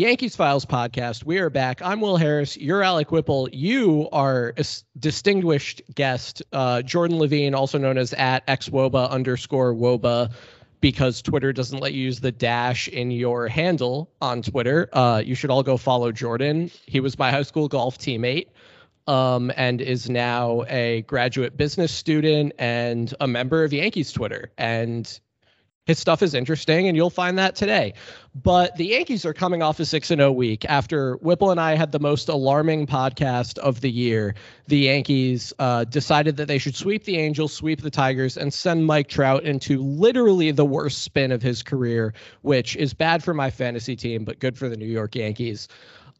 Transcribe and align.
Yankees 0.00 0.34
Files 0.34 0.64
podcast. 0.64 1.26
We 1.26 1.40
are 1.40 1.50
back. 1.50 1.82
I'm 1.82 2.00
Will 2.00 2.16
Harris. 2.16 2.56
You're 2.56 2.82
Alec 2.82 3.12
Whipple. 3.12 3.50
You 3.52 4.08
are 4.12 4.54
a 4.56 4.64
distinguished 4.98 5.82
guest, 5.94 6.42
uh, 6.54 6.80
Jordan 6.80 7.18
Levine, 7.18 7.54
also 7.54 7.76
known 7.76 7.98
as 7.98 8.14
at 8.14 8.46
xwoba 8.46 9.10
underscore 9.10 9.74
woba, 9.74 10.32
because 10.80 11.20
Twitter 11.20 11.52
doesn't 11.52 11.80
let 11.80 11.92
you 11.92 12.02
use 12.02 12.18
the 12.18 12.32
dash 12.32 12.88
in 12.88 13.10
your 13.10 13.46
handle 13.46 14.10
on 14.22 14.40
Twitter. 14.40 14.88
Uh, 14.90 15.22
you 15.22 15.34
should 15.34 15.50
all 15.50 15.62
go 15.62 15.76
follow 15.76 16.10
Jordan. 16.12 16.70
He 16.86 17.00
was 17.00 17.18
my 17.18 17.30
high 17.30 17.42
school 17.42 17.68
golf 17.68 17.98
teammate. 17.98 18.46
Um, 19.06 19.52
and 19.54 19.82
is 19.82 20.08
now 20.08 20.64
a 20.68 21.02
graduate 21.02 21.56
business 21.58 21.92
student 21.92 22.52
and 22.58 23.12
a 23.20 23.26
member 23.26 23.64
of 23.64 23.72
Yankees 23.74 24.12
Twitter. 24.12 24.50
And 24.56 25.20
his 25.86 25.98
stuff 25.98 26.22
is 26.22 26.34
interesting, 26.34 26.88
and 26.88 26.96
you'll 26.96 27.10
find 27.10 27.38
that 27.38 27.56
today. 27.56 27.94
But 28.34 28.76
the 28.76 28.86
Yankees 28.86 29.24
are 29.24 29.32
coming 29.32 29.62
off 29.62 29.80
a 29.80 29.84
6 29.84 30.06
0 30.06 30.30
week 30.32 30.64
after 30.66 31.16
Whipple 31.16 31.50
and 31.50 31.60
I 31.60 31.74
had 31.74 31.90
the 31.90 31.98
most 31.98 32.28
alarming 32.28 32.86
podcast 32.86 33.58
of 33.58 33.80
the 33.80 33.90
year. 33.90 34.34
The 34.68 34.78
Yankees 34.78 35.52
uh, 35.58 35.84
decided 35.84 36.36
that 36.36 36.46
they 36.46 36.58
should 36.58 36.76
sweep 36.76 37.04
the 37.04 37.16
Angels, 37.16 37.52
sweep 37.52 37.80
the 37.80 37.90
Tigers, 37.90 38.36
and 38.36 38.52
send 38.52 38.86
Mike 38.86 39.08
Trout 39.08 39.44
into 39.44 39.82
literally 39.82 40.50
the 40.52 40.64
worst 40.64 41.02
spin 41.02 41.32
of 41.32 41.42
his 41.42 41.62
career, 41.62 42.14
which 42.42 42.76
is 42.76 42.94
bad 42.94 43.24
for 43.24 43.34
my 43.34 43.50
fantasy 43.50 43.96
team, 43.96 44.24
but 44.24 44.38
good 44.38 44.56
for 44.56 44.68
the 44.68 44.76
New 44.76 44.86
York 44.86 45.16
Yankees. 45.16 45.66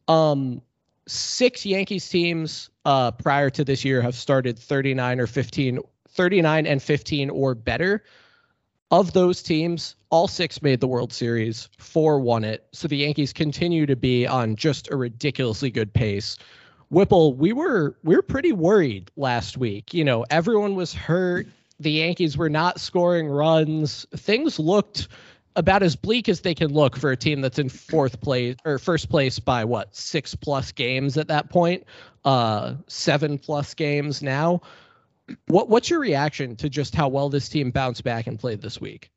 Um, 0.07 0.61
six 1.07 1.65
Yankees 1.65 2.09
teams 2.09 2.69
uh, 2.83 3.11
prior 3.11 3.49
to 3.51 3.63
this 3.63 3.85
year 3.85 4.01
have 4.01 4.15
started 4.15 4.59
39 4.59 5.19
or 5.19 5.27
15, 5.27 5.79
39 6.09 6.67
and 6.67 6.81
15 6.81 7.29
or 7.29 7.55
better 7.55 8.03
of 8.91 9.13
those 9.13 9.41
teams, 9.41 9.95
all 10.09 10.27
six 10.27 10.61
made 10.61 10.81
the 10.81 10.87
World 10.87 11.13
Series, 11.13 11.69
four 11.77 12.19
won 12.19 12.43
it. 12.43 12.67
So 12.73 12.87
the 12.87 12.97
Yankees 12.97 13.31
continue 13.31 13.85
to 13.85 13.95
be 13.95 14.27
on 14.27 14.57
just 14.57 14.91
a 14.91 14.97
ridiculously 14.97 15.71
good 15.71 15.93
pace. 15.93 16.37
Whipple, 16.89 17.33
we 17.33 17.53
were 17.53 17.95
we 18.03 18.17
were 18.17 18.21
pretty 18.21 18.51
worried 18.51 19.09
last 19.15 19.57
week. 19.57 19.93
You 19.93 20.03
know, 20.03 20.25
everyone 20.29 20.75
was 20.75 20.93
hurt. 20.93 21.47
The 21.79 21.91
Yankees 21.91 22.37
were 22.37 22.49
not 22.49 22.81
scoring 22.81 23.27
runs. 23.27 24.05
Things 24.15 24.59
looked 24.59 25.07
about 25.55 25.83
as 25.83 25.95
bleak 25.95 26.29
as 26.29 26.41
they 26.41 26.53
can 26.53 26.73
look 26.73 26.97
for 26.97 27.11
a 27.11 27.17
team 27.17 27.41
that's 27.41 27.59
in 27.59 27.69
fourth 27.69 28.19
place 28.21 28.55
or 28.65 28.77
first 28.77 29.09
place 29.09 29.39
by 29.39 29.63
what 29.65 29.95
six 29.95 30.35
plus 30.35 30.71
games 30.71 31.17
at 31.17 31.29
that 31.29 31.49
point, 31.49 31.85
uh, 32.25 32.75
seven 32.87 33.37
plus 33.37 33.73
games 33.73 34.21
now. 34.21 34.61
What 35.47 35.69
what's 35.69 35.89
your 35.89 35.99
reaction 35.99 36.55
to 36.57 36.69
just 36.69 36.95
how 36.95 37.07
well 37.09 37.29
this 37.29 37.49
team 37.49 37.71
bounced 37.71 38.03
back 38.03 38.27
and 38.27 38.39
played 38.39 38.61
this 38.61 38.79
week? 38.79 39.11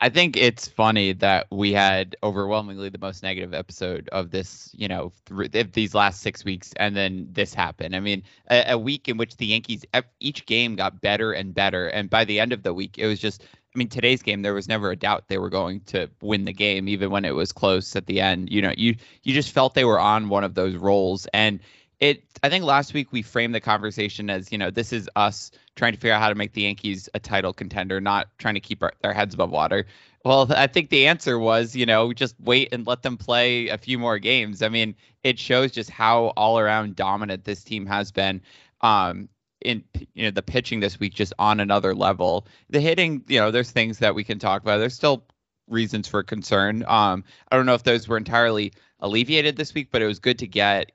I 0.00 0.10
think 0.10 0.36
it's 0.36 0.68
funny 0.68 1.12
that 1.14 1.48
we 1.50 1.72
had 1.72 2.16
overwhelmingly 2.22 2.88
the 2.88 2.98
most 2.98 3.22
negative 3.24 3.52
episode 3.52 4.08
of 4.12 4.30
this, 4.30 4.70
you 4.72 4.86
know, 4.86 5.12
th- 5.26 5.72
these 5.72 5.92
last 5.92 6.22
six 6.22 6.44
weeks, 6.44 6.72
and 6.76 6.94
then 6.94 7.28
this 7.32 7.52
happened. 7.52 7.96
I 7.96 8.00
mean, 8.00 8.22
a, 8.48 8.72
a, 8.72 8.78
week 8.78 9.08
in 9.08 9.16
which 9.16 9.36
the 9.36 9.46
Yankees 9.46 9.84
each 10.20 10.46
game 10.46 10.76
got 10.76 11.00
better 11.00 11.32
and 11.32 11.52
better, 11.52 11.88
and 11.88 12.08
by 12.08 12.24
the 12.24 12.38
end 12.38 12.52
of 12.52 12.62
the 12.62 12.74
week, 12.74 12.98
it 12.98 13.06
was 13.06 13.18
just. 13.18 13.42
I 13.74 13.78
mean, 13.78 13.88
today's 13.88 14.22
game, 14.22 14.42
there 14.42 14.54
was 14.54 14.66
never 14.66 14.90
a 14.90 14.96
doubt 14.96 15.28
they 15.28 15.36
were 15.36 15.50
going 15.50 15.80
to 15.88 16.08
win 16.22 16.46
the 16.46 16.54
game, 16.54 16.88
even 16.88 17.10
when 17.10 17.24
it 17.24 17.34
was 17.34 17.52
close 17.52 17.94
at 17.96 18.06
the 18.06 18.20
end. 18.20 18.50
You 18.50 18.62
know, 18.62 18.72
you 18.76 18.96
you 19.22 19.34
just 19.34 19.52
felt 19.52 19.74
they 19.74 19.84
were 19.84 20.00
on 20.00 20.28
one 20.28 20.42
of 20.42 20.54
those 20.54 20.74
rolls, 20.74 21.26
and 21.34 21.60
it 22.00 22.22
I 22.42 22.48
think 22.48 22.64
last 22.64 22.94
week 22.94 23.12
we 23.12 23.22
framed 23.22 23.54
the 23.54 23.60
conversation 23.60 24.30
as, 24.30 24.52
you 24.52 24.58
know, 24.58 24.70
this 24.70 24.92
is 24.92 25.08
us 25.16 25.50
trying 25.74 25.92
to 25.92 25.98
figure 25.98 26.14
out 26.14 26.20
how 26.20 26.28
to 26.28 26.34
make 26.34 26.52
the 26.52 26.62
Yankees 26.62 27.08
a 27.14 27.18
title 27.18 27.52
contender, 27.52 28.00
not 28.00 28.28
trying 28.38 28.54
to 28.54 28.60
keep 28.60 28.82
our, 28.82 28.92
their 29.02 29.12
heads 29.12 29.34
above 29.34 29.50
water. 29.50 29.86
Well, 30.24 30.46
I 30.50 30.66
think 30.66 30.90
the 30.90 31.06
answer 31.06 31.38
was, 31.38 31.74
you 31.74 31.86
know, 31.86 32.12
just 32.12 32.36
wait 32.40 32.68
and 32.72 32.86
let 32.86 33.02
them 33.02 33.16
play 33.16 33.68
a 33.68 33.78
few 33.78 33.98
more 33.98 34.18
games. 34.18 34.62
I 34.62 34.68
mean, 34.68 34.94
it 35.24 35.38
shows 35.38 35.72
just 35.72 35.90
how 35.90 36.26
all 36.36 36.58
around 36.58 36.96
dominant 36.96 37.44
this 37.44 37.64
team 37.64 37.86
has 37.86 38.12
been. 38.12 38.42
Um, 38.80 39.28
in 39.60 39.82
you 40.14 40.22
know 40.22 40.30
the 40.30 40.40
pitching 40.40 40.78
this 40.78 41.00
week 41.00 41.14
just 41.14 41.32
on 41.36 41.58
another 41.58 41.92
level. 41.92 42.46
The 42.70 42.80
hitting, 42.80 43.24
you 43.26 43.40
know, 43.40 43.50
there's 43.50 43.72
things 43.72 43.98
that 43.98 44.14
we 44.14 44.22
can 44.22 44.38
talk 44.38 44.62
about. 44.62 44.78
There's 44.78 44.94
still 44.94 45.24
reasons 45.66 46.06
for 46.06 46.22
concern. 46.22 46.84
Um, 46.86 47.24
I 47.50 47.56
don't 47.56 47.66
know 47.66 47.74
if 47.74 47.82
those 47.82 48.06
were 48.06 48.16
entirely 48.16 48.72
alleviated 49.00 49.56
this 49.56 49.74
week, 49.74 49.88
but 49.90 50.02
it 50.02 50.06
was 50.06 50.18
good 50.18 50.38
to 50.40 50.46
get 50.46 50.92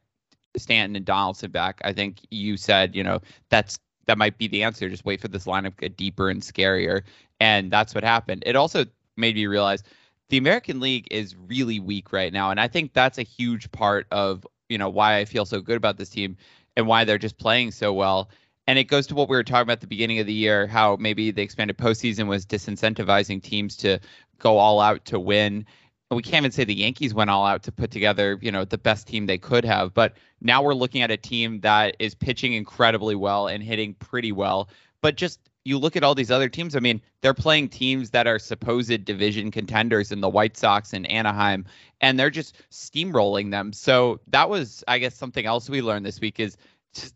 Stanton 0.58 0.96
and 0.96 1.06
Donaldson 1.06 1.52
back, 1.52 1.81
I 1.84 1.94
think 1.94 2.19
you 2.30 2.58
said, 2.58 2.96
you 2.96 3.03
know, 3.03 3.19
that's 3.50 3.78
that 4.06 4.18
might 4.18 4.38
be 4.38 4.47
the 4.47 4.64
answer. 4.64 4.90
Just 4.90 5.06
wait 5.06 5.22
for 5.22 5.28
this 5.28 5.46
lineup 5.46 5.75
to 5.75 5.81
get 5.81 5.97
deeper 5.97 6.30
and 6.30 6.41
scarier. 6.41 7.03
And 7.40 7.72
that's 7.72 7.96
what 7.96 8.03
happened. 8.03 8.44
It 8.46 8.56
also 8.56 8.86
made 9.16 9.36
me 9.36 9.46
realize 9.46 9.84
the 10.30 10.38
American 10.38 10.80
League 10.80 11.08
is 11.12 11.36
really 11.36 11.80
weak 11.80 12.12
right 12.12 12.34
now. 12.34 12.52
And 12.52 12.59
I 12.59 12.68
think 12.68 12.94
that's 12.94 13.18
a 13.18 13.24
huge 13.24 13.72
part 13.72 14.08
of, 14.12 14.46
you 14.69 14.78
know, 14.78 14.90
why 14.90 15.18
I 15.18 15.25
feel 15.25 15.46
so 15.46 15.62
good 15.62 15.78
about 15.78 15.97
this 15.97 16.09
team 16.09 16.38
and 16.75 16.88
why 16.88 17.03
they're 17.03 17.18
just 17.18 17.38
playing 17.38 17.72
so 17.72 17.94
well. 17.94 18.30
And 18.66 18.80
it 18.80 18.86
goes 18.86 19.08
to 19.08 19.16
what 19.16 19.30
we 19.30 19.36
were 19.36 19.44
talking 19.44 19.63
about 19.63 19.74
at 19.74 19.81
the 19.81 19.88
beginning 19.88 20.19
of 20.19 20.25
the 20.25 20.34
year, 20.34 20.68
how 20.68 20.96
maybe 20.97 21.31
the 21.31 21.42
expanded 21.42 21.78
postseason 21.78 22.28
was 22.28 22.46
disincentivizing 22.46 23.44
teams 23.44 23.75
to 23.78 24.00
go 24.40 24.58
all 24.58 24.80
out 24.80 25.06
to 25.06 25.19
win 25.19 25.66
we 26.13 26.22
can't 26.22 26.44
even 26.44 26.51
say 26.51 26.63
the 26.63 26.74
Yankees 26.74 27.13
went 27.13 27.29
all 27.29 27.46
out 27.46 27.63
to 27.63 27.72
put 27.72 27.91
together, 27.91 28.38
you 28.41 28.51
know, 28.51 28.66
the 28.66 28.78
best 28.78 29.07
team 29.07 29.25
they 29.25 29.38
could 29.38 29.66
have. 29.66 29.94
But 29.94 30.13
now 30.41 30.62
we're 30.62 30.74
looking 30.74 31.01
at 31.01 31.12
a 31.12 31.18
team 31.18 31.62
that 31.62 31.96
is 32.00 32.16
pitching 32.16 32.53
incredibly 32.53 33.16
well 33.16 33.47
and 33.47 33.63
hitting 33.63 33.94
pretty 33.96 34.31
well. 34.31 34.69
But 35.01 35.16
just 35.16 35.40
you 35.66 35.78
look 35.78 35.96
at 35.96 36.03
all 36.03 36.16
these 36.16 36.31
other 36.31 36.50
teams. 36.50 36.75
I 36.75 36.79
mean, 36.79 37.01
they're 37.22 37.34
playing 37.34 37.69
teams 37.69 38.09
that 38.09 38.28
are 38.28 38.40
supposed 38.40 39.06
division 39.06 39.51
contenders 39.51 40.12
in 40.12 40.22
the 40.22 40.29
White 40.29 40.57
Sox 40.57 40.94
and 40.94 41.09
Anaheim, 41.09 41.66
and 42.01 42.19
they're 42.19 42.30
just 42.30 42.56
steamrolling 42.72 43.51
them. 43.51 43.72
So 43.72 44.19
that 44.28 44.50
was, 44.50 44.84
I 44.88 45.00
guess, 45.00 45.16
something 45.16 45.45
else 45.45 45.69
we 45.69 45.81
learned 45.81 46.06
this 46.06 46.19
week 46.19 46.40
is 46.40 46.57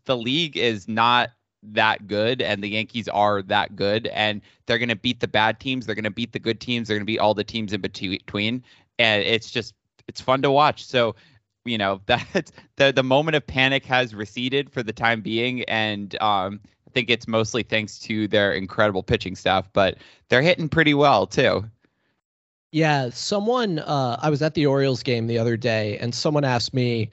the 0.06 0.16
league 0.16 0.56
is 0.56 0.88
not 0.88 1.30
that 1.62 2.06
good 2.06 2.40
and 2.40 2.62
the 2.62 2.68
Yankees 2.68 3.08
are 3.08 3.42
that 3.42 3.74
good 3.74 4.06
and 4.08 4.40
they're 4.66 4.78
going 4.78 4.88
to 4.88 4.96
beat 4.96 5.18
the 5.18 5.26
bad 5.26 5.58
teams 5.58 5.86
they're 5.86 5.94
going 5.96 6.04
to 6.04 6.10
beat 6.10 6.32
the 6.32 6.38
good 6.38 6.60
teams 6.60 6.86
they're 6.86 6.96
going 6.96 7.04
to 7.04 7.12
beat 7.12 7.18
all 7.18 7.34
the 7.34 7.42
teams 7.42 7.72
in 7.72 7.80
between 7.80 8.62
and 8.98 9.22
it's 9.22 9.50
just 9.50 9.74
it's 10.06 10.20
fun 10.20 10.42
to 10.42 10.50
watch. 10.50 10.84
So 10.84 11.14
you 11.64 11.78
know 11.78 12.00
that 12.06 12.50
the 12.76 12.92
the 12.92 13.02
moment 13.02 13.36
of 13.36 13.46
panic 13.46 13.84
has 13.86 14.14
receded 14.14 14.70
for 14.70 14.82
the 14.82 14.92
time 14.92 15.20
being, 15.20 15.62
and 15.64 16.20
um, 16.20 16.60
I 16.86 16.90
think 16.90 17.10
it's 17.10 17.28
mostly 17.28 17.62
thanks 17.62 17.98
to 18.00 18.28
their 18.28 18.52
incredible 18.52 19.02
pitching 19.02 19.36
staff, 19.36 19.68
but 19.72 19.98
they're 20.28 20.42
hitting 20.42 20.68
pretty 20.68 20.94
well 20.94 21.26
too. 21.26 21.64
Yeah, 22.70 23.08
someone 23.10 23.78
uh, 23.78 24.18
I 24.20 24.28
was 24.28 24.42
at 24.42 24.54
the 24.54 24.66
Orioles 24.66 25.02
game 25.02 25.26
the 25.26 25.38
other 25.38 25.56
day, 25.56 25.96
and 25.98 26.14
someone 26.14 26.44
asked 26.44 26.74
me, 26.74 27.10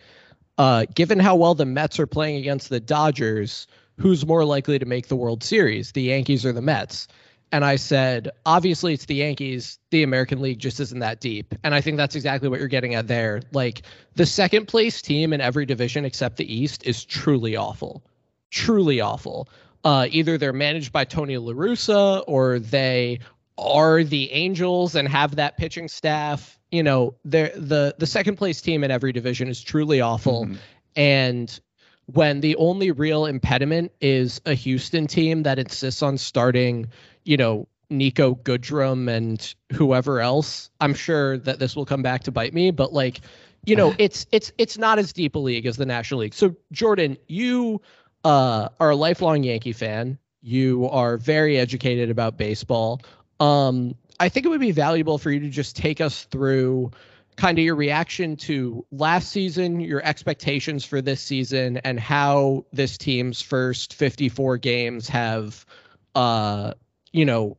uh, 0.57 0.85
given 0.93 1.17
how 1.17 1.35
well 1.35 1.55
the 1.55 1.65
Mets 1.65 1.97
are 1.97 2.07
playing 2.07 2.35
against 2.37 2.69
the 2.69 2.81
Dodgers, 2.81 3.67
who's 3.97 4.25
more 4.25 4.43
likely 4.43 4.77
to 4.79 4.85
make 4.85 5.07
the 5.07 5.15
World 5.15 5.43
Series, 5.43 5.93
the 5.93 6.01
Yankees 6.01 6.45
or 6.45 6.51
the 6.51 6.61
Mets? 6.61 7.07
And 7.51 7.63
I 7.63 7.75
said, 7.77 8.31
obviously 8.45 8.93
it's 8.93 9.05
the 9.05 9.15
Yankees. 9.15 9.79
The 9.91 10.03
American 10.03 10.41
League 10.41 10.59
just 10.59 10.79
isn't 10.79 10.99
that 10.99 11.21
deep. 11.21 11.55
And 11.63 11.73
I 11.73 11.81
think 11.81 11.97
that's 11.97 12.15
exactly 12.15 12.49
what 12.49 12.59
you're 12.59 12.67
getting 12.67 12.95
at 12.95 13.07
there. 13.07 13.41
Like 13.51 13.83
the 14.15 14.25
second 14.25 14.67
place 14.67 15.01
team 15.01 15.31
in 15.31 15.41
every 15.41 15.65
division 15.65 16.05
except 16.05 16.37
the 16.37 16.53
East 16.53 16.85
is 16.85 17.05
truly 17.05 17.55
awful. 17.55 18.03
Truly 18.51 18.99
awful. 18.99 19.47
Uh, 19.83 20.07
either 20.09 20.37
they're 20.37 20.53
managed 20.53 20.91
by 20.91 21.05
Tony 21.05 21.37
La 21.37 21.53
Russa 21.53 22.23
or 22.27 22.59
they 22.59 23.19
are 23.57 24.03
the 24.03 24.31
Angels 24.31 24.95
and 24.95 25.07
have 25.07 25.35
that 25.35 25.57
pitching 25.57 25.87
staff. 25.87 26.59
You 26.71 26.83
know, 26.83 27.15
the 27.23 27.95
the 27.97 28.07
second 28.07 28.35
place 28.35 28.61
team 28.61 28.83
in 28.83 28.91
every 28.91 29.13
division 29.13 29.47
is 29.47 29.61
truly 29.61 30.01
awful. 30.01 30.45
Mm-hmm. 30.45 30.55
And 30.97 31.59
when 32.07 32.41
the 32.41 32.55
only 32.57 32.91
real 32.91 33.25
impediment 33.25 33.91
is 34.01 34.41
a 34.45 34.53
Houston 34.53 35.07
team 35.07 35.43
that 35.43 35.59
insists 35.59 36.03
on 36.03 36.17
starting 36.17 36.87
you 37.25 37.37
know, 37.37 37.67
Niko 37.91 38.41
Goodrum 38.41 39.09
and 39.09 39.53
whoever 39.73 40.21
else, 40.21 40.69
I'm 40.79 40.93
sure 40.93 41.37
that 41.39 41.59
this 41.59 41.75
will 41.75 41.85
come 41.85 42.01
back 42.01 42.23
to 42.23 42.31
bite 42.31 42.53
me, 42.53 42.71
but 42.71 42.93
like, 42.93 43.21
you 43.65 43.75
know, 43.75 43.93
it's 43.99 44.25
it's 44.31 44.51
it's 44.57 44.77
not 44.77 44.99
as 44.99 45.13
deep 45.13 45.35
a 45.35 45.39
league 45.39 45.65
as 45.65 45.77
the 45.77 45.85
National 45.85 46.21
League. 46.21 46.33
So 46.33 46.55
Jordan, 46.71 47.17
you 47.27 47.81
uh, 48.23 48.69
are 48.79 48.91
a 48.91 48.95
lifelong 48.95 49.43
Yankee 49.43 49.73
fan. 49.73 50.17
You 50.41 50.87
are 50.89 51.17
very 51.17 51.57
educated 51.57 52.09
about 52.09 52.37
baseball. 52.37 53.01
Um, 53.39 53.95
I 54.19 54.29
think 54.29 54.45
it 54.45 54.49
would 54.49 54.61
be 54.61 54.71
valuable 54.71 55.17
for 55.17 55.31
you 55.31 55.41
to 55.41 55.49
just 55.49 55.75
take 55.75 55.99
us 55.99 56.23
through 56.25 56.91
kind 57.35 57.57
of 57.57 57.65
your 57.65 57.75
reaction 57.75 58.37
to 58.37 58.85
last 58.91 59.29
season, 59.29 59.81
your 59.81 60.01
expectations 60.03 60.85
for 60.85 61.01
this 61.01 61.19
season, 61.19 61.77
and 61.77 61.99
how 61.99 62.65
this 62.71 62.97
team's 62.97 63.41
first 63.41 63.93
54 63.93 64.57
games 64.57 65.09
have 65.09 65.65
uh, 66.13 66.73
you 67.15 67.23
know, 67.23 67.57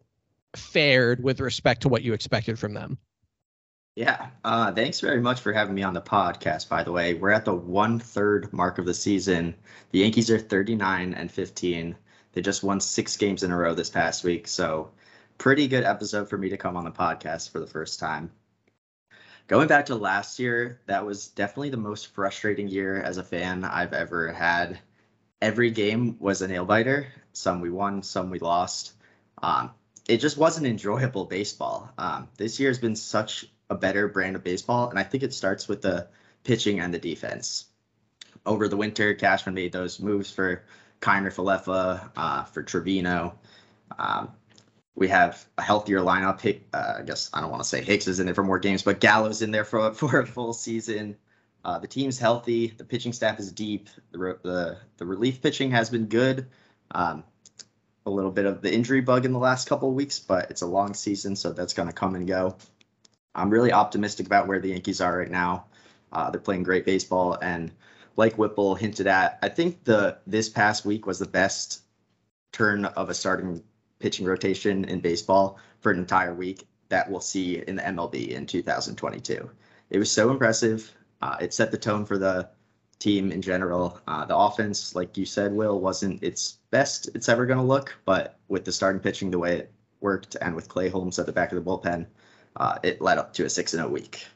fared 0.55 1.23
with 1.23 1.41
respect 1.41 1.83
to 1.83 1.89
what 1.89 2.03
you 2.03 2.13
expected 2.13 2.59
from 2.59 2.75
them. 2.75 2.99
Yeah. 3.95 4.29
Uh, 4.45 4.71
thanks 4.73 5.01
very 5.01 5.23
much 5.23 5.41
for 5.41 5.55
having 5.55 5.75
me 5.75 5.83
on 5.83 5.95
the 5.95 6.03
podcast, 6.03 6.69
by 6.69 6.83
the 6.83 6.93
way. 6.93 7.15
We're 7.15 7.31
at 7.31 7.47
the 7.47 7.55
one 7.55 7.99
third 7.99 8.53
mark 8.53 8.79
of 8.79 8.85
the 8.85 8.93
season. 8.93 9.55
The 9.93 10.01
Yankees 10.01 10.31
are 10.31 10.39
39 10.39 11.15
and 11.15 11.33
15. 11.33 11.97
They 12.35 12.43
just 12.43 12.63
won 12.63 12.81
six 12.81 13.17
games 13.17 13.43
in 13.43 13.51
a 13.51 13.57
row 13.57 13.73
this 13.73 13.89
past 13.89 14.23
week. 14.23 14.47
So, 14.47 14.91
pretty 15.39 15.69
good 15.69 15.85
episode 15.85 16.29
for 16.29 16.37
me 16.37 16.51
to 16.51 16.59
come 16.59 16.77
on 16.77 16.85
the 16.85 16.91
podcast 16.91 17.51
for 17.51 17.59
the 17.59 17.67
first 17.67 17.99
time. 17.99 18.31
going 19.49 19.69
back 19.69 19.87
to 19.87 19.95
last 19.95 20.39
year, 20.39 20.81
that 20.85 21.07
was 21.07 21.29
definitely 21.29 21.71
the 21.71 21.79
most 21.79 22.09
frustrating 22.09 22.69
year 22.69 23.01
as 23.01 23.17
a 23.17 23.25
fan 23.25 23.65
I've 23.65 23.95
ever 23.95 24.31
had. 24.31 24.79
Every 25.41 25.71
game 25.71 26.19
was 26.19 26.43
a 26.43 26.49
nail 26.49 26.67
biter. 26.67 27.07
Some 27.33 27.63
we 27.63 27.71
won, 27.71 28.03
some 28.03 28.29
we 28.29 28.39
lost. 28.39 28.93
Um, 29.43 29.71
it 30.09 30.19
just 30.19 30.37
wasn't 30.37 30.67
enjoyable 30.67 31.25
baseball. 31.25 31.91
Um, 31.99 32.29
this 32.37 32.61
year 32.61 32.71
has 32.71 32.79
been 32.79 32.97
such 32.97 33.47
a 33.69 33.75
better 33.75 34.09
brand 34.09 34.37
of 34.37 34.45
baseball, 34.45 34.91
and 34.91 34.99
I 34.99 35.03
think 35.03 35.23
it 35.23 35.35
starts 35.35 35.69
with 35.69 35.83
the 35.83 36.09
pitching 36.45 36.81
and 36.81 36.95
the 36.95 36.99
defense. 36.99 37.67
Over 38.45 38.69
the 38.69 38.77
winter, 38.77 39.15
Cashman 39.15 39.55
made 39.55 39.73
those 39.73 39.99
moves 39.99 40.31
for 40.31 40.63
Kiner 41.01 41.35
Falefa, 41.35 42.11
uh, 42.17 42.45
for 42.45 42.63
Trevino. 42.63 43.39
Um, 43.99 44.31
we 44.95 45.09
have 45.09 45.45
a 45.59 45.63
healthier 45.63 46.01
lineup. 46.01 46.61
Uh, 46.73 46.95
I 46.99 47.03
guess 47.03 47.31
I 47.33 47.41
don't 47.41 47.51
want 47.51 47.63
to 47.63 47.69
say 47.69 47.83
Hicks 47.83 48.07
is 48.07 48.21
in 48.21 48.27
there 48.27 48.35
for 48.35 48.45
more 48.45 48.59
games, 48.59 48.83
but 48.83 49.01
Gallo's 49.01 49.43
in 49.43 49.51
there 49.51 49.65
for 49.65 49.93
for 49.95 50.21
a 50.21 50.27
full 50.27 50.53
season. 50.53 51.17
Uh, 51.65 51.79
the 51.79 51.89
team's 51.89 52.19
healthy. 52.19 52.69
The 52.69 52.85
pitching 52.85 53.13
staff 53.13 53.39
is 53.39 53.53
deep. 53.53 53.89
The 54.13 54.39
the, 54.43 54.79
the 54.97 55.07
relief 55.07 55.43
pitching 55.43 55.73
has 55.73 55.91
been 55.91 56.07
good. 56.07 56.47
Um, 56.93 57.25
a 58.07 58.11
little 58.11 58.31
bit 58.31 58.47
of 58.47 58.63
the 58.63 58.73
injury 58.73 59.01
bug 59.01 59.25
in 59.25 59.33
the 59.33 59.39
last 59.39 59.69
couple 59.69 59.89
of 59.89 59.95
weeks, 59.95 60.21
but 60.21 60.51
it's 60.51 60.63
a 60.63 60.67
long 60.67 60.95
season, 60.95 61.35
so 61.37 61.53
that's 61.53 61.75
going 61.75 61.89
to 61.89 61.95
come 61.95 62.15
and 62.15 62.27
go. 62.27 62.57
I'm 63.35 63.51
really 63.51 63.73
optimistic 63.73 64.27
about 64.27 64.47
where 64.47 64.61
the 64.61 64.71
Yankees 64.71 65.01
are 65.01 65.19
right 65.19 65.31
now. 65.31 65.67
Uh, 66.13 66.31
they're 66.31 66.41
playing 66.41 66.63
great 66.63 66.87
baseball, 66.87 67.37
and 67.43 67.73
like 68.17 68.39
Whipple 68.39 68.77
hinted 68.77 69.09
at, 69.09 69.39
I 69.43 69.49
think 69.49 69.85
the 69.85 70.19
this 70.27 70.49
past 70.49 70.87
week 70.87 71.05
was 71.05 71.19
the 71.19 71.27
best 71.27 71.83
turn 72.53 72.85
of 72.85 73.11
a 73.11 73.15
starting 73.15 73.63
pitching 73.99 74.25
rotation 74.25 74.85
in 74.85 75.01
baseball 75.01 75.59
for 75.81 75.91
an 75.91 75.99
entire 75.99 76.33
week 76.33 76.67
that 76.89 77.11
we'll 77.11 77.21
see 77.21 77.59
in 77.59 77.77
the 77.77 77.83
MLB 77.83 78.29
in 78.29 78.47
2022. 78.47 79.51
It 79.91 79.99
was 79.99 80.11
so 80.11 80.31
impressive. 80.31 80.91
Uh, 81.21 81.37
it 81.41 81.53
set 81.53 81.71
the 81.71 81.79
tone 81.79 82.05
for 82.05 82.19
the 82.19 82.49
team 82.99 83.33
in 83.33 83.43
general. 83.43 84.01
Uh, 84.07 84.25
the 84.25 84.37
offense, 84.37 84.95
like 84.95 85.17
you 85.17 85.27
said, 85.27 85.53
Will, 85.53 85.81
wasn't 85.81 86.23
its 86.23 86.59
best 86.71 87.09
it's 87.15 87.29
ever 87.29 87.47
going 87.47 87.59
to 87.59 87.65
look, 87.65 87.97
but 88.05 88.39
with 88.49 88.65
the 88.65 88.73
starting 88.73 89.01
pitching 89.01 89.31
the 89.31 89.39
way 89.39 89.59
it 89.59 89.73
worked 90.01 90.37
and 90.41 90.55
with 90.55 90.69
Clay 90.69 90.89
Holmes 90.89 91.19
at 91.19 91.27
the 91.27 91.33
back 91.33 91.53
of 91.53 91.63
the 91.63 91.71
bullpen, 91.71 92.07
uh, 92.57 92.79
it 92.83 93.01
led 93.01 93.19
up 93.19 93.33
to 93.35 93.45
a 93.45 93.51
6 93.51 93.71
0 93.71 93.89
week. 93.89 94.27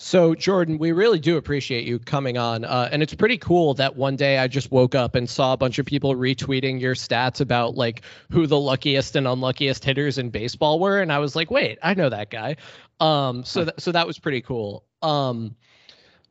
So, 0.00 0.36
Jordan, 0.36 0.78
we 0.78 0.92
really 0.92 1.18
do 1.18 1.38
appreciate 1.38 1.84
you 1.84 1.98
coming 1.98 2.38
on. 2.38 2.64
Uh, 2.64 2.88
and 2.92 3.02
it's 3.02 3.14
pretty 3.14 3.36
cool 3.36 3.74
that 3.74 3.96
one 3.96 4.14
day 4.14 4.38
I 4.38 4.46
just 4.46 4.70
woke 4.70 4.94
up 4.94 5.16
and 5.16 5.28
saw 5.28 5.52
a 5.52 5.56
bunch 5.56 5.80
of 5.80 5.86
people 5.86 6.14
retweeting 6.14 6.80
your 6.80 6.94
stats 6.94 7.40
about 7.40 7.74
like 7.74 8.02
who 8.30 8.46
the 8.46 8.58
luckiest 8.58 9.16
and 9.16 9.26
unluckiest 9.26 9.84
hitters 9.84 10.16
in 10.16 10.30
baseball 10.30 10.78
were. 10.78 11.00
And 11.00 11.12
I 11.12 11.18
was 11.18 11.34
like, 11.34 11.50
wait, 11.50 11.78
I 11.82 11.94
know 11.94 12.08
that 12.08 12.30
guy. 12.30 12.56
Um, 13.00 13.44
so, 13.44 13.64
th- 13.64 13.74
so 13.78 13.90
that 13.90 14.06
was 14.06 14.20
pretty 14.20 14.40
cool. 14.40 14.84
Um, 15.02 15.56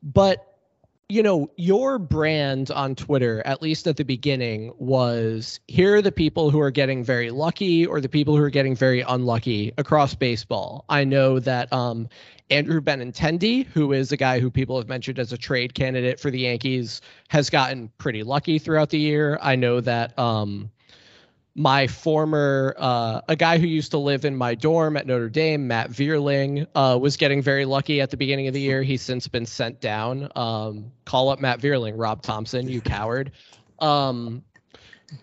but 0.02 0.47
you 1.10 1.22
know, 1.22 1.50
your 1.56 1.98
brand 1.98 2.70
on 2.70 2.94
Twitter, 2.94 3.40
at 3.46 3.62
least 3.62 3.86
at 3.86 3.96
the 3.96 4.04
beginning, 4.04 4.74
was 4.76 5.58
here 5.66 5.96
are 5.96 6.02
the 6.02 6.12
people 6.12 6.50
who 6.50 6.60
are 6.60 6.70
getting 6.70 7.02
very 7.02 7.30
lucky 7.30 7.86
or 7.86 8.02
the 8.02 8.10
people 8.10 8.36
who 8.36 8.42
are 8.42 8.50
getting 8.50 8.76
very 8.76 9.00
unlucky 9.00 9.72
across 9.78 10.14
baseball. 10.14 10.84
I 10.90 11.04
know 11.04 11.38
that 11.40 11.72
um, 11.72 12.10
Andrew 12.50 12.82
Benintendi, 12.82 13.64
who 13.64 13.92
is 13.92 14.12
a 14.12 14.18
guy 14.18 14.38
who 14.38 14.50
people 14.50 14.76
have 14.76 14.88
mentioned 14.88 15.18
as 15.18 15.32
a 15.32 15.38
trade 15.38 15.72
candidate 15.72 16.20
for 16.20 16.30
the 16.30 16.40
Yankees, 16.40 17.00
has 17.28 17.48
gotten 17.48 17.90
pretty 17.96 18.22
lucky 18.22 18.58
throughout 18.58 18.90
the 18.90 18.98
year. 18.98 19.38
I 19.40 19.56
know 19.56 19.80
that 19.80 20.18
um, 20.18 20.70
my 21.58 21.88
former 21.88 22.72
uh, 22.78 23.20
a 23.26 23.34
guy 23.34 23.58
who 23.58 23.66
used 23.66 23.90
to 23.90 23.98
live 23.98 24.24
in 24.24 24.36
my 24.36 24.54
dorm 24.54 24.96
at 24.96 25.08
Notre 25.08 25.28
Dame, 25.28 25.66
Matt 25.66 25.90
Vierling, 25.90 26.68
uh, 26.76 26.96
was 27.00 27.16
getting 27.16 27.42
very 27.42 27.64
lucky 27.64 28.00
at 28.00 28.10
the 28.10 28.16
beginning 28.16 28.46
of 28.46 28.54
the 28.54 28.60
year. 28.60 28.84
He's 28.84 29.02
since 29.02 29.26
been 29.26 29.44
sent 29.44 29.80
down. 29.80 30.30
Um, 30.36 30.92
call 31.04 31.30
up 31.30 31.40
Matt 31.40 31.58
Vierling, 31.58 31.94
Rob 31.96 32.22
Thompson, 32.22 32.68
you 32.68 32.80
coward. 32.80 33.32
Um, 33.80 34.44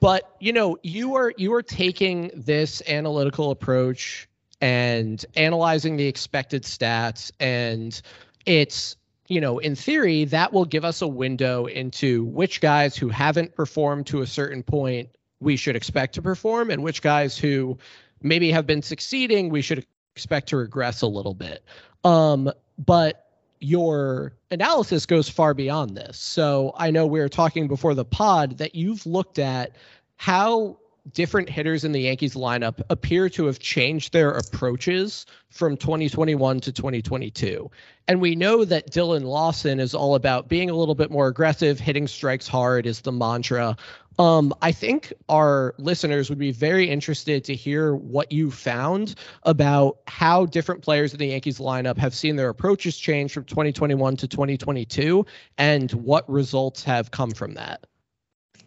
but 0.01 0.35
you 0.41 0.51
know, 0.51 0.77
you 0.83 1.15
are 1.15 1.33
you 1.37 1.53
are 1.53 1.63
taking 1.63 2.31
this 2.35 2.81
analytical 2.85 3.51
approach 3.51 4.27
and 4.59 5.23
analyzing 5.37 5.95
the 5.95 6.05
expected 6.05 6.63
stats, 6.63 7.31
and 7.39 8.01
it's 8.45 8.97
you 9.29 9.39
know, 9.39 9.59
in 9.59 9.73
theory, 9.75 10.25
that 10.25 10.51
will 10.51 10.65
give 10.65 10.83
us 10.83 11.01
a 11.01 11.07
window 11.07 11.65
into 11.65 12.25
which 12.25 12.59
guys 12.59 12.97
who 12.97 13.07
haven't 13.07 13.55
performed 13.55 14.07
to 14.07 14.21
a 14.21 14.27
certain 14.27 14.63
point 14.63 15.09
we 15.45 15.55
should 15.55 15.75
expect 15.75 16.15
to 16.15 16.21
perform 16.21 16.71
and 16.71 16.83
which 16.83 17.01
guys 17.01 17.37
who 17.37 17.77
maybe 18.21 18.51
have 18.51 18.65
been 18.65 18.81
succeeding 18.81 19.49
we 19.49 19.61
should 19.61 19.85
expect 20.15 20.49
to 20.49 20.57
regress 20.57 21.01
a 21.01 21.07
little 21.07 21.33
bit. 21.33 21.63
Um, 22.03 22.51
but 22.77 23.21
your 23.59 24.33
analysis 24.51 25.05
goes 25.05 25.29
far 25.29 25.53
beyond 25.53 25.95
this. 25.95 26.19
So 26.19 26.73
I 26.75 26.91
know 26.91 27.05
we 27.07 27.19
were 27.19 27.29
talking 27.29 27.67
before 27.67 27.93
the 27.93 28.05
pod 28.05 28.57
that 28.57 28.75
you've 28.75 29.05
looked 29.05 29.39
at 29.39 29.75
how 30.17 30.77
different 31.13 31.49
hitters 31.49 31.83
in 31.83 31.91
the 31.91 32.01
Yankees 32.01 32.35
lineup 32.35 32.81
appear 32.89 33.29
to 33.29 33.45
have 33.45 33.59
changed 33.59 34.13
their 34.13 34.31
approaches 34.31 35.25
from 35.49 35.77
2021 35.77 36.59
to 36.61 36.71
2022. 36.71 37.69
And 38.07 38.21
we 38.21 38.35
know 38.35 38.65
that 38.65 38.91
Dillon 38.91 39.23
Lawson 39.23 39.79
is 39.79 39.93
all 39.93 40.15
about 40.15 40.47
being 40.47 40.69
a 40.69 40.75
little 40.75 40.95
bit 40.95 41.11
more 41.11 41.27
aggressive, 41.27 41.79
hitting 41.79 42.07
strikes 42.07 42.47
hard 42.47 42.85
is 42.85 43.01
the 43.01 43.11
mantra. 43.11 43.77
Um, 44.17 44.53
I 44.61 44.71
think 44.71 45.11
our 45.27 45.75
listeners 45.77 46.29
would 46.29 46.39
be 46.39 46.51
very 46.51 46.89
interested 46.89 47.43
to 47.45 47.55
hear 47.55 47.95
what 47.95 48.31
you 48.31 48.49
found 48.49 49.15
about 49.43 49.97
how 50.07 50.45
different 50.45 50.81
players 50.81 51.13
in 51.13 51.19
the 51.19 51.27
Yankees 51.27 51.59
lineup 51.59 51.97
have 51.97 52.15
seen 52.15 52.35
their 52.35 52.49
approaches 52.49 52.97
change 52.97 53.33
from 53.33 53.43
2021 53.43 54.15
to 54.17 54.27
2022 54.27 55.25
and 55.57 55.91
what 55.91 56.29
results 56.29 56.83
have 56.83 57.11
come 57.11 57.31
from 57.31 57.55
that. 57.55 57.85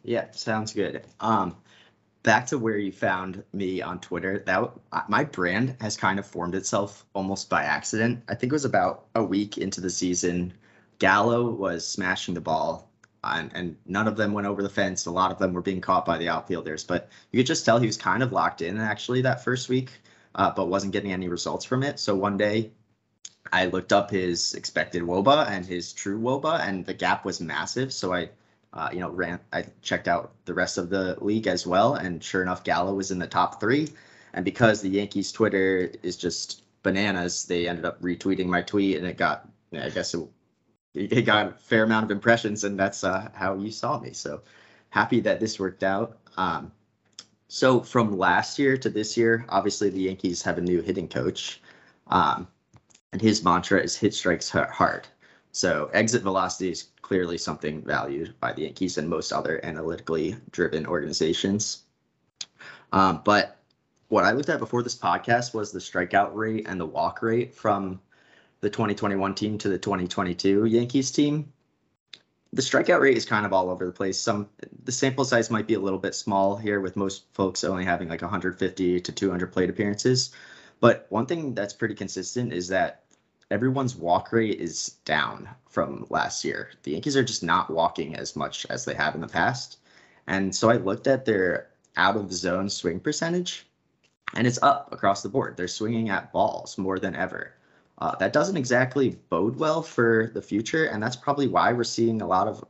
Yeah, 0.04 0.30
sounds 0.32 0.74
good. 0.74 1.02
Um, 1.20 1.56
back 2.28 2.46
to 2.46 2.58
where 2.58 2.76
you 2.76 2.92
found 2.92 3.42
me 3.54 3.80
on 3.80 3.98
Twitter. 4.00 4.42
That 4.44 4.70
my 5.08 5.24
brand 5.24 5.74
has 5.80 5.96
kind 5.96 6.18
of 6.18 6.26
formed 6.26 6.54
itself 6.54 7.06
almost 7.14 7.48
by 7.48 7.62
accident. 7.62 8.22
I 8.28 8.34
think 8.34 8.52
it 8.52 8.54
was 8.54 8.66
about 8.66 9.06
a 9.14 9.24
week 9.24 9.56
into 9.56 9.80
the 9.80 9.88
season. 9.88 10.52
Gallo 10.98 11.50
was 11.50 11.88
smashing 11.88 12.34
the 12.34 12.42
ball 12.42 12.90
and, 13.24 13.50
and 13.54 13.76
none 13.86 14.06
of 14.06 14.18
them 14.18 14.34
went 14.34 14.46
over 14.46 14.62
the 14.62 14.68
fence. 14.68 15.06
A 15.06 15.10
lot 15.10 15.32
of 15.32 15.38
them 15.38 15.54
were 15.54 15.62
being 15.62 15.80
caught 15.80 16.04
by 16.04 16.18
the 16.18 16.28
outfielders, 16.28 16.84
but 16.84 17.08
you 17.32 17.38
could 17.40 17.46
just 17.46 17.64
tell 17.64 17.78
he 17.78 17.86
was 17.86 17.96
kind 17.96 18.22
of 18.22 18.30
locked 18.30 18.60
in 18.60 18.76
actually 18.76 19.22
that 19.22 19.42
first 19.42 19.70
week, 19.70 19.90
uh, 20.34 20.50
but 20.50 20.68
wasn't 20.68 20.92
getting 20.92 21.12
any 21.12 21.28
results 21.28 21.64
from 21.64 21.82
it. 21.82 21.98
So 21.98 22.14
one 22.14 22.36
day 22.36 22.72
I 23.50 23.64
looked 23.64 23.94
up 23.94 24.10
his 24.10 24.52
expected 24.52 25.02
WOBA 25.02 25.48
and 25.48 25.64
his 25.64 25.94
true 25.94 26.20
WOBA, 26.20 26.60
and 26.60 26.84
the 26.84 26.92
gap 26.92 27.24
was 27.24 27.40
massive. 27.40 27.90
So 27.90 28.12
I, 28.12 28.28
uh, 28.72 28.90
you 28.92 29.00
know, 29.00 29.10
ran. 29.10 29.40
I 29.52 29.64
checked 29.82 30.08
out 30.08 30.32
the 30.44 30.54
rest 30.54 30.78
of 30.78 30.90
the 30.90 31.16
league 31.20 31.46
as 31.46 31.66
well, 31.66 31.94
and 31.94 32.22
sure 32.22 32.42
enough, 32.42 32.64
Gallo 32.64 32.94
was 32.94 33.10
in 33.10 33.18
the 33.18 33.26
top 33.26 33.60
three. 33.60 33.88
And 34.34 34.44
because 34.44 34.82
the 34.82 34.90
Yankees 34.90 35.32
Twitter 35.32 35.90
is 36.02 36.16
just 36.16 36.62
bananas, 36.82 37.46
they 37.46 37.66
ended 37.66 37.84
up 37.84 38.00
retweeting 38.02 38.46
my 38.46 38.62
tweet, 38.62 38.98
and 38.98 39.06
it 39.06 39.16
got, 39.16 39.48
I 39.72 39.90
guess 39.90 40.14
it 40.14 40.28
it 40.94 41.26
got 41.26 41.46
a 41.46 41.50
fair 41.52 41.84
amount 41.84 42.04
of 42.04 42.10
impressions, 42.10 42.64
and 42.64 42.78
that's 42.78 43.04
uh, 43.04 43.30
how 43.34 43.54
you 43.54 43.70
saw 43.70 43.98
me. 44.00 44.12
So 44.12 44.42
happy 44.90 45.20
that 45.20 45.40
this 45.40 45.60
worked 45.60 45.82
out. 45.82 46.18
Um, 46.36 46.72
so 47.48 47.80
from 47.80 48.18
last 48.18 48.58
year 48.58 48.76
to 48.78 48.90
this 48.90 49.16
year, 49.16 49.44
obviously 49.48 49.90
the 49.90 50.02
Yankees 50.02 50.42
have 50.42 50.58
a 50.58 50.62
new 50.62 50.80
hitting 50.82 51.08
coach, 51.08 51.60
um, 52.08 52.48
and 53.12 53.20
his 53.20 53.42
mantra 53.44 53.80
is 53.80 53.96
hit 53.96 54.14
strikes 54.14 54.50
hard. 54.50 55.06
So 55.52 55.90
exit 55.92 56.22
velocity 56.22 56.70
is 56.70 56.88
clearly 57.02 57.38
something 57.38 57.82
valued 57.82 58.34
by 58.40 58.52
the 58.52 58.62
Yankees 58.62 58.98
and 58.98 59.08
most 59.08 59.32
other 59.32 59.64
analytically 59.64 60.36
driven 60.50 60.86
organizations. 60.86 61.82
Um, 62.92 63.22
but 63.24 63.58
what 64.08 64.24
I 64.24 64.32
looked 64.32 64.48
at 64.48 64.58
before 64.58 64.82
this 64.82 64.96
podcast 64.96 65.54
was 65.54 65.72
the 65.72 65.78
strikeout 65.78 66.34
rate 66.34 66.66
and 66.68 66.80
the 66.80 66.86
walk 66.86 67.22
rate 67.22 67.54
from 67.54 68.00
the 68.60 68.70
2021 68.70 69.34
team 69.34 69.58
to 69.58 69.68
the 69.68 69.78
2022 69.78 70.64
Yankees 70.64 71.10
team, 71.10 71.52
the 72.52 72.62
strikeout 72.62 73.00
rate 73.00 73.16
is 73.16 73.26
kind 73.26 73.44
of 73.44 73.52
all 73.52 73.70
over 73.70 73.84
the 73.84 73.92
place. 73.92 74.18
Some 74.18 74.48
the 74.84 74.92
sample 74.92 75.24
size 75.24 75.50
might 75.50 75.66
be 75.66 75.74
a 75.74 75.80
little 75.80 75.98
bit 75.98 76.14
small 76.14 76.56
here, 76.56 76.80
with 76.80 76.96
most 76.96 77.24
folks 77.34 77.62
only 77.62 77.84
having 77.84 78.08
like 78.08 78.22
150 78.22 79.00
to 79.00 79.12
200 79.12 79.52
plate 79.52 79.70
appearances. 79.70 80.30
But 80.80 81.06
one 81.10 81.26
thing 81.26 81.54
that's 81.54 81.74
pretty 81.74 81.94
consistent 81.94 82.52
is 82.52 82.68
that 82.68 83.02
everyone's 83.50 83.96
walk 83.96 84.32
rate 84.32 84.60
is 84.60 84.96
down 85.04 85.48
from 85.68 86.06
last 86.10 86.44
year. 86.44 86.70
The 86.82 86.92
Yankees 86.92 87.16
are 87.16 87.24
just 87.24 87.42
not 87.42 87.70
walking 87.70 88.14
as 88.14 88.36
much 88.36 88.66
as 88.70 88.84
they 88.84 88.94
have 88.94 89.14
in 89.14 89.20
the 89.20 89.28
past. 89.28 89.78
And 90.26 90.54
so 90.54 90.70
I 90.70 90.76
looked 90.76 91.06
at 91.06 91.24
their 91.24 91.68
out 91.96 92.16
of 92.16 92.32
zone 92.32 92.68
swing 92.68 93.00
percentage, 93.00 93.66
and 94.34 94.46
it's 94.46 94.62
up 94.62 94.92
across 94.92 95.22
the 95.22 95.28
board. 95.28 95.56
They're 95.56 95.68
swinging 95.68 96.10
at 96.10 96.32
balls 96.32 96.76
more 96.76 96.98
than 96.98 97.16
ever. 97.16 97.54
Uh, 97.98 98.14
that 98.16 98.32
doesn't 98.32 98.56
exactly 98.56 99.18
bode 99.30 99.56
well 99.56 99.82
for 99.82 100.30
the 100.34 100.42
future, 100.42 100.84
and 100.84 101.02
that's 101.02 101.16
probably 101.16 101.48
why 101.48 101.72
we're 101.72 101.84
seeing 101.84 102.22
a 102.22 102.26
lot 102.26 102.46
of, 102.46 102.64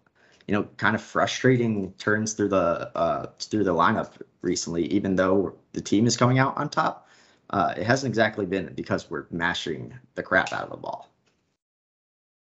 you 0.47 0.54
know, 0.54 0.62
kind 0.78 0.94
of 0.94 1.02
frustrating 1.02 1.92
turns 1.99 2.32
through 2.32 2.49
the 2.49 2.90
uh, 2.97 3.26
through 3.38 3.64
the 3.64 3.75
lineup 3.75 4.12
recently. 4.40 4.87
Even 4.87 5.16
though 5.16 5.54
the 5.73 5.82
team 5.82 6.06
is 6.06 6.16
coming 6.16 6.38
out 6.38 6.56
on 6.56 6.70
top, 6.70 7.08
uh, 7.50 7.75
it 7.76 7.85
hasn't 7.85 8.11
exactly 8.11 8.47
been 8.47 8.73
because 8.75 9.11
we're 9.11 9.26
mashing 9.31 9.95
the 10.14 10.23
crap 10.23 10.52
out 10.52 10.64
of 10.64 10.71
the 10.71 10.76
ball. 10.76 11.09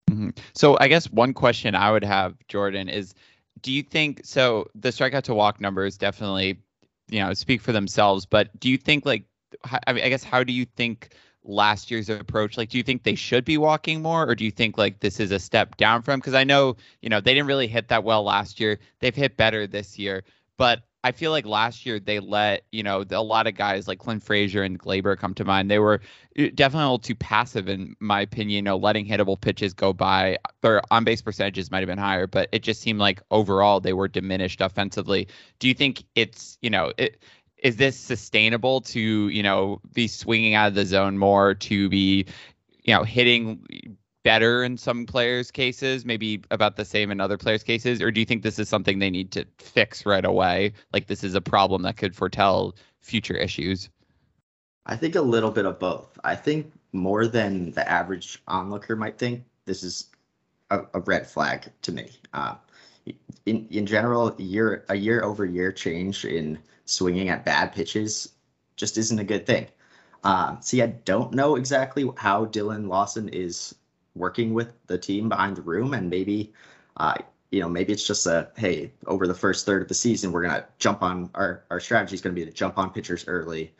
Mm-hmm. 0.09 0.29
So 0.53 0.77
I 0.79 0.88
guess 0.88 1.09
one 1.12 1.33
question 1.33 1.75
I 1.75 1.91
would 1.91 2.03
have, 2.03 2.35
Jordan, 2.47 2.89
is 2.89 3.13
do 3.62 3.71
you 3.71 3.83
think 3.83 4.21
so 4.24 4.69
the 4.75 4.89
strikeout 4.89 5.24
to 5.24 5.35
walk 5.35 5.62
numbers 5.62 5.97
definitely, 5.97 6.59
you 7.09 7.19
know, 7.19 7.33
speak 7.33 7.62
for 7.62 7.71
themselves, 7.71 8.25
but 8.25 8.57
do 8.59 8.69
you 8.69 8.77
think 8.77 9.05
like 9.05 9.25
I 9.63 9.93
mean 9.93 10.03
I 10.03 10.09
guess 10.09 10.24
how 10.24 10.43
do 10.43 10.53
you 10.53 10.65
think 10.65 11.13
last 11.47 11.91
year's 11.91 12.09
approach 12.09 12.57
like 12.57 12.69
do 12.69 12.77
you 12.77 12.83
think 12.83 13.03
they 13.03 13.13
should 13.13 13.45
be 13.45 13.55
walking 13.55 14.01
more 14.01 14.27
or 14.27 14.33
do 14.33 14.43
you 14.43 14.50
think 14.50 14.79
like 14.79 15.00
this 15.00 15.19
is 15.19 15.29
a 15.29 15.38
step 15.38 15.77
down 15.77 16.01
from 16.01 16.19
because 16.19 16.33
I 16.33 16.43
know, 16.43 16.75
you 17.01 17.09
know, 17.09 17.21
they 17.21 17.35
didn't 17.35 17.47
really 17.47 17.67
hit 17.67 17.89
that 17.89 18.03
well 18.03 18.24
last 18.24 18.59
year. 18.59 18.79
They've 19.00 19.15
hit 19.15 19.38
better 19.38 19.67
this 19.67 20.00
year, 20.00 20.24
but 20.57 20.81
I 21.05 21.12
feel 21.12 21.29
like 21.29 21.45
last 21.45 21.85
year 21.85 22.00
they 22.00 22.19
let 22.19 22.63
you 22.71 22.81
know 22.81 23.05
a 23.12 23.21
lot 23.21 23.45
of 23.45 23.53
guys 23.53 23.88
like 23.88 24.00
Clint 24.00 24.24
Frazier 24.24 24.63
and 24.63 24.79
Gleyber 24.79 25.15
come 25.15 25.35
to 25.35 25.45
mind. 25.45 25.69
They 25.69 25.77
were 25.77 26.01
uh, 26.39 26.47
definitely 26.55 26.81
a 26.81 26.85
little 26.85 26.97
too 26.97 27.13
passive 27.13 27.69
in 27.69 27.95
my 28.00 28.21
opinion. 28.21 28.55
You 28.55 28.62
know, 28.63 28.77
letting 28.77 29.05
hittable 29.05 29.39
pitches 29.39 29.75
go 29.75 29.93
by. 29.93 30.39
Their 30.62 30.81
on 30.89 31.03
base 31.03 31.21
percentages 31.21 31.69
might 31.69 31.81
have 31.81 31.88
been 31.88 32.00
higher, 32.00 32.25
but 32.25 32.50
it 32.51 32.63
just 32.63 32.81
seemed 32.81 32.97
like 32.97 33.21
overall 33.29 33.79
they 33.79 33.93
were 33.93 34.07
diminished 34.07 34.62
offensively. 34.62 35.27
Do 35.59 35.67
you 35.67 35.75
think 35.75 36.03
it's 36.15 36.57
you 36.63 36.71
know 36.71 36.91
it? 36.97 37.21
Is 37.59 37.75
this 37.75 38.00
sustainable 38.00 38.81
to 38.81 39.00
you 39.29 39.43
know 39.43 39.81
be 39.93 40.07
swinging 40.07 40.55
out 40.55 40.69
of 40.69 40.74
the 40.74 40.88
zone 40.88 41.19
more 41.19 41.53
to 41.53 41.88
be 41.88 42.25
you 42.81 42.95
know 42.95 43.03
hitting 43.03 43.95
better 44.25 44.63
in 44.63 44.75
some 44.75 45.05
players' 45.05 45.51
cases, 45.51 46.03
maybe 46.03 46.41
about 46.50 46.75
the 46.75 46.84
same 46.84 47.12
in 47.12 47.22
other 47.22 47.38
players' 47.38 47.63
cases, 47.63 48.01
or 48.01 48.10
do 48.10 48.20
you 48.20 48.25
think 48.25 48.41
this 48.41 48.58
is 48.58 48.67
something 48.67 48.98
they 48.98 49.12
need 49.12 49.32
to 49.32 49.46
fix 49.60 50.03
right 50.03 50.25
away? 50.25 50.74
Like 50.91 51.05
this 51.05 51.24
is 51.24 51.36
a 51.36 51.41
problem 51.41 51.84
that 51.84 51.96
could 51.96 52.15
foretell 52.15 52.75
future 53.01 53.38
issues? 53.38 53.88
I 54.88 54.96
think 54.96 55.13
a 55.13 55.22
little 55.22 55.51
bit 55.51 55.65
of 55.65 55.79
both. 55.79 56.17
I 56.24 56.36
think 56.36 56.74
more 56.91 57.27
than 57.27 57.72
the 57.72 57.88
average 57.88 58.41
onlooker 58.48 58.96
might 58.96 59.20
think, 59.20 59.46
this 59.65 59.84
is 59.84 60.10
a, 60.72 60.82
a 60.96 61.01
red 61.01 61.27
flag 61.27 61.72
to 61.84 61.91
me. 61.91 62.10
Uh, 62.34 62.55
in 63.46 63.67
in 63.70 63.86
general, 63.86 64.36
year 64.39 64.86
a 64.89 64.96
year 64.96 65.24
over 65.24 65.46
year 65.46 65.72
change 65.72 66.25
in 66.25 66.58
swinging 66.86 67.29
at 67.29 67.46
bad 67.46 67.74
pitches 67.74 68.34
just 68.75 68.98
isn't 68.98 69.20
a 69.20 69.24
good 69.24 69.46
thing. 69.46 69.67
Uh, 70.24 70.60
see, 70.62 70.82
I 70.82 70.88
don't 70.88 71.34
know 71.34 71.55
exactly 71.55 72.10
how 72.17 72.46
Dillon 72.46 72.88
Lawson 72.88 73.29
is 73.29 73.75
working 74.15 74.53
with 74.53 74.74
the 74.88 74.98
team 74.98 75.29
behind 75.29 75.55
the 75.55 75.62
room 75.62 75.93
and 75.93 76.10
maybe 76.10 76.53
uh, 76.98 77.15
you 77.51 77.60
know 77.62 77.69
maybe 77.69 77.93
it's 77.93 78.05
just 78.05 78.25
a 78.27 78.50
hey 78.57 78.91
over 79.07 79.27
the 79.27 79.34
first 79.34 79.65
third 79.65 79.81
of 79.81 79.88
the 79.88 79.93
season 79.93 80.31
we're 80.31 80.41
gonna 80.41 80.65
jump 80.79 81.03
on 81.03 81.29
our 81.36 81.63
our 81.69 81.79
strategy 81.79 82.15
is 82.15 82.22
gonna 82.22 82.34
be 82.34 82.45
to 82.45 82.51
jump 82.51 82.77
on 82.77 82.89
pitchers 82.89 83.25
early 83.27 83.74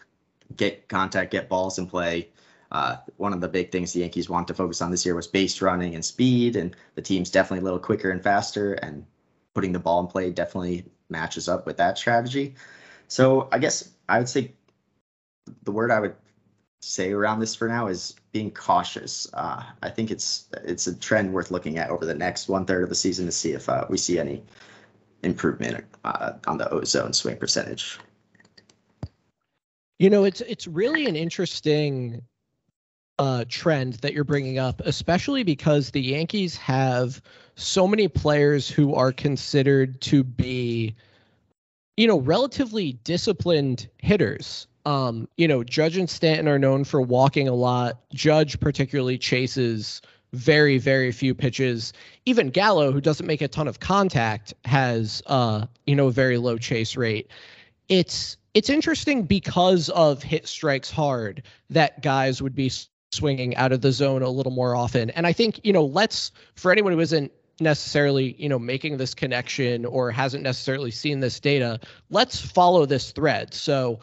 get 0.56 0.88
contact 0.88 1.32
get 1.32 1.50
balls 1.50 1.78
in 1.80 1.88
play. 1.88 2.30
Uh, 2.72 2.98
one 3.18 3.32
of 3.32 3.42
the 3.42 3.48
big 3.48 3.72
things 3.72 3.94
the 3.94 4.00
yankees 4.00 4.30
want 4.30 4.48
to 4.48 4.54
focus 4.54 4.82
on 4.82 4.92
this 4.92 5.06
year 5.06 5.16
was 5.16 5.28
base 5.28 5.62
running 5.62 5.96
and 5.96 6.04
speed 6.04 6.56
and 6.56 6.76
the 6.96 7.02
team's 7.02 7.30
definitely 7.30 7.60
a 7.60 7.64
little 7.64 7.80
quicker 7.80 8.10
and 8.10 8.24
faster 8.24 8.74
and 8.74 9.06
putting 9.54 9.72
the 9.72 9.80
ball 9.80 10.02
in 10.02 10.08
play 10.08 10.32
definitely 10.32 10.84
matches 11.10 11.48
up 11.48 11.66
with 11.66 11.78
that 11.78 11.98
strategy. 11.98 12.56
So 13.08 13.48
i 13.52 13.60
guess 13.60 13.92
i 14.10 14.18
would 14.18 14.30
say 14.30 14.52
the 15.64 15.72
word 15.72 15.92
i 15.92 16.00
would 16.00 16.16
say 16.86 17.12
around 17.12 17.40
this 17.40 17.56
for 17.56 17.68
now 17.68 17.88
is 17.88 18.16
being 18.32 18.52
cautious. 18.52 19.28
Uh, 19.34 19.64
I 19.82 19.90
think 19.90 20.12
it's 20.12 20.48
it's 20.64 20.88
a 20.88 20.96
trend 20.96 21.34
worth 21.34 21.52
looking 21.52 21.78
at 21.78 21.90
over 21.90 22.06
the 22.06 22.14
next 22.14 22.48
one 22.48 22.66
third 22.66 22.84
of 22.84 22.90
the 22.90 22.96
season 22.96 23.26
to 23.26 23.32
see 23.32 23.52
if 23.52 23.68
uh, 23.68 23.86
we 23.90 23.98
see 23.98 24.20
any 24.20 24.44
improvement 25.24 25.84
uh, 26.04 26.34
on 26.48 26.58
the 26.58 26.70
ozone 26.70 27.14
swing 27.14 27.38
percentage. 27.38 27.98
You 30.00 30.10
know, 30.10 30.26
it's 30.26 30.42
it's 30.42 30.68
really 30.68 31.08
an 31.08 31.16
interesting 31.16 32.22
uh, 33.18 33.46
trend 33.48 33.94
that 33.96 34.14
you're 34.14 34.24
bringing 34.24 34.60
up, 34.60 34.82
especially 34.86 35.44
because 35.44 35.92
the 35.92 36.02
Yankees 36.02 36.58
have 36.58 37.22
so 37.56 37.88
many 37.88 38.08
players 38.08 38.70
who 38.70 38.94
are 38.94 39.12
considered 39.12 40.02
to 40.02 40.24
be, 40.24 40.96
you 41.98 42.08
know, 42.08 42.20
relatively 42.20 42.94
disciplined 43.04 43.88
hitters. 43.98 44.68
Um, 44.86 45.28
you 45.38 45.48
know, 45.48 45.64
Judge 45.64 45.98
and 45.98 46.10
Stanton 46.10 46.48
are 46.48 46.60
known 46.60 46.84
for 46.84 47.02
walking 47.02 47.48
a 47.48 47.54
lot. 47.54 48.02
Judge 48.14 48.60
particularly 48.60 49.18
chases 49.18 50.02
very, 50.34 50.78
very 50.78 51.12
few 51.12 51.34
pitches. 51.34 51.94
Even 52.26 52.50
Gallo, 52.50 52.92
who 52.92 53.02
doesn't 53.02 53.26
make 53.26 53.42
a 53.42 53.48
ton 53.48 53.68
of 53.68 53.80
contact, 53.80 54.54
has 54.66 55.24
uh, 55.28 55.66
you 55.86 55.96
know, 55.96 56.08
a 56.08 56.12
very 56.12 56.38
low 56.38 56.58
chase 56.58 56.96
rate. 56.96 57.32
It's 57.90 58.38
it's 58.54 58.70
interesting 58.70 59.24
because 59.24 59.90
of 59.90 60.24
hit 60.24 60.48
strikes 60.48 60.90
hard 60.90 61.44
that 61.70 62.02
guys 62.02 62.42
would 62.42 62.56
be 62.56 62.72
swinging 63.12 63.56
out 63.56 63.72
of 63.72 63.82
the 63.82 63.92
zone 63.92 64.22
a 64.22 64.30
little 64.30 64.52
more 64.52 64.76
often. 64.76 65.10
And 65.12 65.28
I 65.28 65.34
think, 65.34 65.60
you 65.64 65.74
know, 65.74 65.86
let's 65.86 66.32
for 66.56 66.72
anyone 66.72 66.94
who 66.94 67.00
isn't 67.00 67.32
necessarily, 67.60 68.36
you 68.38 68.50
know, 68.50 68.60
making 68.60 68.98
this 68.98 69.14
connection 69.14 69.86
or 69.86 70.12
hasn't 70.12 70.44
necessarily 70.44 70.92
seen 70.92 71.20
this 71.20 71.40
data, 71.40 71.80
let's 72.10 72.40
follow 72.40 72.86
this 72.86 73.12
thread. 73.12 73.54
So 73.54 74.00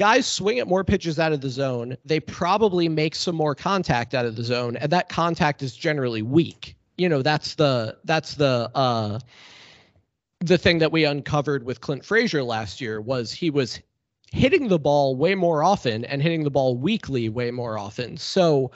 guys 0.00 0.26
swing 0.26 0.58
at 0.58 0.66
more 0.66 0.82
pitches 0.82 1.18
out 1.18 1.30
of 1.30 1.42
the 1.42 1.50
zone. 1.50 1.94
They 2.06 2.20
probably 2.20 2.88
make 2.88 3.14
some 3.14 3.36
more 3.36 3.54
contact 3.54 4.14
out 4.14 4.24
of 4.24 4.34
the 4.34 4.42
zone, 4.42 4.76
and 4.76 4.90
that 4.92 5.10
contact 5.10 5.62
is 5.62 5.76
generally 5.76 6.22
weak. 6.22 6.74
You 6.96 7.10
know, 7.10 7.20
that's 7.20 7.54
the 7.56 7.98
that's 8.04 8.34
the 8.34 8.70
uh 8.74 9.18
the 10.40 10.56
thing 10.56 10.78
that 10.78 10.90
we 10.90 11.04
uncovered 11.04 11.64
with 11.64 11.82
Clint 11.82 12.02
Frazier 12.02 12.42
last 12.42 12.80
year 12.80 12.98
was 12.98 13.30
he 13.30 13.50
was 13.50 13.78
hitting 14.32 14.68
the 14.68 14.78
ball 14.78 15.16
way 15.16 15.34
more 15.34 15.62
often 15.62 16.06
and 16.06 16.22
hitting 16.22 16.44
the 16.44 16.50
ball 16.50 16.78
weakly 16.78 17.28
way 17.28 17.50
more 17.50 17.76
often. 17.76 18.16
So 18.16 18.70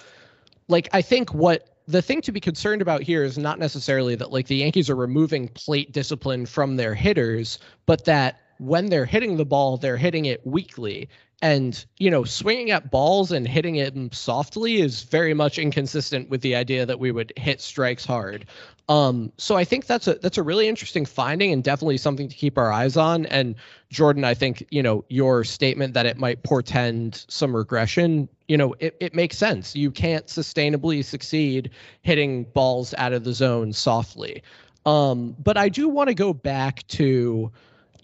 like 0.69 0.91
I 0.93 1.01
think 1.01 1.33
what 1.33 1.79
the 1.89 2.03
thing 2.03 2.21
to 2.21 2.33
be 2.33 2.41
concerned 2.41 2.83
about 2.83 3.03
here 3.03 3.25
is 3.25 3.39
not 3.39 3.59
necessarily 3.59 4.15
that 4.17 4.31
like 4.31 4.47
the 4.47 4.57
Yankees 4.57 4.91
are 4.91 4.97
removing 4.97 5.49
plate 5.49 5.91
discipline 5.91 6.45
from 6.45 6.77
their 6.77 6.95
hitters, 6.95 7.59
but 7.87 8.05
that 8.05 8.44
when 8.59 8.87
they're 8.87 9.07
hitting 9.07 9.37
the 9.37 9.45
ball, 9.45 9.77
they're 9.77 9.97
hitting 9.97 10.25
it 10.27 10.47
weakly. 10.47 11.09
And, 11.43 11.85
you 11.99 12.11
know, 12.11 12.25
swinging 12.25 12.71
at 12.71 12.91
balls 12.91 13.31
and 13.31 13.47
hitting 13.47 13.77
it 13.77 13.95
softly 14.15 14.81
is 14.81 15.03
very 15.03 15.35
much 15.35 15.59
inconsistent 15.59 16.31
with 16.31 16.41
the 16.41 16.57
idea 16.57 16.87
that 16.87 16.99
we 16.99 17.13
would 17.13 17.35
hit 17.37 17.61
strikes 17.61 18.05
hard. 18.07 18.47
Um, 18.89 19.31
so 19.37 19.57
I 19.57 19.65
think 19.65 19.87
that's 19.87 20.09
a 20.09 20.15
that's 20.15 20.39
a 20.39 20.43
really 20.43 20.69
interesting 20.69 21.05
finding 21.05 21.53
and 21.53 21.63
definitely 21.63 21.99
something 21.99 22.29
to 22.29 22.35
keep 22.35 22.57
our 22.57 22.73
eyes 22.73 22.97
on. 22.97 23.27
And 23.27 23.57
Jordan, 23.91 24.25
I 24.25 24.35
think, 24.35 24.67
you 24.71 24.83
know, 24.83 25.05
your 25.09 25.45
statement 25.45 25.95
that 25.95 26.07
it 26.07 26.17
might 26.17 26.43
portend 26.43 27.25
some 27.29 27.55
regression, 27.55 28.29
you 28.49 28.57
know, 28.57 28.75
it, 28.79 28.97
it 29.01 29.15
makes 29.15 29.37
sense. 29.37 29.75
You 29.75 29.91
can't 29.91 30.27
sustainably 30.27 31.05
succeed 31.05 31.71
hitting 32.03 32.45
balls 32.45 32.95
out 32.97 33.13
of 33.13 33.25
the 33.25 33.33
zone 33.35 33.73
softly. 33.73 34.43
Um, 34.87 35.35
but 35.39 35.57
I 35.57 35.69
do 35.69 35.89
want 35.89 36.09
to 36.09 36.15
go 36.15 36.33
back 36.35 36.87
to 36.89 37.53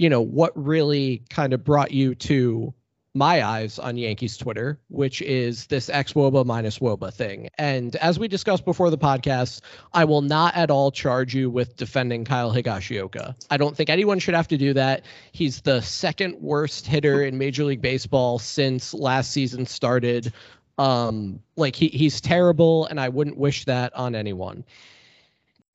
you 0.00 0.08
know, 0.08 0.22
what 0.22 0.52
really 0.56 1.22
kind 1.28 1.52
of 1.52 1.62
brought 1.62 1.90
you 1.90 2.14
to 2.14 2.72
my 3.12 3.44
eyes 3.44 3.78
on 3.78 3.98
Yankees 3.98 4.38
Twitter, 4.38 4.80
which 4.88 5.20
is 5.20 5.66
this 5.66 5.90
X 5.90 6.14
Woba 6.14 6.46
minus 6.46 6.78
Woba 6.78 7.12
thing. 7.12 7.50
And 7.58 7.94
as 7.96 8.18
we 8.18 8.26
discussed 8.26 8.64
before 8.64 8.88
the 8.88 8.96
podcast, 8.96 9.60
I 9.92 10.06
will 10.06 10.22
not 10.22 10.56
at 10.56 10.70
all 10.70 10.90
charge 10.90 11.34
you 11.34 11.50
with 11.50 11.76
defending 11.76 12.24
Kyle 12.24 12.50
Higashioka. 12.50 13.34
I 13.50 13.58
don't 13.58 13.76
think 13.76 13.90
anyone 13.90 14.20
should 14.20 14.34
have 14.34 14.48
to 14.48 14.56
do 14.56 14.72
that. 14.72 15.04
He's 15.32 15.60
the 15.60 15.82
second 15.82 16.40
worst 16.40 16.86
hitter 16.86 17.22
in 17.22 17.36
Major 17.36 17.64
League 17.64 17.82
Baseball 17.82 18.38
since 18.38 18.94
last 18.94 19.32
season 19.32 19.66
started. 19.66 20.32
Um, 20.78 21.40
like 21.56 21.76
he 21.76 21.88
he's 21.88 22.22
terrible, 22.22 22.86
and 22.86 22.98
I 22.98 23.10
wouldn't 23.10 23.36
wish 23.36 23.66
that 23.66 23.94
on 23.94 24.14
anyone. 24.14 24.64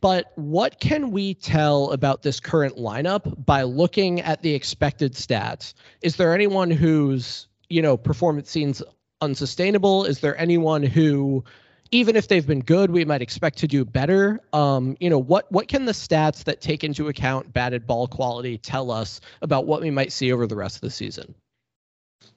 But 0.05 0.31
what 0.35 0.79
can 0.79 1.09
we 1.09 1.33
tell 1.33 1.89
about 1.89 2.21
this 2.21 2.39
current 2.39 2.77
lineup 2.77 3.43
by 3.43 3.63
looking 3.63 4.21
at 4.21 4.43
the 4.43 4.53
expected 4.53 5.13
stats? 5.13 5.74
Is 6.03 6.15
there 6.15 6.31
anyone 6.31 6.69
whose, 6.69 7.47
you 7.69 7.81
know, 7.81 7.97
performance 7.97 8.51
seems 8.51 8.83
unsustainable? 9.19 10.05
Is 10.05 10.19
there 10.19 10.38
anyone 10.38 10.83
who 10.83 11.43
even 11.89 12.15
if 12.15 12.27
they've 12.27 12.45
been 12.45 12.59
good, 12.59 12.91
we 12.91 13.03
might 13.03 13.24
expect 13.24 13.57
to 13.57 13.67
do 13.67 13.83
better. 13.83 14.41
Um, 14.53 14.95
you 15.00 15.09
know, 15.09 15.17
what 15.17 15.51
what 15.51 15.67
can 15.67 15.85
the 15.85 15.91
stats 15.91 16.43
that 16.43 16.62
take 16.62 16.83
into 16.83 17.07
account 17.07 17.51
batted 17.51 17.88
ball 17.88 18.07
quality 18.07 18.59
tell 18.59 18.91
us 18.91 19.21
about 19.41 19.65
what 19.65 19.81
we 19.81 19.89
might 19.89 20.12
see 20.12 20.31
over 20.31 20.45
the 20.45 20.55
rest 20.55 20.75
of 20.75 20.81
the 20.81 20.91
season? 20.91 21.33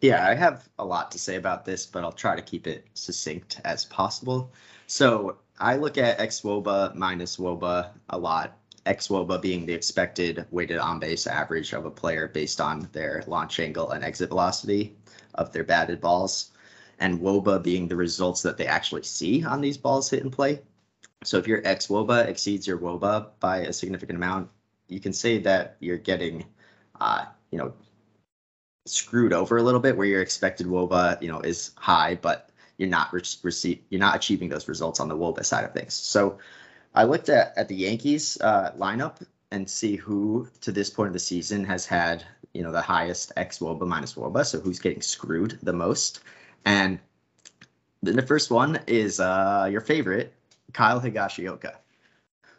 Yeah, 0.00 0.26
I 0.26 0.34
have 0.34 0.66
a 0.78 0.86
lot 0.86 1.10
to 1.10 1.18
say 1.18 1.36
about 1.36 1.66
this, 1.66 1.84
but 1.84 2.02
I'll 2.02 2.12
try 2.12 2.34
to 2.34 2.40
keep 2.40 2.66
it 2.66 2.86
succinct 2.94 3.60
as 3.62 3.84
possible. 3.84 4.54
So 4.86 5.36
I 5.60 5.76
look 5.76 5.98
at 5.98 6.18
xwOBA 6.18 6.94
minus 6.94 7.36
WOBA 7.36 7.90
a 8.10 8.18
lot. 8.18 8.58
xwOBA 8.86 9.42
being 9.42 9.66
the 9.66 9.72
expected 9.72 10.46
weighted 10.50 10.78
on 10.78 11.00
base 11.00 11.26
average 11.26 11.72
of 11.72 11.84
a 11.84 11.90
player 11.90 12.28
based 12.28 12.60
on 12.60 12.88
their 12.92 13.24
launch 13.26 13.58
angle 13.58 13.90
and 13.90 14.04
exit 14.04 14.28
velocity 14.28 14.96
of 15.34 15.52
their 15.52 15.64
batted 15.64 16.00
balls, 16.00 16.52
and 17.00 17.20
WOBA 17.20 17.62
being 17.62 17.88
the 17.88 17.96
results 17.96 18.42
that 18.42 18.56
they 18.56 18.66
actually 18.66 19.02
see 19.02 19.44
on 19.44 19.60
these 19.60 19.76
balls 19.76 20.08
hit 20.08 20.22
and 20.22 20.32
play. 20.32 20.60
So 21.24 21.38
if 21.38 21.48
your 21.48 21.60
xwOBA 21.62 22.28
exceeds 22.28 22.66
your 22.66 22.78
WOBA 22.78 23.30
by 23.40 23.58
a 23.58 23.72
significant 23.72 24.16
amount, 24.16 24.48
you 24.86 25.00
can 25.00 25.12
say 25.12 25.38
that 25.38 25.76
you're 25.80 25.98
getting, 25.98 26.44
uh, 27.00 27.26
you 27.50 27.58
know, 27.58 27.72
screwed 28.86 29.32
over 29.32 29.56
a 29.56 29.62
little 29.62 29.80
bit, 29.80 29.96
where 29.96 30.06
your 30.06 30.22
expected 30.22 30.66
WOBA, 30.66 31.20
you 31.20 31.28
know, 31.28 31.40
is 31.40 31.72
high, 31.76 32.14
but 32.14 32.47
you're 32.78 32.88
not 32.88 33.12
re- 33.12 33.22
receive, 33.42 33.80
you're 33.90 34.00
not 34.00 34.16
achieving 34.16 34.48
those 34.48 34.68
results 34.68 35.00
on 35.00 35.08
the 35.08 35.16
WOBA 35.16 35.44
side 35.44 35.64
of 35.64 35.72
things. 35.72 35.94
So 35.94 36.38
I 36.94 37.04
looked 37.04 37.28
at 37.28 37.52
at 37.56 37.68
the 37.68 37.76
Yankees 37.76 38.38
uh, 38.40 38.72
lineup 38.78 39.22
and 39.50 39.68
see 39.68 39.96
who 39.96 40.48
to 40.60 40.72
this 40.72 40.90
point 40.90 41.08
of 41.08 41.12
the 41.12 41.18
season 41.18 41.64
has 41.64 41.86
had 41.86 42.24
you 42.52 42.62
know 42.62 42.72
the 42.72 42.82
highest 42.82 43.32
x 43.36 43.58
woba 43.58 43.86
minus 43.86 44.14
woba 44.14 44.44
so 44.44 44.58
who's 44.60 44.78
getting 44.78 45.02
screwed 45.02 45.58
the 45.62 45.72
most 45.72 46.20
and 46.64 46.98
the 48.02 48.22
first 48.22 48.50
one 48.50 48.78
is 48.86 49.20
uh 49.20 49.68
your 49.70 49.80
favorite 49.80 50.32
kyle 50.72 51.00
higashioka 51.00 51.74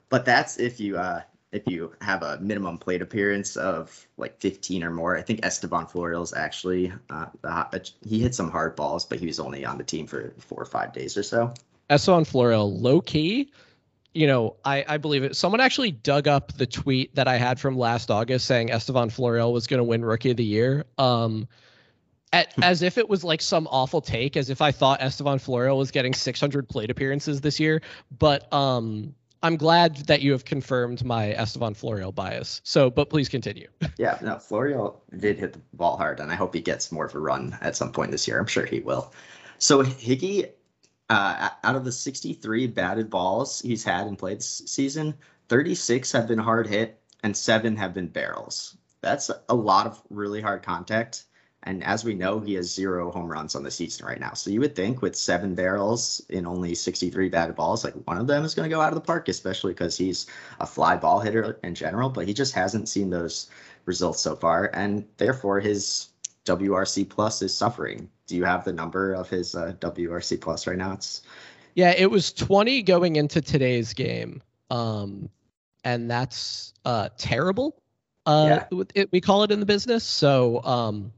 but 0.10 0.26
that's 0.26 0.58
if 0.58 0.80
you 0.80 0.98
uh 0.98 1.22
if 1.51 1.63
you 1.68 1.91
have 2.01 2.22
a 2.22 2.39
minimum 2.39 2.77
plate 2.77 3.01
appearance 3.01 3.56
of 3.56 4.08
like 4.18 4.39
15 4.39 4.84
or 4.84 4.91
more 4.91 5.18
i 5.18 5.22
think 5.22 5.46
esteban 5.46 5.86
florial's 5.86 6.34
actually 6.34 6.91
uh 7.10 7.25
the, 7.41 7.91
he 8.08 8.20
hit 8.20 8.36
some 8.36 8.51
hard 8.51 8.75
balls 8.75 9.06
but 9.06 9.20
he 9.20 9.25
was 9.25 9.39
only 9.39 9.65
on 9.65 9.77
the 9.77 9.84
team 9.84 10.08
for 10.08 10.34
four 10.39 10.62
or 10.62 10.65
five 10.65 10.94
days 10.94 11.18
or 11.18 11.24
so 11.24 11.53
esteban 11.89 12.24
florial 12.24 12.79
low 12.79 13.01
key 13.01 13.51
you 14.13 14.27
know, 14.27 14.56
I, 14.65 14.84
I 14.88 14.98
believe 14.98 15.24
it. 15.24 15.36
Someone 15.36 15.62
actually 15.62 15.91
dug 15.91 16.27
up 16.27 16.51
the 16.53 16.65
tweet 16.65 17.15
that 17.15 17.27
I 17.27 17.38
had 17.38 17.60
from 17.60 17.77
last 17.77 18.10
August 18.10 18.46
saying 18.46 18.72
Esteban 18.72 19.10
Florial 19.10 19.53
was 19.53 19.68
going 19.68 19.77
to 19.77 19.84
win 19.84 20.03
Rookie 20.03 20.32
of 20.32 20.38
the 20.38 20.44
Year. 20.44 20.86
Um, 20.98 21.48
at, 22.32 22.53
hmm. 22.53 22.63
as 22.63 22.82
if 22.82 22.98
it 22.98 23.10
was 23.10 23.24
like 23.24 23.41
some 23.41 23.68
awful 23.70 24.01
take, 24.01 24.38
as 24.38 24.50
if 24.50 24.62
I 24.62 24.72
thought 24.72 25.01
Esteban 25.01 25.39
Florial 25.39 25.77
was 25.77 25.91
getting 25.91 26.13
600 26.13 26.68
plate 26.68 26.89
appearances 26.91 27.41
this 27.41 27.60
year. 27.60 27.82
But 28.12 28.51
um, 28.53 29.15
I'm 29.41 29.55
glad 29.55 29.96
that 30.08 30.22
you 30.22 30.34
have 30.34 30.46
confirmed 30.46 31.03
my 31.05 31.31
Esteban 31.31 31.74
Florial 31.74 32.13
bias. 32.13 32.62
So, 32.63 32.89
but 32.89 33.10
please 33.10 33.29
continue. 33.29 33.67
yeah, 33.98 34.17
no, 34.22 34.36
Florial 34.36 34.98
did 35.17 35.38
hit 35.38 35.53
the 35.53 35.62
ball 35.74 35.98
hard, 35.98 36.19
and 36.19 36.31
I 36.31 36.36
hope 36.36 36.53
he 36.53 36.62
gets 36.62 36.91
more 36.91 37.05
of 37.05 37.15
a 37.15 37.19
run 37.19 37.58
at 37.62 37.75
some 37.75 37.91
point 37.91 38.12
this 38.12 38.27
year. 38.27 38.39
I'm 38.39 38.48
sure 38.48 38.65
he 38.65 38.79
will. 38.81 39.13
So 39.58 39.84
Higgy 39.84 40.50
uh, 41.10 41.50
out 41.63 41.75
of 41.75 41.86
the 41.86 41.91
63 41.91 42.67
batted 42.67 43.10
balls 43.10 43.62
he's 43.62 43.84
had 43.84 44.08
and 44.08 44.17
played 44.17 44.39
this 44.39 44.62
season, 44.65 45.15
36 45.48 46.12
have 46.12 46.27
been 46.27 46.39
hard 46.39 46.67
hit 46.67 47.01
and 47.24 47.36
seven 47.36 47.75
have 47.75 47.93
been 47.93 48.08
barrels. 48.08 48.77
That's 49.01 49.31
a 49.48 49.55
lot 49.55 49.88
of 49.88 50.01
really 50.10 50.41
hard 50.41 50.63
contact. 50.63 51.25
And 51.63 51.84
as 51.84 52.06
we 52.06 52.13
know, 52.13 52.39
he 52.39 52.54
has 52.54 52.74
zero 52.74 53.12
home 53.12 53.30
runs 53.30 53.54
on 53.54 53.63
the 53.63 53.72
season 53.72 54.06
right 54.06 54.20
now. 54.20 54.34
So 54.34 54.50
you 54.50 54.62
would 54.62 54.75
think 54.75 55.01
with 55.01 55.16
seven 55.16 55.56
barrels 55.56 56.22
in 56.30 56.48
only 56.48 56.74
63 56.74 57.28
batted 57.30 57.56
balls, 57.56 57.84
like 57.84 57.96
one 58.06 58.18
of 58.18 58.28
them 58.28 58.46
is 58.46 58.56
going 58.56 58.70
to 58.70 58.74
go 58.74 58.82
out 58.82 58.94
of 58.94 58.96
the 58.96 59.06
park, 59.06 59.28
especially 59.28 59.74
because 59.74 59.98
he's 59.98 60.28
a 60.62 60.66
fly 60.66 60.96
ball 60.96 61.20
hitter 61.20 61.60
in 61.63 61.75
general. 61.75 62.10
But 62.10 62.28
he 62.28 62.34
just 62.34 62.54
hasn't 62.54 62.88
seen 62.88 63.10
those 63.10 63.50
results 63.86 64.22
so 64.22 64.36
far. 64.36 64.72
And 64.74 65.06
therefore, 65.18 65.60
his 65.60 66.10
WRC 66.46 67.10
plus 67.10 67.42
is 67.42 67.54
suffering. 67.54 68.10
Do 68.28 68.38
you 68.38 68.46
have 68.46 68.63
the 68.63 68.74
number 68.74 69.13
of 69.13 69.30
his 69.30 69.54
uh, 69.54 69.74
WRC 69.80 70.39
plus 70.39 70.66
right 70.66 70.78
now? 70.78 70.94
It's 70.94 71.24
yeah, 71.75 71.94
it 71.96 72.10
was 72.10 72.34
20 72.34 72.84
going 72.84 73.16
into 73.16 73.42
today's 73.42 73.94
game, 73.94 74.42
um, 74.70 75.30
and 75.84 76.10
that's 76.10 76.74
uh, 76.86 77.10
terrible. 77.18 77.82
Uh, 78.25 78.60
yeah. 78.72 78.84
it, 78.96 79.12
we 79.12 79.22
call 79.22 79.44
it 79.44 79.51
in 79.51 79.60
the 79.60 79.66
business. 79.66 80.04
So 80.04 80.62
um, 80.63 81.13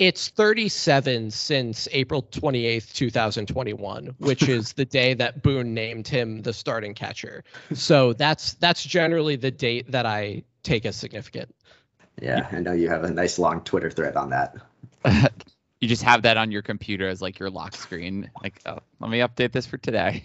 it's 0.00 0.28
37 0.28 1.30
since 1.30 1.86
April 1.92 2.22
28th, 2.22 2.94
2021, 2.94 4.14
which 4.18 4.48
is 4.48 4.72
the 4.72 4.86
day 4.86 5.12
that 5.12 5.42
Boone 5.42 5.74
named 5.74 6.08
him 6.08 6.40
the 6.40 6.54
starting 6.54 6.94
catcher. 6.94 7.44
So 7.74 8.14
that's 8.14 8.54
that's 8.54 8.82
generally 8.82 9.36
the 9.36 9.50
date 9.50 9.92
that 9.92 10.06
I 10.06 10.42
take 10.62 10.86
as 10.86 10.96
significant. 10.96 11.54
Yeah, 12.20 12.48
I 12.50 12.60
know 12.60 12.72
you 12.72 12.88
have 12.88 13.04
a 13.04 13.10
nice 13.10 13.38
long 13.38 13.60
Twitter 13.60 13.90
thread 13.90 14.16
on 14.16 14.30
that. 14.30 14.56
you 15.80 15.88
just 15.88 16.02
have 16.02 16.22
that 16.22 16.38
on 16.38 16.50
your 16.50 16.62
computer 16.62 17.06
as 17.06 17.20
like 17.20 17.38
your 17.38 17.50
lock 17.50 17.76
screen. 17.76 18.30
Like, 18.42 18.58
oh, 18.64 18.78
let 19.00 19.10
me 19.10 19.18
update 19.18 19.52
this 19.52 19.66
for 19.66 19.76
today. 19.76 20.24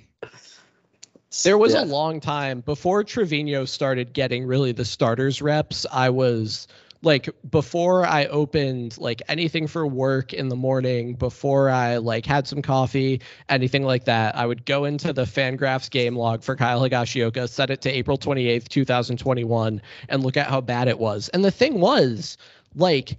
There 1.43 1.57
was 1.57 1.73
yeah. 1.73 1.83
a 1.83 1.85
long 1.85 2.21
time 2.21 2.61
before 2.61 3.03
Trevino 3.03 3.65
started 3.65 4.13
getting 4.13 4.45
really 4.45 4.71
the 4.71 4.85
starters 4.85 5.41
reps. 5.41 5.85
I 5.91 6.09
was 6.11 6.69
like 7.05 7.29
before 7.49 8.03
I 8.03 8.25
opened 8.25 8.97
like 8.97 9.21
anything 9.29 9.67
for 9.67 9.85
work 9.85 10.33
in 10.33 10.49
the 10.49 10.55
morning, 10.55 11.13
before 11.13 11.69
I 11.69 11.97
like 11.97 12.25
had 12.25 12.47
some 12.47 12.63
coffee, 12.63 13.21
anything 13.47 13.83
like 13.83 14.05
that, 14.05 14.35
I 14.35 14.45
would 14.45 14.65
go 14.65 14.85
into 14.85 15.13
the 15.13 15.23
Fangraphs 15.23 15.89
game 15.89 16.15
log 16.15 16.43
for 16.43 16.55
Kyle 16.55 16.81
Higashioka, 16.81 17.47
set 17.47 17.69
it 17.69 17.81
to 17.81 17.91
April 17.91 18.17
28th, 18.17 18.67
2021, 18.67 19.81
and 20.09 20.23
look 20.23 20.35
at 20.35 20.47
how 20.47 20.61
bad 20.61 20.87
it 20.87 20.97
was. 20.97 21.29
And 21.29 21.45
the 21.45 21.51
thing 21.51 21.79
was, 21.79 22.37
like, 22.73 23.17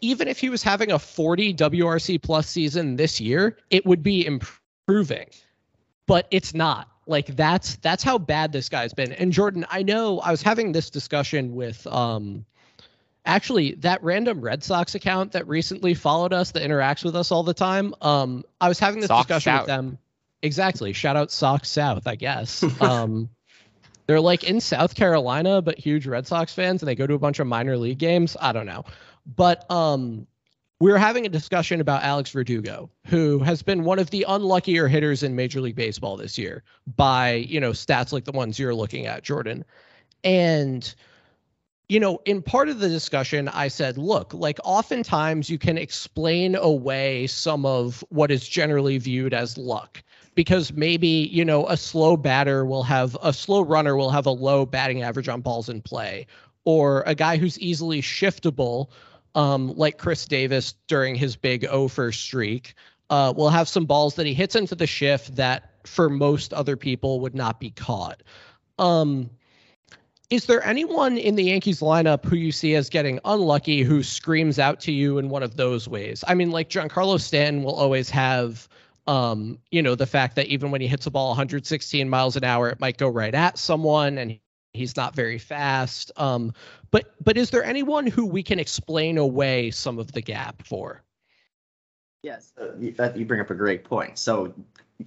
even 0.00 0.26
if 0.26 0.38
he 0.38 0.48
was 0.48 0.62
having 0.62 0.90
a 0.90 0.98
40 0.98 1.54
WRC 1.54 2.22
plus 2.22 2.48
season 2.48 2.96
this 2.96 3.20
year, 3.20 3.58
it 3.68 3.84
would 3.84 4.02
be 4.02 4.24
improving. 4.24 5.26
But 6.06 6.26
it's 6.30 6.54
not. 6.54 6.88
Like 7.06 7.26
that's 7.36 7.76
that's 7.76 8.02
how 8.02 8.18
bad 8.18 8.52
this 8.52 8.68
guy's 8.68 8.94
been. 8.94 9.12
And 9.12 9.32
Jordan, 9.32 9.66
I 9.68 9.82
know 9.82 10.20
I 10.20 10.30
was 10.30 10.42
having 10.42 10.72
this 10.72 10.90
discussion 10.90 11.54
with 11.54 11.86
um 11.86 12.46
actually 13.24 13.74
that 13.76 14.02
random 14.02 14.40
Red 14.40 14.64
Sox 14.64 14.94
account 14.94 15.32
that 15.32 15.46
recently 15.48 15.94
followed 15.94 16.32
us 16.32 16.52
that 16.52 16.62
interacts 16.62 17.04
with 17.04 17.16
us 17.16 17.30
all 17.32 17.42
the 17.42 17.54
time. 17.54 17.94
Um, 18.00 18.44
I 18.60 18.68
was 18.68 18.78
having 18.78 19.00
this 19.00 19.08
Sox 19.08 19.26
discussion 19.26 19.52
South. 19.52 19.60
with 19.62 19.66
them. 19.68 19.98
Exactly. 20.42 20.92
Shout 20.92 21.16
out 21.16 21.30
Sox 21.30 21.68
South, 21.68 22.06
I 22.06 22.16
guess. 22.16 22.64
um, 22.80 23.28
they're 24.06 24.20
like 24.20 24.44
in 24.44 24.60
South 24.60 24.94
Carolina, 24.94 25.62
but 25.62 25.78
huge 25.78 26.06
Red 26.06 26.26
Sox 26.26 26.52
fans, 26.52 26.82
and 26.82 26.88
they 26.88 26.94
go 26.94 27.06
to 27.06 27.14
a 27.14 27.18
bunch 27.18 27.38
of 27.38 27.46
minor 27.46 27.76
league 27.76 27.98
games. 27.98 28.36
I 28.40 28.52
don't 28.52 28.66
know, 28.66 28.84
but 29.24 29.70
um, 29.70 30.26
we 30.80 30.90
were 30.90 30.98
having 30.98 31.26
a 31.26 31.28
discussion 31.28 31.80
about 31.80 32.02
Alex 32.02 32.30
Verdugo, 32.30 32.90
who 33.06 33.38
has 33.40 33.62
been 33.62 33.84
one 33.84 33.98
of 33.98 34.10
the 34.10 34.24
unluckier 34.26 34.88
hitters 34.88 35.22
in 35.22 35.36
Major 35.36 35.60
League 35.60 35.76
Baseball 35.76 36.16
this 36.16 36.38
year 36.38 36.64
by 36.96 37.34
you 37.34 37.60
know 37.60 37.70
stats 37.70 38.12
like 38.12 38.24
the 38.24 38.32
ones 38.32 38.58
you're 38.58 38.74
looking 38.74 39.06
at, 39.06 39.22
Jordan, 39.22 39.64
and 40.24 40.92
you 41.90 41.98
know, 41.98 42.20
in 42.24 42.40
part 42.40 42.68
of 42.68 42.78
the 42.78 42.88
discussion, 42.88 43.48
I 43.48 43.66
said, 43.66 43.98
look, 43.98 44.32
like 44.32 44.60
oftentimes 44.62 45.50
you 45.50 45.58
can 45.58 45.76
explain 45.76 46.54
away 46.54 47.26
some 47.26 47.66
of 47.66 48.04
what 48.10 48.30
is 48.30 48.48
generally 48.48 48.96
viewed 48.96 49.34
as 49.34 49.58
luck 49.58 50.00
because 50.36 50.72
maybe, 50.72 51.08
you 51.32 51.44
know, 51.44 51.66
a 51.66 51.76
slow 51.76 52.16
batter 52.16 52.64
will 52.64 52.84
have 52.84 53.16
a 53.24 53.32
slow 53.32 53.62
runner 53.62 53.96
will 53.96 54.10
have 54.10 54.26
a 54.26 54.30
low 54.30 54.64
batting 54.64 55.02
average 55.02 55.28
on 55.28 55.40
balls 55.40 55.68
in 55.68 55.82
play, 55.82 56.28
or 56.64 57.02
a 57.08 57.14
guy 57.16 57.36
who's 57.36 57.58
easily 57.58 58.00
shiftable, 58.00 58.86
um, 59.34 59.74
like 59.74 59.98
Chris 59.98 60.26
Davis 60.26 60.74
during 60.86 61.16
his 61.16 61.34
big 61.34 61.64
over 61.64 62.12
streak, 62.12 62.74
uh, 63.10 63.34
will 63.36 63.50
have 63.50 63.68
some 63.68 63.84
balls 63.84 64.14
that 64.14 64.26
he 64.26 64.32
hits 64.32 64.54
into 64.54 64.76
the 64.76 64.86
shift 64.86 65.34
that 65.34 65.72
for 65.84 66.08
most 66.08 66.54
other 66.54 66.76
people 66.76 67.18
would 67.18 67.34
not 67.34 67.58
be 67.58 67.70
caught. 67.70 68.22
Um, 68.78 69.28
is 70.30 70.46
there 70.46 70.64
anyone 70.64 71.18
in 71.18 71.34
the 71.34 71.42
Yankees 71.42 71.80
lineup 71.80 72.24
who 72.24 72.36
you 72.36 72.52
see 72.52 72.76
as 72.76 72.88
getting 72.88 73.18
unlucky 73.24 73.82
who 73.82 74.02
screams 74.02 74.60
out 74.60 74.78
to 74.80 74.92
you 74.92 75.18
in 75.18 75.28
one 75.28 75.42
of 75.42 75.56
those 75.56 75.88
ways? 75.88 76.22
I 76.26 76.34
mean, 76.34 76.52
like 76.52 76.70
Giancarlo 76.70 77.20
Stanton 77.20 77.64
will 77.64 77.74
always 77.74 78.08
have, 78.10 78.68
um, 79.08 79.58
you 79.72 79.82
know, 79.82 79.96
the 79.96 80.06
fact 80.06 80.36
that 80.36 80.46
even 80.46 80.70
when 80.70 80.80
he 80.80 80.86
hits 80.86 81.06
a 81.06 81.10
ball 81.10 81.30
116 81.30 82.08
miles 82.08 82.36
an 82.36 82.44
hour, 82.44 82.68
it 82.70 82.78
might 82.78 82.96
go 82.96 83.08
right 83.08 83.34
at 83.34 83.58
someone, 83.58 84.18
and 84.18 84.38
he's 84.72 84.96
not 84.96 85.16
very 85.16 85.38
fast. 85.38 86.12
Um, 86.16 86.52
but 86.92 87.12
but 87.22 87.36
is 87.36 87.50
there 87.50 87.64
anyone 87.64 88.06
who 88.06 88.24
we 88.24 88.44
can 88.44 88.60
explain 88.60 89.18
away 89.18 89.72
some 89.72 89.98
of 89.98 90.12
the 90.12 90.20
gap 90.20 90.64
for? 90.64 91.02
Yes, 92.22 92.52
uh, 92.60 92.74
you 93.14 93.24
bring 93.24 93.40
up 93.40 93.50
a 93.50 93.54
great 93.54 93.84
point. 93.84 94.18
So 94.18 94.52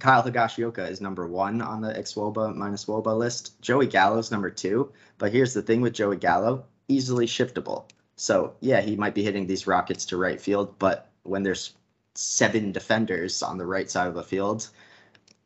Kyle 0.00 0.22
Higashioka 0.22 0.88
is 0.90 1.00
number 1.00 1.26
one 1.26 1.62
on 1.62 1.80
the 1.80 1.92
xwOBA 1.92 2.54
minus 2.56 2.86
WOBA 2.86 3.16
list. 3.16 3.60
Joey 3.60 3.86
Gallo's 3.86 4.30
number 4.30 4.50
two. 4.50 4.92
But 5.18 5.32
here's 5.32 5.54
the 5.54 5.62
thing 5.62 5.80
with 5.80 5.92
Joey 5.92 6.16
Gallo, 6.16 6.64
easily 6.88 7.26
shiftable. 7.26 7.88
So 8.16 8.54
yeah, 8.60 8.80
he 8.80 8.96
might 8.96 9.14
be 9.14 9.22
hitting 9.22 9.46
these 9.46 9.66
rockets 9.66 10.06
to 10.06 10.16
right 10.16 10.40
field, 10.40 10.78
but 10.78 11.10
when 11.22 11.42
there's 11.42 11.74
seven 12.14 12.72
defenders 12.72 13.42
on 13.42 13.58
the 13.58 13.66
right 13.66 13.90
side 13.90 14.08
of 14.08 14.14
the 14.14 14.22
field, 14.22 14.68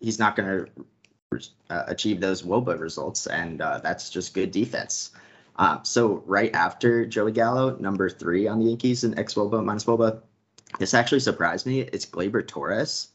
he's 0.00 0.18
not 0.18 0.36
going 0.36 0.66
to 1.30 1.48
uh, 1.70 1.84
achieve 1.86 2.20
those 2.20 2.42
WOBA 2.42 2.78
results, 2.78 3.26
and 3.26 3.60
uh, 3.60 3.78
that's 3.78 4.10
just 4.10 4.34
good 4.34 4.50
defense. 4.50 5.10
Um, 5.56 5.80
so 5.82 6.22
right 6.26 6.54
after 6.54 7.04
Joey 7.04 7.32
Gallo, 7.32 7.76
number 7.78 8.08
three 8.08 8.46
on 8.46 8.60
the 8.60 8.66
Yankees 8.66 9.04
in 9.04 9.14
xwOBA 9.14 9.64
minus 9.64 9.84
WOBA, 9.84 10.20
this 10.78 10.94
actually 10.94 11.20
surprised 11.20 11.66
me. 11.66 11.80
It's 11.80 12.06
Gleyber 12.06 12.46
Torres 12.46 13.08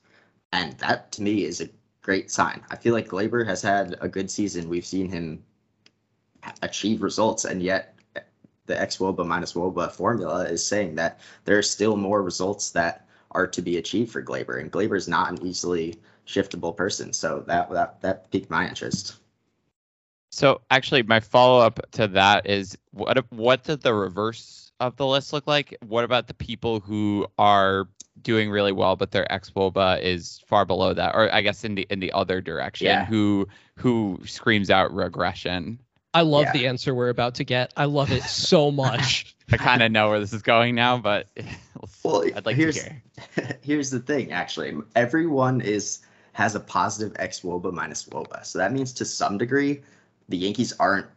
and 0.54 0.78
that 0.78 1.12
to 1.14 1.22
me 1.22 1.44
is 1.44 1.60
a 1.60 1.70
great 2.02 2.32
sign. 2.32 2.62
I 2.70 2.78
feel 2.78 2.94
like 2.94 3.10
Gleyber 3.10 3.46
has 3.46 3.62
had 3.62 3.98
a 4.00 4.08
good 4.08 4.30
season. 4.30 4.70
We've 4.70 4.86
seen 4.86 5.10
him 5.10 5.44
achieve 6.62 7.02
results, 7.02 7.44
and 7.44 7.62
yet 7.62 7.98
the 8.68 8.80
X 8.80 8.98
WOBA 8.98 9.26
minus 9.26 9.54
WOBA 9.54 9.92
formula 9.92 10.46
is 10.46 10.66
saying 10.66 10.96
that 10.96 11.20
there 11.44 11.58
are 11.58 11.64
still 11.64 11.98
more 11.98 12.22
results 12.22 12.70
that 12.72 13.08
are 13.32 13.48
to 13.48 13.62
be 13.62 13.78
achieved 13.78 14.12
for 14.12 14.22
Gleyber, 14.22 14.62
and 14.62 14.72
Gleyber 14.72 14.96
is 14.96 15.08
not 15.08 15.32
an 15.32 15.46
easily 15.46 16.00
shiftable 16.28 16.78
person. 16.78 17.12
So 17.12 17.44
that 17.48 17.72
that 17.72 18.02
that 18.02 18.32
piqued 18.32 18.52
my 18.52 18.70
interest. 18.70 19.16
So 20.32 20.62
actually, 20.70 21.02
my 21.04 21.20
follow 21.20 21.60
up 21.60 21.80
to 21.94 22.08
that 22.10 22.46
is 22.46 22.78
what 22.92 23.26
what 23.32 23.64
does 23.64 23.80
the 23.80 23.94
reverse 23.94 24.63
of 24.80 24.96
the 24.98 25.06
list 25.06 25.34
look 25.34 25.48
like? 25.48 25.78
What 25.86 26.04
about 26.04 26.28
the 26.28 26.34
people 26.34 26.80
who 26.80 27.28
are 27.38 27.88
doing 28.22 28.50
really 28.52 28.72
well, 28.72 28.96
but 28.96 29.12
their 29.12 29.26
xwOBA 29.30 30.02
is 30.02 30.42
far 30.48 30.66
below 30.66 30.94
that, 30.94 31.16
or 31.16 31.34
I 31.34 31.42
guess 31.42 31.64
in 31.64 31.76
the 31.76 31.88
in 31.90 32.00
the 32.00 32.12
other 32.12 32.42
direction, 32.42 32.88
Yeah. 32.88 33.06
who 33.06 33.48
who 33.78 34.20
screams 34.26 34.70
out 34.70 34.94
regression? 34.94 35.80
I 36.14 36.22
love 36.22 36.44
Yeah. 36.46 36.52
the 36.54 36.68
answer 36.68 36.94
we're 36.94 37.10
about 37.10 37.36
to 37.36 37.44
get. 37.44 37.74
I 37.76 37.86
love 37.86 38.12
it 38.12 38.22
so 38.24 38.70
much. 38.84 39.36
I 39.52 39.58
kind 39.58 39.82
of 39.82 39.92
know 39.92 40.10
where 40.10 40.20
this 40.20 40.32
is 40.34 40.44
going 40.44 40.76
now, 40.76 40.98
but 41.00 41.28
Well, 42.04 42.24
I'd 42.36 42.46
like 42.46 42.56
here's 42.56 42.76
to 42.84 42.92
hear. 43.36 43.58
here's 43.64 43.90
the 43.90 44.00
thing. 44.00 44.32
Actually, 44.32 44.76
everyone 44.96 45.62
is 45.62 46.00
has 46.34 46.56
a 46.56 46.60
positive 46.60 47.16
x 47.20 47.42
woba 47.42 47.72
minus 47.72 48.06
woba, 48.06 48.46
so 48.46 48.60
that 48.60 48.72
means 48.74 48.94
to 48.94 49.06
some 49.06 49.38
degree, 49.38 49.82
the 50.30 50.38
Yankees 50.38 50.74
aren't 50.80 51.08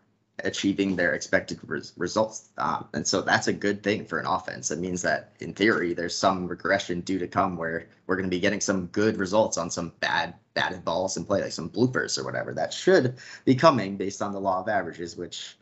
achieving 0.44 0.96
their 0.96 1.14
expected 1.14 1.58
res- 1.66 1.92
results, 1.96 2.50
um, 2.58 2.86
and 2.92 3.06
so 3.06 3.22
that's 3.22 3.48
a 3.48 3.52
good 3.52 3.82
thing 3.82 4.04
for 4.04 4.18
an 4.18 4.26
offense. 4.26 4.70
It 4.70 4.78
means 4.78 5.02
that 5.02 5.32
in 5.40 5.54
theory, 5.54 5.94
there's 5.94 6.16
some 6.16 6.46
regression 6.46 7.00
due 7.00 7.18
to 7.18 7.28
come 7.28 7.56
where 7.56 7.86
we're 8.06 8.16
going 8.16 8.28
to 8.28 8.34
be 8.34 8.40
getting 8.40 8.60
some 8.60 8.86
good 8.86 9.16
results 9.16 9.56
on 9.56 9.70
some 9.70 9.92
bad 10.00 10.34
batted 10.54 10.84
balls 10.84 11.16
and 11.16 11.26
play, 11.26 11.42
like 11.42 11.52
some 11.52 11.70
bloopers 11.70 12.18
or 12.18 12.24
whatever. 12.24 12.52
That 12.52 12.72
should 12.72 13.16
be 13.44 13.54
coming 13.54 13.96
based 13.96 14.22
on 14.22 14.32
the 14.32 14.40
law 14.40 14.60
of 14.60 14.68
averages, 14.68 15.16
which 15.16 15.56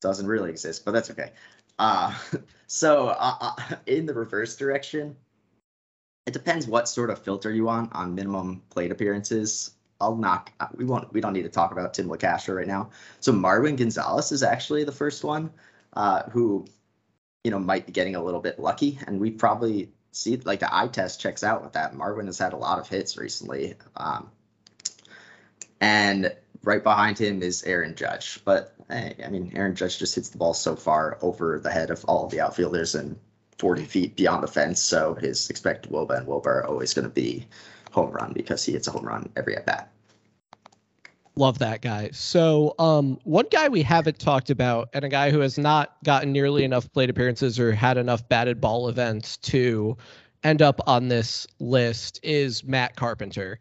doesn't 0.00 0.26
really 0.26 0.50
exist, 0.50 0.84
but 0.84 0.92
that's 0.92 1.10
okay. 1.10 1.32
Uh, 1.78 2.14
so 2.66 3.08
uh, 3.08 3.36
uh, 3.40 3.76
in 3.86 4.06
the 4.06 4.14
reverse 4.14 4.56
direction, 4.56 5.16
it 6.26 6.32
depends 6.32 6.66
what 6.66 6.88
sort 6.88 7.10
of 7.10 7.22
filter 7.22 7.50
you 7.50 7.64
want 7.64 7.94
on 7.94 8.14
minimum 8.14 8.62
plate 8.70 8.92
appearances. 8.92 9.70
I'll 10.00 10.16
knock. 10.16 10.52
uh, 10.60 10.68
We 10.74 10.84
won't. 10.84 11.12
We 11.12 11.20
don't 11.20 11.32
need 11.32 11.42
to 11.42 11.48
talk 11.48 11.72
about 11.72 11.94
Tim 11.94 12.08
Locastro 12.08 12.56
right 12.56 12.66
now. 12.66 12.90
So 13.20 13.32
Marwin 13.32 13.76
Gonzalez 13.76 14.32
is 14.32 14.42
actually 14.42 14.84
the 14.84 14.92
first 14.92 15.24
one, 15.24 15.50
uh, 15.94 16.22
who, 16.30 16.66
you 17.44 17.50
know, 17.50 17.58
might 17.58 17.86
be 17.86 17.92
getting 17.92 18.16
a 18.16 18.22
little 18.22 18.40
bit 18.40 18.58
lucky, 18.58 18.98
and 19.06 19.20
we 19.20 19.30
probably 19.30 19.90
see 20.12 20.36
like 20.38 20.60
the 20.60 20.74
eye 20.74 20.88
test 20.88 21.20
checks 21.20 21.42
out 21.42 21.62
with 21.62 21.72
that. 21.72 21.94
Marwin 21.94 22.26
has 22.26 22.38
had 22.38 22.52
a 22.52 22.56
lot 22.56 22.78
of 22.78 22.88
hits 22.88 23.16
recently, 23.16 23.74
um, 23.96 24.30
and 25.80 26.34
right 26.62 26.82
behind 26.82 27.18
him 27.18 27.42
is 27.42 27.62
Aaron 27.64 27.94
Judge. 27.94 28.40
But 28.44 28.74
eh, 28.90 29.14
I 29.24 29.28
mean, 29.28 29.52
Aaron 29.54 29.74
Judge 29.74 29.98
just 29.98 30.14
hits 30.14 30.28
the 30.28 30.38
ball 30.38 30.54
so 30.54 30.76
far 30.76 31.18
over 31.22 31.58
the 31.58 31.70
head 31.70 31.90
of 31.90 32.04
all 32.04 32.24
of 32.24 32.30
the 32.30 32.40
outfielders 32.40 32.94
and 32.94 33.18
40 33.58 33.84
feet 33.84 34.16
beyond 34.16 34.42
the 34.42 34.48
fence. 34.48 34.80
So 34.80 35.14
his 35.14 35.50
expected 35.50 35.90
WOBA 35.90 36.18
and 36.18 36.26
WOBA 36.26 36.46
are 36.46 36.66
always 36.66 36.94
going 36.94 37.08
to 37.08 37.14
be 37.14 37.46
home 37.90 38.10
run 38.10 38.32
because 38.32 38.64
he 38.64 38.72
hits 38.72 38.88
a 38.88 38.90
home 38.90 39.04
run 39.04 39.30
every 39.36 39.56
at 39.56 39.66
bat. 39.66 39.90
Love 41.36 41.60
that 41.60 41.82
guy. 41.82 42.10
So, 42.12 42.74
um, 42.80 43.18
one 43.22 43.46
guy 43.50 43.68
we 43.68 43.82
haven't 43.82 44.18
talked 44.18 44.50
about, 44.50 44.88
and 44.92 45.04
a 45.04 45.08
guy 45.08 45.30
who 45.30 45.38
has 45.38 45.56
not 45.56 45.96
gotten 46.02 46.32
nearly 46.32 46.64
enough 46.64 46.92
plate 46.92 47.10
appearances 47.10 47.60
or 47.60 47.72
had 47.72 47.96
enough 47.96 48.28
batted 48.28 48.60
ball 48.60 48.88
events 48.88 49.36
to 49.36 49.96
end 50.42 50.62
up 50.62 50.80
on 50.88 51.06
this 51.06 51.46
list, 51.60 52.18
is 52.24 52.64
Matt 52.64 52.96
Carpenter. 52.96 53.60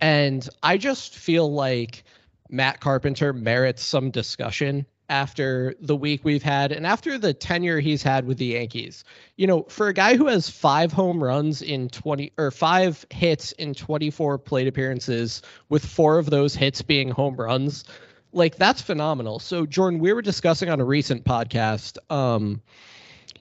And 0.00 0.48
I 0.64 0.78
just 0.78 1.14
feel 1.14 1.52
like 1.52 2.02
Matt 2.48 2.80
Carpenter 2.80 3.32
merits 3.32 3.84
some 3.84 4.10
discussion 4.10 4.84
after 5.08 5.74
the 5.80 5.96
week 5.96 6.24
we've 6.24 6.42
had 6.42 6.72
and 6.72 6.86
after 6.86 7.18
the 7.18 7.34
tenure 7.34 7.80
he's 7.80 8.02
had 8.02 8.24
with 8.26 8.38
the 8.38 8.46
Yankees. 8.46 9.04
You 9.36 9.46
know, 9.46 9.62
for 9.64 9.88
a 9.88 9.92
guy 9.94 10.16
who 10.16 10.26
has 10.28 10.48
five 10.48 10.92
home 10.92 11.22
runs 11.22 11.62
in 11.62 11.88
20 11.88 12.32
or 12.38 12.50
five 12.50 13.04
hits 13.10 13.52
in 13.52 13.74
24 13.74 14.38
plate 14.38 14.68
appearances, 14.68 15.42
with 15.68 15.84
four 15.84 16.18
of 16.18 16.30
those 16.30 16.54
hits 16.54 16.82
being 16.82 17.10
home 17.10 17.36
runs, 17.36 17.84
like 18.32 18.56
that's 18.56 18.80
phenomenal. 18.80 19.38
So, 19.38 19.66
Jordan, 19.66 20.00
we 20.00 20.12
were 20.12 20.22
discussing 20.22 20.70
on 20.70 20.80
a 20.80 20.84
recent 20.84 21.24
podcast, 21.24 21.98
um, 22.10 22.62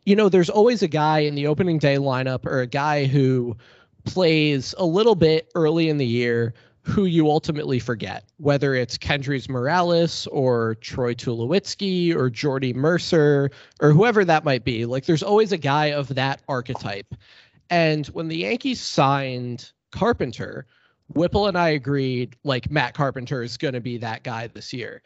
you 0.06 0.16
know, 0.16 0.30
there's 0.30 0.50
always 0.50 0.82
a 0.82 0.88
guy 0.88 1.20
in 1.20 1.36
the 1.36 1.48
opening 1.48 1.78
day 1.78 1.96
lineup 1.96 2.46
or 2.46 2.62
a 2.62 2.68
guy 2.68 3.06
who 3.06 3.56
plays 4.04 4.74
a 4.78 4.86
little 4.86 5.16
bit 5.16 5.50
early 5.56 5.90
in 5.90 5.98
the 5.98 6.06
year 6.06 6.54
who 6.84 7.06
you 7.06 7.30
ultimately 7.30 7.80
forget, 7.80 8.26
whether 8.38 8.74
it's 8.74 8.98
Kendrys 8.98 9.48
Morales 9.48 10.28
or 10.28 10.76
Troy 10.76 11.14
Tulowitzki 11.14 12.16
or 12.16 12.30
Jordy 12.30 12.74
Mercer 12.74 13.52
or 13.82 13.92
whoever 13.92 14.26
that 14.26 14.44
might 14.44 14.64
be. 14.64 14.86
Like 14.86 15.06
there's 15.06 15.24
always 15.24 15.52
a 15.52 15.58
guy 15.58 15.88
of 15.88 16.16
that 16.16 16.42
archetype. 16.48 17.14
And 17.70 18.06
when 18.08 18.28
the 18.28 18.38
Yankees 18.38 18.82
signed 18.82 19.72
Carpenter, 19.92 20.66
Whipple 21.14 21.48
and 21.48 21.58
I 21.58 21.70
agreed 21.70 22.36
like 22.44 22.72
Matt 22.72 22.94
Carpenter 22.94 23.44
is 23.44 23.58
going 23.58 23.74
to 23.74 23.82
be 23.82 23.98
that 24.00 24.24
guy 24.24 24.48
this 24.48 24.74
year. 24.74 25.02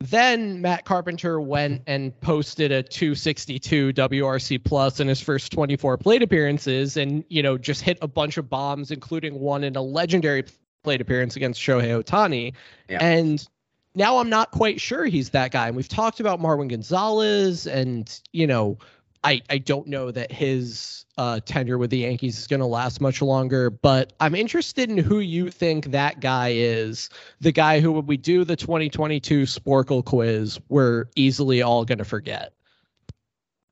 Then 0.00 0.62
Matt 0.62 0.86
Carpenter 0.86 1.40
went 1.40 1.82
and 1.86 2.18
posted 2.20 2.72
a 2.72 2.82
262 2.82 3.92
WRC 3.92 4.64
plus 4.64 4.98
in 4.98 5.08
his 5.08 5.20
first 5.20 5.52
24 5.52 5.98
plate 5.98 6.22
appearances 6.22 6.96
and, 6.96 7.22
you 7.28 7.42
know, 7.42 7.58
just 7.58 7.82
hit 7.82 7.98
a 8.00 8.08
bunch 8.08 8.38
of 8.38 8.48
bombs, 8.48 8.90
including 8.90 9.38
one 9.38 9.62
in 9.62 9.76
a 9.76 9.82
legendary 9.82 10.44
plate 10.82 11.00
appearance 11.00 11.36
against 11.36 11.60
Shohei 11.60 12.02
Ohtani. 12.02 12.54
Yeah. 12.88 12.98
And 13.02 13.46
now 13.94 14.18
I'm 14.18 14.30
not 14.30 14.50
quite 14.50 14.80
sure 14.80 15.04
he's 15.04 15.30
that 15.30 15.50
guy. 15.50 15.68
And 15.68 15.76
we've 15.76 15.88
talked 15.88 16.20
about 16.20 16.40
Marwin 16.40 16.68
Gonzalez 16.68 17.66
and, 17.66 18.20
you 18.32 18.46
know, 18.46 18.78
I, 19.22 19.42
I 19.50 19.58
don't 19.58 19.86
know 19.86 20.10
that 20.10 20.32
his 20.32 21.04
uh, 21.18 21.40
tenure 21.44 21.76
with 21.76 21.90
the 21.90 21.98
Yankees 21.98 22.38
is 22.38 22.46
going 22.46 22.60
to 22.60 22.66
last 22.66 23.00
much 23.02 23.20
longer, 23.20 23.68
but 23.68 24.14
I'm 24.18 24.34
interested 24.34 24.90
in 24.90 24.96
who 24.96 25.18
you 25.18 25.50
think 25.50 25.86
that 25.86 26.20
guy 26.20 26.52
is. 26.54 27.10
The 27.40 27.52
guy 27.52 27.80
who, 27.80 27.92
when 27.92 28.06
we 28.06 28.16
do 28.16 28.44
the 28.44 28.56
2022 28.56 29.42
Sporcle 29.42 30.02
quiz, 30.02 30.58
we're 30.70 31.06
easily 31.16 31.60
all 31.60 31.84
going 31.84 31.98
to 31.98 32.04
forget. 32.04 32.54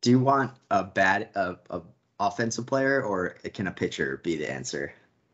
Do 0.03 0.11
you 0.11 0.19
want 0.19 0.53
a 0.71 0.85
bad 0.85 1.31
a, 1.35 1.57
a 1.71 1.81
offensive 2.21 2.67
player 2.67 3.03
or 3.03 3.31
can 3.55 3.67
a 3.67 3.73
pitcher 3.73 4.21
be 4.23 4.37
the 4.37 4.51
answer? 4.51 4.93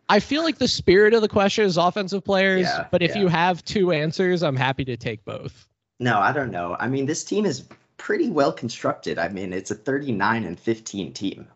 I 0.08 0.20
feel 0.20 0.42
like 0.42 0.58
the 0.58 0.68
spirit 0.68 1.14
of 1.14 1.22
the 1.22 1.28
question 1.28 1.64
is 1.64 1.76
offensive 1.76 2.24
players, 2.24 2.62
Yeah, 2.62 2.86
but 2.90 3.02
if 3.02 3.14
yeah. 3.14 3.22
you 3.22 3.28
have 3.28 3.64
two 3.64 3.92
answers, 3.92 4.42
I'm 4.42 4.56
happy 4.56 4.84
to 4.84 4.96
take 4.96 5.24
both. 5.24 5.66
No, 5.98 6.18
I 6.18 6.32
don't 6.32 6.50
know. 6.50 6.76
I 6.78 6.88
mean, 6.88 7.06
this 7.06 7.24
team 7.24 7.46
is 7.46 7.64
pretty 7.96 8.28
well 8.28 8.52
constructed. 8.52 9.18
I 9.18 9.28
mean, 9.28 9.52
it's 9.52 9.70
a 9.70 9.74
39 9.74 10.44
and 10.44 10.58
15 10.58 11.12
team. 11.12 11.46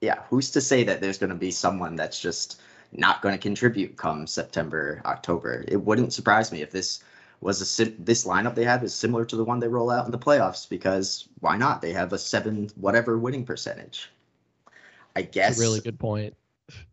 Yeah, 0.00 0.22
who's 0.30 0.50
to 0.52 0.60
say 0.60 0.84
that 0.84 1.00
there's 1.00 1.18
going 1.18 1.30
to 1.30 1.36
be 1.36 1.50
someone 1.50 1.96
that's 1.96 2.20
just 2.20 2.60
not 2.92 3.20
going 3.20 3.34
to 3.34 3.38
contribute 3.38 3.96
come 3.96 4.26
September, 4.26 5.02
October? 5.04 5.64
It 5.68 5.82
wouldn't 5.82 6.12
surprise 6.12 6.52
me 6.52 6.62
if 6.62 6.70
this 6.70 7.02
was 7.40 7.60
a 7.60 7.66
sim- 7.66 7.96
this 7.98 8.24
lineup 8.24 8.54
they 8.54 8.64
have 8.64 8.82
is 8.82 8.94
similar 8.94 9.24
to 9.24 9.36
the 9.36 9.44
one 9.44 9.60
they 9.60 9.68
roll 9.68 9.90
out 9.90 10.06
in 10.06 10.12
the 10.12 10.18
playoffs 10.18 10.68
because 10.68 11.28
why 11.40 11.56
not? 11.56 11.82
They 11.82 11.92
have 11.92 12.12
a 12.12 12.18
seven 12.18 12.70
whatever 12.76 13.18
winning 13.18 13.44
percentage. 13.44 14.10
I 15.14 15.22
guess 15.22 15.50
That's 15.50 15.58
a 15.58 15.62
really 15.62 15.80
good 15.80 15.98
point. 15.98 16.36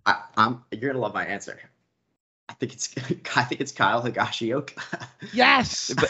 I, 0.06 0.22
I'm 0.38 0.64
you're 0.72 0.92
gonna 0.92 1.02
love 1.02 1.14
my 1.14 1.26
answer. 1.26 1.60
I 2.48 2.54
think 2.54 2.74
it's 2.74 2.94
I 3.36 3.44
think 3.44 3.62
it's 3.62 3.72
Kyle 3.72 4.02
Higashioka. 4.04 5.08
Yes. 5.34 5.94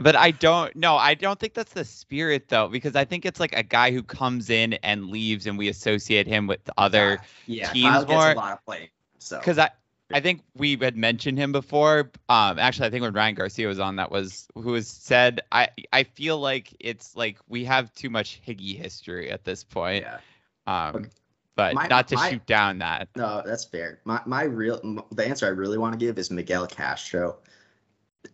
But 0.00 0.16
I 0.16 0.30
don't 0.30 0.74
no, 0.76 0.96
I 0.96 1.14
don't 1.14 1.38
think 1.38 1.54
that's 1.54 1.72
the 1.72 1.84
spirit 1.84 2.48
though, 2.48 2.68
because 2.68 2.96
I 2.96 3.04
think 3.04 3.26
it's 3.26 3.40
like 3.40 3.54
a 3.54 3.62
guy 3.62 3.90
who 3.90 4.02
comes 4.02 4.50
in 4.50 4.74
and 4.74 5.08
leaves 5.10 5.46
and 5.46 5.58
we 5.58 5.68
associate 5.68 6.26
him 6.26 6.46
with 6.46 6.60
other 6.76 7.20
yeah, 7.46 7.70
teams 7.72 7.90
Kyle 7.90 8.04
gets 8.04 8.24
a 8.24 8.34
lot 8.34 8.52
of 8.52 8.64
play. 8.64 8.90
So 9.18 9.38
because 9.38 9.58
I 9.58 9.70
I 10.12 10.20
think 10.20 10.42
we 10.56 10.76
had 10.76 10.96
mentioned 10.96 11.38
him 11.38 11.52
before. 11.52 12.10
Um, 12.28 12.58
actually, 12.58 12.88
I 12.88 12.90
think 12.90 13.02
when 13.02 13.12
Ryan 13.12 13.34
Garcia 13.34 13.68
was 13.68 13.78
on, 13.78 13.96
that 13.96 14.10
was 14.10 14.48
who 14.54 14.72
was 14.72 14.88
said. 14.88 15.40
I 15.52 15.68
I 15.92 16.04
feel 16.04 16.38
like 16.38 16.74
it's 16.80 17.16
like 17.16 17.38
we 17.48 17.64
have 17.64 17.92
too 17.94 18.10
much 18.10 18.40
Higgy 18.46 18.76
history 18.76 19.30
at 19.30 19.44
this 19.44 19.64
point. 19.64 20.04
yeah, 20.04 20.18
Um. 20.66 21.10
But 21.60 21.74
My- 21.74 21.88
not 21.88 22.08
to 22.08 22.14
my- 22.14 22.30
shoot 22.30 22.46
down 22.46 22.78
that. 22.78 23.08
no, 23.16 23.42
that's 23.44 23.64
fair. 23.66 24.00
My 24.06 24.22
my 24.24 24.44
real 24.44 24.80
m- 24.82 25.02
the 25.12 25.26
answer 25.26 25.44
I 25.44 25.50
really 25.50 25.76
want 25.76 25.92
to 25.92 25.98
give 25.98 26.18
is 26.18 26.30
Miguel 26.30 26.66
Castro. 26.66 27.36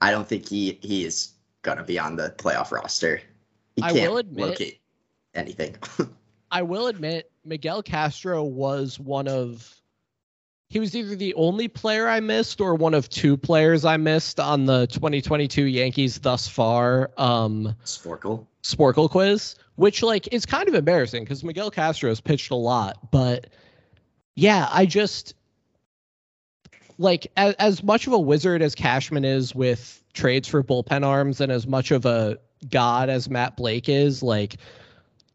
I 0.01 0.13
don't 0.13 0.29
think 0.29 0.49
he 0.49 0.79
he 0.81 1.05
is 1.05 1.31
gonna 1.63 1.83
be 1.83 1.99
on 1.99 2.15
the 2.15 2.33
playoff 2.39 2.71
roster. 2.71 3.21
He 3.75 3.83
I 3.83 3.93
can't 3.93 4.13
will 4.13 4.19
admit- 4.19 4.47
locate 4.51 4.81
anything. 5.35 5.75
I 6.53 6.63
will 6.63 6.87
admit, 6.87 7.29
Miguel 7.45 7.83
Castro 7.83 8.45
was 8.45 9.01
one 9.01 9.27
of. 9.27 9.75
He 10.69 10.79
was 10.79 10.95
either 10.95 11.17
the 11.17 11.35
only 11.35 11.67
player 11.67 12.07
I 12.07 12.21
missed 12.21 12.61
or 12.61 12.77
one 12.77 12.95
of 12.95 13.09
two 13.09 13.37
players 13.37 13.85
I 13.85 13.97
missed 13.97 14.39
on 14.39 14.67
the 14.67 14.87
2022 14.87 15.65
Yankees 15.65 16.21
thus 16.21 16.47
far 16.47 17.11
um, 17.19 17.75
Sporcle. 17.85 18.47
Sporcle 18.67 19.09
quiz, 19.09 19.55
which 19.77 20.03
like 20.03 20.33
is 20.33 20.45
kind 20.45 20.69
of 20.69 20.75
embarrassing 20.75 21.25
because 21.25 21.45
Miguel 21.45 21.71
Castro 21.71 22.11
has 22.11 22.21
pitched 22.21 22.51
a 22.51 22.57
lot, 22.57 23.11
but 23.11 23.49
yeah, 24.35 24.69
I 24.71 24.87
just 24.87 25.35
like 26.99 27.27
as, 27.37 27.55
as 27.55 27.83
much 27.83 28.07
of 28.07 28.13
a 28.13 28.19
wizard 28.19 28.63
as 28.63 28.75
Cashman 28.75 29.25
is 29.25 29.55
with 29.55 30.03
trades 30.15 30.49
for 30.49 30.63
bullpen 30.63 31.05
arms 31.05 31.41
and 31.41 31.53
as 31.53 31.67
much 31.67 31.91
of 31.91 32.07
a 32.07 32.39
god 32.69 33.09
as 33.09 33.29
Matt 33.29 33.57
Blake 33.57 33.89
is, 33.89 34.23
like 34.23 34.57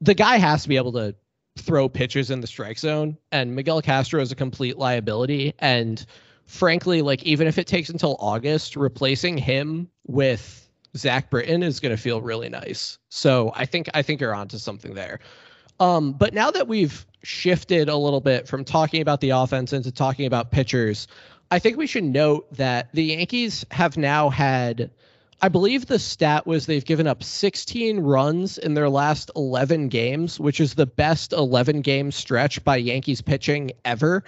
the 0.02 0.14
guy 0.14 0.38
has 0.38 0.64
to 0.64 0.70
be 0.70 0.78
able 0.78 0.94
to 0.94 1.16
throw 1.58 1.88
pitches 1.88 2.32
in 2.32 2.42
the 2.42 2.48
strike 2.48 2.80
zone 2.80 3.18
and 3.32 3.56
Miguel 3.56 3.82
Castro 3.82 4.22
is 4.22 4.32
a 4.32 4.36
complete 4.36 4.78
liability. 4.78 5.54
And 5.60 6.04
frankly 6.46 7.02
like 7.02 7.24
even 7.24 7.48
if 7.48 7.58
it 7.58 7.68
takes 7.68 7.90
until 7.90 8.18
August 8.20 8.76
replacing 8.76 9.38
him 9.38 9.90
with 10.08 10.61
Zach 10.96 11.30
Britton 11.30 11.64
is 11.64 11.80
going 11.80 11.96
to 11.96 12.02
feel 12.02 12.22
really 12.22 12.50
nice. 12.50 12.98
So 13.10 13.52
I 13.56 13.66
think 13.66 13.90
I 13.94 14.02
think 14.02 14.22
you're 14.22 14.36
onto 14.36 14.58
something 14.58 14.94
there. 14.94 15.20
Um, 15.80 16.14
but 16.14 16.34
now 16.34 16.52
that 16.52 16.68
we've 16.68 17.06
shifted 17.24 17.90
a 17.90 17.96
little 17.96 18.22
bit 18.22 18.48
from 18.48 18.66
talking 18.66 19.02
about 19.02 19.20
the 19.20 19.32
offense 19.32 19.74
into 19.74 19.92
talking 19.92 20.26
about 20.26 20.52
pitchers, 20.52 21.08
I 21.50 21.60
think 21.60 21.78
we 21.78 21.88
should 21.88 22.04
note 22.04 22.54
that 22.56 22.90
the 22.94 23.04
Yankees 23.04 23.66
have 23.72 23.98
now 23.98 24.30
had, 24.30 24.92
I 25.42 25.50
believe 25.50 25.86
the 25.86 26.00
stat 26.00 26.46
was 26.46 26.66
they've 26.66 26.86
given 26.86 27.08
up 27.08 27.24
16 27.24 28.00
runs 28.00 28.58
in 28.58 28.74
their 28.74 28.90
last 28.90 29.32
11 29.36 29.90
games, 29.90 30.40
which 30.40 30.60
is 30.60 30.76
the 30.76 30.86
best 30.86 31.34
11 31.34 31.82
game 31.82 32.12
stretch 32.12 32.64
by 32.64 32.78
Yankees 32.78 33.22
pitching 33.22 33.72
ever. 33.84 34.24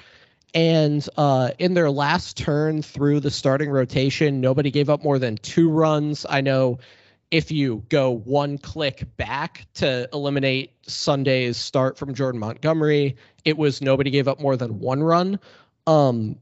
And 0.53 1.07
uh, 1.17 1.51
in 1.57 1.73
their 1.73 1.89
last 1.89 2.37
turn 2.37 2.81
through 2.81 3.21
the 3.21 3.31
starting 3.31 3.69
rotation, 3.69 4.39
nobody 4.39 4.69
gave 4.69 4.89
up 4.89 5.03
more 5.03 5.17
than 5.17 5.37
two 5.37 5.69
runs. 5.69 6.25
I 6.29 6.41
know 6.41 6.79
if 7.31 7.51
you 7.51 7.83
go 7.89 8.11
one 8.11 8.59
click 8.59 9.07
back 9.17 9.65
to 9.75 10.07
eliminate 10.13 10.71
Sunday's 10.83 11.57
start 11.57 11.97
from 11.97 12.13
Jordan 12.13 12.39
Montgomery, 12.39 13.15
it 13.43 13.57
was 13.57 13.81
nobody 13.81 14.11
gave 14.11 14.27
up 14.27 14.39
more 14.39 14.55
than 14.55 14.79
one 14.79 15.01
run. 15.01 15.39
Um, 15.87 16.37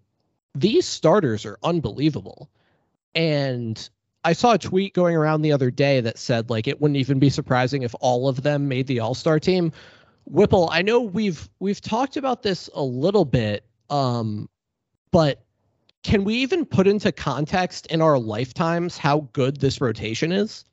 these 0.53 0.85
starters 0.85 1.45
are 1.45 1.57
unbelievable. 1.63 2.49
And 3.15 3.89
I 4.25 4.33
saw 4.33 4.53
a 4.53 4.57
tweet 4.57 4.93
going 4.93 5.15
around 5.15 5.41
the 5.41 5.53
other 5.53 5.71
day 5.71 6.01
that 6.01 6.17
said 6.17 6.49
like 6.49 6.67
it 6.67 6.81
wouldn't 6.81 6.97
even 6.97 7.19
be 7.19 7.29
surprising 7.29 7.83
if 7.83 7.95
all 8.01 8.27
of 8.27 8.43
them 8.43 8.67
made 8.67 8.87
the 8.87 8.99
All-Star 8.99 9.39
team. 9.39 9.71
Whipple, 10.25 10.69
I 10.71 10.81
know 10.81 11.01
we've 11.01 11.49
we've 11.59 11.81
talked 11.81 12.17
about 12.17 12.43
this 12.43 12.69
a 12.73 12.83
little 12.83 13.25
bit, 13.25 13.63
um, 13.91 14.49
but 15.11 15.43
can 16.03 16.23
we 16.23 16.35
even 16.35 16.65
put 16.65 16.87
into 16.87 17.11
context 17.11 17.85
in 17.87 18.01
our 18.01 18.17
lifetimes 18.17 18.97
how 18.97 19.29
good 19.33 19.59
this 19.59 19.79
rotation 19.79 20.31
is? 20.31 20.65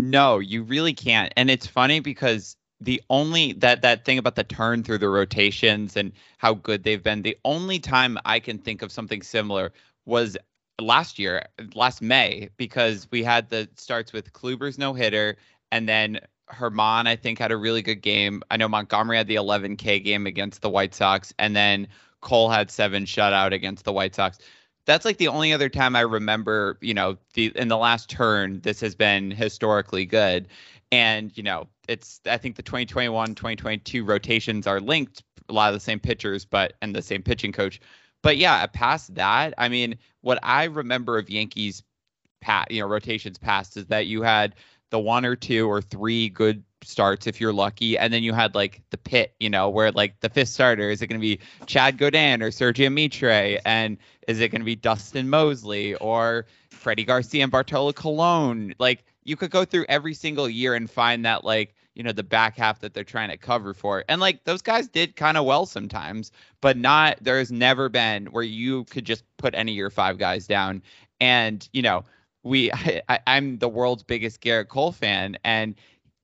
No, 0.00 0.38
you 0.38 0.62
really 0.62 0.94
can't. 0.94 1.32
And 1.36 1.50
it's 1.50 1.66
funny 1.66 2.00
because 2.00 2.56
the 2.80 3.02
only 3.10 3.54
that 3.54 3.82
that 3.82 4.04
thing 4.04 4.18
about 4.18 4.36
the 4.36 4.44
turn 4.44 4.82
through 4.82 4.98
the 4.98 5.08
rotations 5.08 5.96
and 5.96 6.12
how 6.38 6.54
good 6.54 6.84
they've 6.84 7.02
been, 7.02 7.22
the 7.22 7.36
only 7.44 7.78
time 7.78 8.18
I 8.24 8.38
can 8.38 8.58
think 8.58 8.82
of 8.82 8.92
something 8.92 9.22
similar 9.22 9.72
was 10.04 10.36
last 10.80 11.18
year, 11.18 11.46
last 11.74 12.02
May, 12.02 12.50
because 12.56 13.08
we 13.10 13.22
had 13.22 13.48
the 13.48 13.68
starts 13.76 14.12
with 14.12 14.32
Kluber's 14.32 14.78
no 14.78 14.92
hitter 14.92 15.36
and 15.72 15.88
then 15.88 16.20
Germán, 16.50 17.06
I 17.06 17.16
think, 17.16 17.38
had 17.38 17.52
a 17.52 17.56
really 17.56 17.82
good 17.82 18.02
game. 18.02 18.42
I 18.50 18.56
know 18.56 18.68
Montgomery 18.68 19.16
had 19.16 19.26
the 19.26 19.36
11K 19.36 20.02
game 20.04 20.26
against 20.26 20.62
the 20.62 20.70
White 20.70 20.94
Sox, 20.94 21.34
and 21.38 21.56
then 21.56 21.88
Cole 22.20 22.50
had 22.50 22.70
seven 22.70 23.04
shutout 23.04 23.52
against 23.52 23.84
the 23.84 23.92
White 23.92 24.14
Sox 24.14 24.38
that's 24.86 25.04
like 25.04 25.18
the 25.18 25.28
only 25.28 25.52
other 25.52 25.68
time 25.68 25.94
I 25.94 26.00
remember, 26.00 26.78
you 26.80 26.94
know, 26.94 27.18
the 27.34 27.52
in 27.56 27.68
the 27.68 27.76
last 27.76 28.08
turn 28.08 28.60
this 28.60 28.80
has 28.80 28.94
been 28.94 29.30
historically 29.30 30.06
good. 30.06 30.48
And, 30.92 31.36
you 31.36 31.42
know, 31.42 31.68
it's 31.88 32.20
I 32.26 32.38
think 32.38 32.56
the 32.56 32.62
2021, 32.62 33.34
2022 33.34 34.04
rotations 34.04 34.66
are 34.66 34.80
linked, 34.80 35.24
a 35.48 35.52
lot 35.52 35.68
of 35.68 35.74
the 35.74 35.80
same 35.80 36.00
pitchers, 36.00 36.44
but 36.44 36.74
and 36.80 36.94
the 36.94 37.02
same 37.02 37.22
pitching 37.22 37.52
coach. 37.52 37.80
But 38.22 38.38
yeah, 38.38 38.64
past 38.66 39.14
that, 39.16 39.54
I 39.58 39.68
mean, 39.68 39.98
what 40.22 40.38
I 40.42 40.64
remember 40.64 41.18
of 41.18 41.28
Yankees 41.28 41.82
pat, 42.40 42.70
you 42.70 42.80
know, 42.80 42.86
rotations 42.86 43.38
past 43.38 43.76
is 43.76 43.86
that 43.86 44.06
you 44.06 44.22
had 44.22 44.54
the 44.90 44.98
one 44.98 45.24
or 45.24 45.36
two 45.36 45.68
or 45.68 45.80
three 45.82 46.28
good 46.28 46.62
starts 46.82 47.26
if 47.26 47.40
you're 47.40 47.52
lucky, 47.52 47.98
and 47.98 48.12
then 48.12 48.22
you 48.22 48.32
had 48.32 48.54
like 48.54 48.82
the 48.90 48.98
pit, 48.98 49.34
you 49.40 49.50
know, 49.50 49.68
where 49.68 49.92
like 49.92 50.20
the 50.20 50.28
fifth 50.28 50.48
starter 50.48 50.90
is 50.90 51.02
it 51.02 51.08
going 51.08 51.20
to 51.20 51.24
be 51.26 51.40
Chad 51.66 51.98
Gaudin 51.98 52.42
or 52.42 52.50
Sergio 52.50 52.92
Mitre, 52.92 53.60
and 53.64 53.98
is 54.28 54.40
it 54.40 54.50
going 54.50 54.60
to 54.60 54.66
be 54.66 54.76
Dustin 54.76 55.28
Moseley 55.28 55.94
or 55.96 56.46
Freddie 56.70 57.04
Garcia 57.04 57.42
and 57.42 57.52
Bartolo 57.52 57.92
Colon? 57.92 58.74
Like 58.78 59.04
you 59.24 59.36
could 59.36 59.50
go 59.50 59.64
through 59.64 59.86
every 59.88 60.14
single 60.14 60.48
year 60.48 60.74
and 60.74 60.90
find 60.90 61.24
that 61.24 61.44
like 61.44 61.74
you 61.94 62.02
know 62.02 62.12
the 62.12 62.22
back 62.22 62.56
half 62.56 62.80
that 62.80 62.94
they're 62.94 63.04
trying 63.04 63.30
to 63.30 63.36
cover 63.36 63.74
for. 63.74 64.04
And 64.08 64.20
like 64.20 64.44
those 64.44 64.62
guys 64.62 64.88
did 64.88 65.16
kind 65.16 65.36
of 65.36 65.44
well 65.44 65.66
sometimes 65.66 66.30
but 66.60 66.76
not 66.76 67.18
there's 67.20 67.50
never 67.50 67.88
been 67.88 68.26
where 68.26 68.44
you 68.44 68.84
could 68.84 69.04
just 69.04 69.24
put 69.38 69.54
any 69.54 69.72
of 69.72 69.76
your 69.76 69.90
five 69.90 70.18
guys 70.18 70.46
down. 70.46 70.82
And 71.20 71.66
you 71.72 71.82
know 71.82 72.04
we 72.46 72.70
I, 73.08 73.20
am 73.26 73.58
the 73.58 73.68
world's 73.68 74.02
biggest 74.02 74.40
Gerrit 74.40 74.68
Cole 74.68 74.92
fan, 74.92 75.36
and 75.44 75.74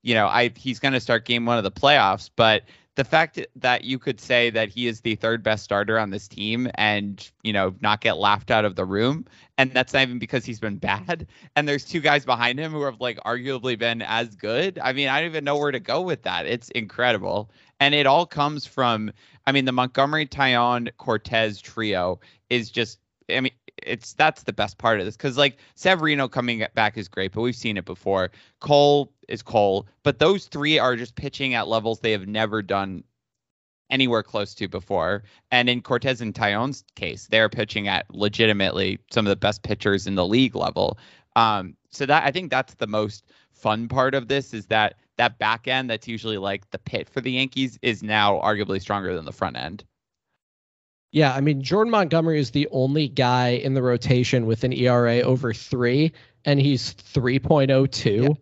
you 0.03 0.15
know 0.15 0.27
I 0.27 0.53
he's 0.57 0.79
going 0.79 0.95
to 0.95 1.01
start 1.01 1.27
game 1.27 1.45
one 1.45 1.59
of 1.59 1.65
the 1.65 1.73
playoffs, 1.73 2.31
but 2.35 2.63
the 2.95 3.05
fact 3.05 3.41
that 3.57 3.85
you 3.85 3.99
could 3.99 4.21
say 4.21 4.51
that 4.51 4.69
he 4.69 4.87
is 4.87 5.01
the 5.01 5.15
third 5.15 5.43
best 5.43 5.65
starter 5.65 5.99
on 5.99 6.11
this 6.11 6.29
team 6.29 6.71
and 6.75 7.31
you 7.43 7.53
know 7.53 7.75
not 7.81 8.01
get 8.01 8.19
laughed 8.19 8.51
out 8.51 8.65
of 8.65 8.77
the 8.77 8.85
room 8.85 9.25
and 9.57 9.73
that's 9.73 9.95
not 9.95 10.03
even 10.03 10.19
because 10.19 10.45
he's 10.45 10.61
been 10.61 10.77
bad 10.77 11.27
and 11.57 11.67
there's 11.67 11.87
two 11.87 12.01
guys 12.01 12.27
behind 12.27 12.59
him 12.59 12.71
who 12.71 12.83
have 12.83 13.01
like 13.01 13.19
arguably 13.25 13.79
been 13.79 14.03
as 14.03 14.35
good. 14.37 14.79
I 14.79 14.93
mean 14.93 15.09
i 15.09 15.21
don't 15.21 15.31
even 15.31 15.45
know 15.45 15.57
where 15.57 15.73
to 15.73 15.81
go 15.81 16.03
with 16.03 16.23
that. 16.23 16.47
It's 16.47 16.69
incredible. 16.71 17.51
And 17.81 17.95
it 17.95 18.07
all 18.07 18.27
comes 18.27 18.67
from 18.67 19.11
i 19.47 19.53
mean 19.53 19.65
the 19.65 19.73
montgomery 19.73 20.27
taillon 20.27 20.91
Cortes 20.99 21.63
trio 21.63 22.21
is 22.51 22.71
just 22.71 22.99
I 23.31 23.41
mean, 23.41 23.53
it's 23.87 24.15
that's 24.15 24.43
the 24.43 24.53
best 24.53 24.79
part 24.79 25.01
of 25.01 25.07
this 25.07 25.17
because 25.17 25.37
like 25.37 25.59
Severino 25.75 26.29
coming 26.29 26.65
back 26.75 26.97
is 26.97 27.09
great, 27.09 27.33
but 27.33 27.43
we've 27.43 27.57
seen 27.57 27.77
it 27.77 27.85
before. 27.85 28.31
Cole 28.61 29.13
is 29.29 29.43
Cole, 29.43 29.87
but 30.03 30.19
those 30.19 30.47
three 30.47 30.79
are 30.79 30.97
just 30.97 31.15
pitching 31.15 31.55
at 31.55 31.69
levels 31.69 32.01
they 32.01 32.13
have 32.13 32.27
never 32.27 32.63
done 32.63 33.05
anywhere 33.91 34.23
close 34.23 34.55
to 34.55 34.67
before. 34.69 35.23
And 35.51 35.69
in 35.69 35.83
Cortes 35.83 36.21
and 36.21 36.35
Taillon's 36.35 36.85
case, 36.97 37.29
they're 37.31 37.49
pitching 37.49 37.87
at 37.89 38.13
legitimately 38.13 38.99
some 39.11 39.27
of 39.27 39.31
the 39.31 39.37
best 39.37 39.63
pitchers 39.63 40.07
in 40.07 40.15
the 40.15 40.27
league 40.27 40.57
level. 40.57 40.99
Um, 41.37 41.77
so 41.91 42.07
that 42.07 42.25
I 42.25 42.31
think 42.31 42.51
that's 42.51 42.75
the 42.75 42.87
most 42.87 43.25
fun 43.53 43.87
part 43.87 44.15
of 44.15 44.29
this 44.29 44.53
is 44.55 44.67
that 44.67 44.95
that 45.19 45.39
back 45.39 45.69
end 45.69 45.91
that's 45.91 46.09
usually 46.09 46.39
like 46.39 46.69
the 46.71 46.79
pit 46.79 47.09
for 47.09 47.21
the 47.21 47.33
Yankees 47.33 47.79
is 47.83 48.03
now 48.03 48.41
arguably 48.41 48.81
stronger 48.81 49.15
than 49.15 49.25
the 49.25 49.33
front 49.33 49.57
end. 49.57 49.85
Yeah, 51.13 51.35
I 51.35 51.43
mean 51.43 51.63
Jordan 51.63 51.91
Montgomery 51.91 52.41
is 52.41 52.51
the 52.51 52.69
only 52.73 53.07
guy 53.07 53.51
in 53.51 53.75
the 53.75 53.83
rotation 53.83 54.47
with 54.47 54.65
an 54.65 54.73
ERA 54.73 55.21
over 55.21 55.53
three, 55.53 56.13
and 56.47 56.59
he's 56.59 56.93
three 56.93 57.39
point 57.39 57.71
oh 57.71 57.87
two. 57.87 58.37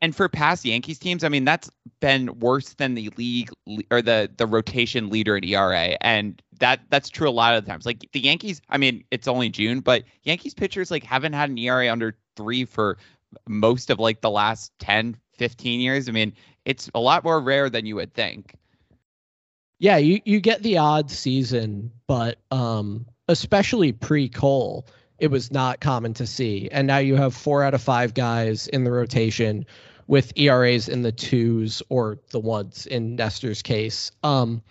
And 0.00 0.16
for 0.16 0.28
past 0.28 0.64
Yankees 0.64 0.98
teams, 0.98 1.24
I 1.24 1.28
mean 1.28 1.44
that's 1.44 1.70
been 2.00 2.38
worse 2.38 2.72
than 2.74 2.94
the 2.94 3.10
league 3.18 3.50
or 3.90 4.00
the 4.00 4.30
the 4.34 4.46
rotation 4.46 5.10
leader 5.10 5.36
in 5.36 5.44
ERA, 5.44 5.98
and 6.00 6.40
that 6.58 6.80
that's 6.88 7.10
true 7.10 7.28
a 7.28 7.30
lot 7.30 7.54
of 7.54 7.64
the 7.64 7.70
times. 7.70 7.84
Like 7.84 8.08
the 8.12 8.20
Yankees, 8.20 8.62
I 8.70 8.78
mean 8.78 9.04
it's 9.10 9.28
only 9.28 9.50
June, 9.50 9.80
but 9.80 10.04
Yankees 10.22 10.54
pitchers 10.54 10.90
like 10.90 11.04
haven't 11.04 11.34
had 11.34 11.50
an 11.50 11.58
ERA 11.58 11.92
under 11.92 12.16
three 12.34 12.64
for 12.64 12.96
most 13.46 13.90
of 13.90 13.98
like 13.98 14.22
the 14.22 14.30
last 14.30 14.72
10, 14.78 15.18
15 15.34 15.80
years. 15.80 16.08
I 16.08 16.12
mean 16.12 16.32
it's 16.64 16.90
a 16.94 17.00
lot 17.00 17.24
more 17.24 17.40
rare 17.40 17.68
than 17.68 17.84
you 17.84 17.96
would 17.96 18.14
think. 18.14 18.54
Yeah, 19.78 19.98
you, 19.98 20.20
you 20.24 20.40
get 20.40 20.62
the 20.62 20.78
odd 20.78 21.10
season, 21.10 21.92
but 22.06 22.38
um, 22.50 23.06
especially 23.28 23.92
pre 23.92 24.28
Cole, 24.28 24.86
it 25.18 25.30
was 25.30 25.50
not 25.50 25.80
common 25.80 26.14
to 26.14 26.26
see. 26.26 26.68
And 26.70 26.86
now 26.86 26.98
you 26.98 27.16
have 27.16 27.34
four 27.34 27.62
out 27.62 27.74
of 27.74 27.82
five 27.82 28.14
guys 28.14 28.68
in 28.68 28.84
the 28.84 28.92
rotation 28.92 29.66
with 30.06 30.32
ERAs 30.36 30.88
in 30.88 31.02
the 31.02 31.12
twos 31.12 31.82
or 31.88 32.18
the 32.30 32.40
ones 32.40 32.86
in 32.86 33.16
Nestor's 33.16 33.62
case. 33.62 34.12
Um, 34.22 34.62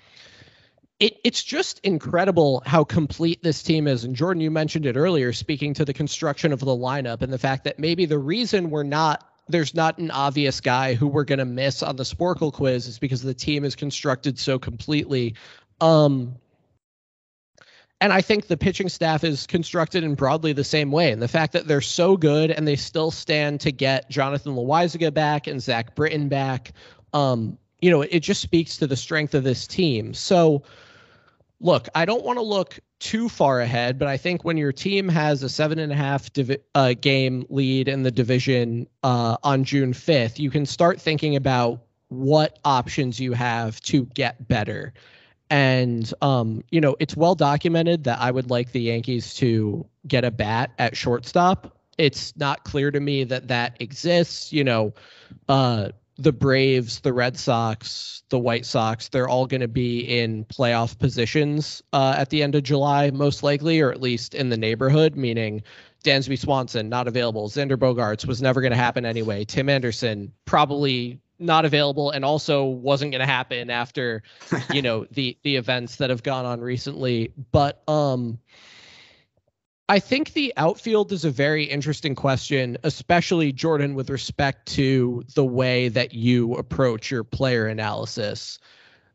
it, 1.00 1.18
it's 1.24 1.44
just 1.44 1.80
incredible 1.80 2.64
how 2.66 2.84
complete 2.84 3.44
this 3.44 3.62
team 3.62 3.88
is. 3.88 4.06
And 4.06 4.16
Jordan, 4.16 4.42
you 4.42 4.50
mentioned 4.50 4.86
it 4.86 4.96
earlier, 4.96 5.34
speaking 5.34 5.74
to 5.76 5.86
the 5.86 5.94
construction 5.94 6.54
of 6.54 6.60
the 6.60 6.68
lineup 6.68 7.22
and 7.22 7.34
the 7.34 7.38
fact 7.38 7.66
that 7.66 7.80
maybe 7.80 8.06
the 8.06 8.18
reason 8.18 8.70
we're 8.70 8.84
not 8.84 9.28
there's 9.48 9.76
not 9.76 9.98
an 9.98 10.12
obvious 10.12 10.62
guy 10.62 10.96
who 10.96 11.08
we're 11.08 11.24
going 11.24 11.40
to 11.40 11.46
miss 11.46 11.84
on 11.84 11.96
the 11.96 12.04
Sporcle 12.04 12.52
quiz 12.52 12.88
is 12.88 13.00
because 13.00 13.22
the 13.22 13.34
team 13.34 13.64
is 13.64 13.76
constructed 13.76 14.40
so 14.40 14.58
completely. 14.58 15.36
Um, 15.82 16.36
and 18.02 18.12
I 18.12 18.22
think 18.22 18.48
the 18.48 18.58
pitching 18.58 18.90
staff 18.90 19.24
is 19.24 19.48
constructed 19.48 20.04
in 20.04 20.16
broadly 20.16 20.54
the 20.54 20.64
same 20.64 20.92
way. 20.92 21.12
And 21.12 21.22
the 21.22 21.28
fact 21.28 21.54
that 21.54 21.68
they're 21.68 21.82
so 21.82 22.18
good 22.18 22.52
and 22.52 22.68
they 22.68 22.76
still 22.76 23.12
stand 23.12 23.62
to 23.62 23.72
get 23.72 24.10
Jonathan 24.10 24.54
Loáisiga 24.54 25.14
back 25.14 25.48
and 25.48 25.62
Zach 25.62 25.96
Britton 25.96 26.28
back, 26.28 26.74
um, 27.14 27.58
you 27.82 27.92
know, 27.92 28.02
it 28.02 28.20
just 28.20 28.42
speaks 28.42 28.78
to 28.78 28.88
the 28.88 28.96
strength 28.96 29.34
of 29.34 29.44
this 29.44 29.66
team. 29.68 30.14
So, 30.14 30.64
look, 31.60 31.88
I 31.96 32.06
don't 32.06 32.24
want 32.24 32.38
to 32.38 32.44
look 32.44 32.80
too 33.00 33.30
far 33.30 33.62
ahead, 33.62 34.00
but 34.00 34.08
I 34.08 34.18
think 34.18 34.44
when 34.44 34.58
your 34.58 34.72
team 34.72 35.10
has 35.10 35.44
a 35.44 35.50
seven 35.50 35.80
and 35.80 35.92
a 35.92 35.96
half 35.96 36.30
uh, 36.74 36.94
game 37.00 37.46
lead 37.50 37.88
in 37.88 38.04
the 38.04 38.12
division 38.12 38.88
uh, 39.04 39.38
on 39.44 39.64
June 39.64 39.94
5th, 39.94 40.40
you 40.40 40.50
can 40.50 40.66
start 40.66 41.00
thinking 41.00 41.36
about 41.36 41.82
what 42.10 42.60
options 42.64 43.20
you 43.20 43.34
have 43.34 43.80
to 43.82 44.06
get 44.06 44.48
better. 44.48 44.94
And, 45.50 46.12
um, 46.22 46.64
you 46.72 46.82
know, 46.82 46.96
it's 47.00 47.16
well 47.16 47.36
documented 47.36 48.06
that 48.06 48.20
I 48.20 48.32
would 48.32 48.50
like 48.50 48.72
the 48.72 48.82
Yankees 48.82 49.34
to 49.36 49.86
get 50.08 50.24
a 50.24 50.32
bat 50.32 50.72
at 50.80 50.98
shortstop. 50.98 51.78
It's 51.98 52.36
not 52.36 52.64
clear 52.64 52.92
to 52.92 53.00
me 53.00 53.24
that 53.26 53.48
that 53.50 53.78
exists. 53.80 54.52
You 54.52 54.64
know, 54.64 54.94
uh, 55.48 55.90
the 56.18 56.32
Braves, 56.32 57.02
the 57.02 57.14
Red 57.14 57.38
Sox, 57.38 58.24
the 58.30 58.40
White 58.40 58.66
Sox, 58.66 59.10
they're 59.10 59.28
all 59.28 59.48
going 59.48 59.62
to 59.62 59.68
be 59.68 60.00
in 60.00 60.46
playoff 60.46 60.98
positions 60.98 61.84
uh, 61.94 62.16
at 62.18 62.30
the 62.30 62.42
end 62.42 62.56
of 62.56 62.64
July, 62.64 63.12
most 63.12 63.44
likely, 63.44 63.82
or 63.82 63.92
at 63.92 64.02
least 64.02 64.34
in 64.34 64.50
the 64.50 64.58
neighborhood, 64.58 65.16
meaning 65.16 65.64
Dansby 66.04 66.40
Swanson 66.40 66.88
not 66.88 67.08
available. 67.08 67.50
Xander 67.50 67.78
Bogaerts 67.78 68.26
was 68.26 68.42
never 68.42 68.62
going 68.62 68.72
to 68.72 68.78
happen 68.78 69.06
anyway. 69.06 69.44
Tim 69.44 69.68
Anderson 69.70 70.32
probably 70.46 71.20
not 71.40 71.66
available 71.66 72.12
and 72.12 72.24
also 72.24 72.64
wasn't 72.64 73.12
going 73.12 73.20
to 73.20 73.26
happen 73.26 73.70
after 73.70 74.24
you 74.72 74.82
know 74.82 75.06
the 75.12 75.38
the 75.44 75.58
events 75.58 75.98
that 75.98 76.10
have 76.10 76.24
gone 76.24 76.46
on 76.46 76.62
recently 76.62 77.34
but 77.52 77.84
um 77.90 78.40
I 79.88 80.00
think 80.00 80.34
the 80.34 80.52
outfield 80.58 81.12
is 81.12 81.26
a 81.26 81.30
very 81.30 81.66
interesting 81.66 82.16
question, 82.16 82.78
especially 82.84 83.52
Jordan, 83.52 83.94
with 83.94 84.10
respect 84.10 84.66
to 84.70 85.24
the 85.36 85.46
way 85.46 85.90
that 85.90 86.12
you 86.12 86.56
approach 86.56 87.12
your 87.12 87.24
player 87.24 87.68
analysis. 87.68 88.58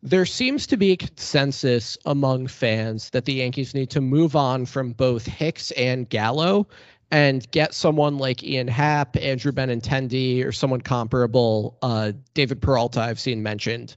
There 0.03 0.25
seems 0.25 0.69
to 0.69 0.77
be 0.77 0.93
a 0.93 0.97
consensus 0.97 1.99
among 2.07 2.47
fans 2.47 3.11
that 3.11 3.25
the 3.25 3.35
Yankees 3.35 3.75
need 3.75 3.91
to 3.91 4.01
move 4.01 4.37
on 4.37 4.65
from 4.65 4.93
both 4.93 5.27
Hicks 5.27 5.73
and 5.73 6.09
Gallo 6.09 6.69
and 7.11 7.51
get 7.51 7.75
someone 7.75 8.19
like 8.19 8.45
Ian 8.45 8.69
Happ, 8.69 9.17
Andrew 9.17 9.51
Benintendi, 9.51 10.45
or 10.45 10.53
someone 10.53 10.81
comparable, 10.81 11.79
uh, 11.83 12.13
David 12.35 12.63
Peralta, 12.63 13.01
I've 13.01 13.19
seen 13.19 13.43
mentioned, 13.43 13.97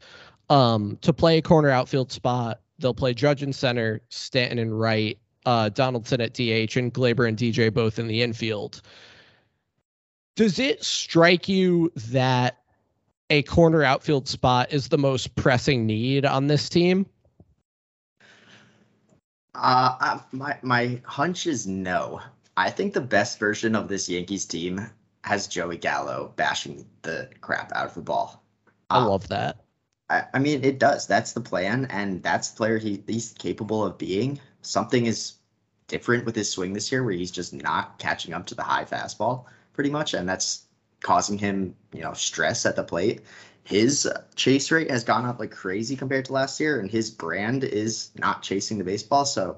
um, 0.50 0.98
to 1.02 1.14
play 1.14 1.38
a 1.38 1.44
corner 1.44 1.70
outfield 1.70 2.12
spot. 2.12 2.62
They'll 2.80 2.96
play 2.96 3.14
Judge 3.14 3.44
and 3.44 3.56
center, 3.56 4.02
Stanton 4.10 4.58
and 4.58 4.78
right, 4.78 5.20
uh, 5.46 5.70
Donaldson 5.70 6.22
at 6.22 6.34
DH, 6.34 6.78
and 6.78 6.94
Gleyber 6.94 7.28
and 7.28 7.38
DJ 7.38 7.74
both 7.74 8.00
in 8.00 8.08
the 8.08 8.22
infield. 8.22 8.82
Does 10.36 10.60
it 10.60 10.84
strike 10.84 11.48
you 11.48 11.92
that 11.96 12.58
a 13.30 13.44
corner 13.44 13.84
outfield 13.84 14.28
spot 14.28 14.74
is 14.74 14.88
the 14.88 14.98
most 14.98 15.36
pressing 15.36 15.86
need 15.86 16.26
on 16.26 16.48
this 16.48 16.70
team? 16.70 17.06
Uh, 19.56 20.20
my 20.32 20.58
my 20.64 21.00
hunch 21.06 21.46
is 21.46 21.68
no. 21.68 22.22
I 22.58 22.70
think 22.72 22.94
the 22.94 23.02
best 23.02 23.40
version 23.40 23.76
of 23.76 23.88
this 23.88 24.10
Yankees 24.10 24.46
team 24.46 24.90
has 25.24 25.48
Joey 25.48 25.78
Gallo 25.78 26.34
bashing 26.36 26.86
the 27.02 27.30
crap 27.42 27.72
out 27.74 27.88
of 27.88 27.94
the 27.94 28.02
ball. 28.02 28.44
I 28.90 28.98
uh, 28.98 29.08
love 29.08 29.28
that. 29.30 29.64
I, 30.10 30.26
I, 30.34 30.40
mean, 30.40 30.64
it 30.64 30.80
does. 30.80 31.08
That's 31.08 31.34
the 31.34 31.42
plan, 31.42 31.86
and 31.90 32.22
that's 32.22 32.50
the 32.50 32.58
player 32.58 32.78
he, 32.78 33.02
he's 33.08 33.32
capable 33.32 33.84
of 33.84 33.98
being. 33.98 34.40
Something 34.64 35.06
is 35.06 35.34
different 35.88 36.26
with 36.26 36.36
his 36.36 36.50
swing 36.50 36.74
this 36.74 36.92
year, 36.92 37.04
where 37.04 37.14
he's 37.14 37.32
just 37.32 37.54
not 37.54 38.00
catching 38.00 38.34
up 38.34 38.48
to 38.48 38.56
the 38.56 38.64
high 38.64 38.86
fastball, 38.86 39.46
pretty 39.74 39.90
much, 39.90 40.14
and 40.14 40.28
that's 40.28 40.66
causing 41.02 41.38
him, 41.38 41.76
you 41.94 42.02
know, 42.02 42.14
stress 42.14 42.66
at 42.66 42.76
the 42.76 42.84
plate. 42.84 43.22
His 43.64 44.10
chase 44.36 44.72
rate 44.72 44.90
has 44.90 45.04
gone 45.04 45.26
up 45.26 45.40
like 45.40 45.52
crazy 45.52 45.96
compared 45.96 46.26
to 46.26 46.34
last 46.34 46.60
year, 46.60 46.80
and 46.80 46.90
his 46.90 47.12
brand 47.12 47.64
is 47.64 48.12
not 48.16 48.42
chasing 48.42 48.78
the 48.78 48.84
baseball. 48.84 49.26
So 49.26 49.58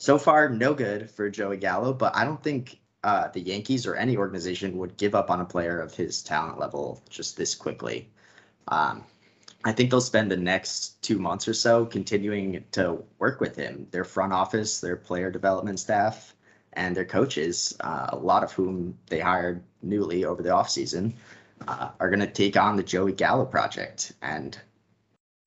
so 0.00 0.16
far, 0.16 0.48
no 0.48 0.72
good 0.72 1.10
for 1.10 1.28
Joey 1.28 1.58
Gallo, 1.58 1.92
but 1.92 2.16
I 2.16 2.24
don't 2.24 2.42
think 2.42 2.80
uh, 3.04 3.28
the 3.28 3.40
Yankees 3.40 3.86
or 3.86 3.94
any 3.94 4.16
organization 4.16 4.78
would 4.78 4.96
give 4.96 5.14
up 5.14 5.30
on 5.30 5.42
a 5.42 5.44
player 5.44 5.78
of 5.78 5.94
his 5.94 6.22
talent 6.22 6.58
level 6.58 7.02
just 7.10 7.36
this 7.36 7.54
quickly. 7.54 8.08
Um, 8.68 9.04
I 9.64 9.72
think 9.72 9.90
they'll 9.90 10.00
spend 10.00 10.30
the 10.30 10.36
next 10.36 11.02
two 11.02 11.18
months 11.18 11.46
or 11.46 11.54
so 11.54 11.84
continuing 11.84 12.64
to 12.72 13.02
work 13.18 13.40
with 13.40 13.56
him. 13.56 13.86
Their 13.90 14.04
front 14.04 14.32
office, 14.32 14.80
their 14.80 14.96
player 14.96 15.30
development 15.30 15.78
staff, 15.78 16.34
and 16.72 16.96
their 16.96 17.04
coaches, 17.04 17.76
uh, 17.80 18.08
a 18.10 18.16
lot 18.16 18.42
of 18.42 18.52
whom 18.52 18.98
they 19.08 19.20
hired 19.20 19.62
newly 19.82 20.24
over 20.24 20.42
the 20.42 20.50
offseason, 20.50 21.12
uh, 21.68 21.90
are 22.00 22.08
going 22.08 22.20
to 22.20 22.26
take 22.26 22.56
on 22.56 22.76
the 22.76 22.82
Joey 22.82 23.12
Gallo 23.12 23.44
project 23.44 24.12
and 24.22 24.58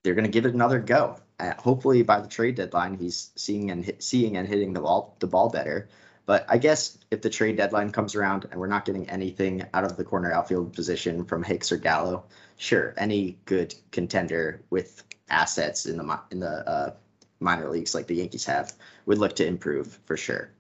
they're 0.03 0.15
going 0.15 0.25
to 0.25 0.31
give 0.31 0.45
it 0.45 0.53
another 0.53 0.79
go. 0.79 1.17
Uh, 1.39 1.53
hopefully, 1.57 2.03
by 2.03 2.19
the 2.19 2.27
trade 2.27 2.55
deadline, 2.55 2.97
he's 2.97 3.31
seeing 3.35 3.71
and 3.71 3.83
hit, 3.83 4.03
seeing 4.03 4.37
and 4.37 4.47
hitting 4.47 4.73
the 4.73 4.81
ball 4.81 5.15
the 5.19 5.27
ball 5.27 5.49
better. 5.49 5.89
But 6.25 6.45
I 6.47 6.57
guess 6.57 6.97
if 7.11 7.21
the 7.21 7.29
trade 7.29 7.57
deadline 7.57 7.91
comes 7.91 8.15
around 8.15 8.47
and 8.51 8.59
we're 8.59 8.67
not 8.67 8.85
getting 8.85 9.09
anything 9.09 9.65
out 9.73 9.83
of 9.83 9.97
the 9.97 10.03
corner 10.03 10.31
outfield 10.31 10.73
position 10.73 11.25
from 11.25 11.43
Hicks 11.43 11.71
or 11.71 11.77
Gallo, 11.77 12.25
sure, 12.57 12.93
any 12.97 13.37
good 13.45 13.75
contender 13.91 14.61
with 14.69 15.03
assets 15.29 15.85
in 15.85 15.97
the 15.97 16.19
in 16.31 16.39
the 16.39 16.69
uh, 16.69 16.93
minor 17.39 17.69
leagues 17.69 17.93
like 17.95 18.07
the 18.07 18.15
Yankees 18.15 18.45
have 18.45 18.73
would 19.05 19.17
look 19.17 19.35
to 19.35 19.45
improve 19.45 19.99
for 20.05 20.17
sure. 20.17 20.51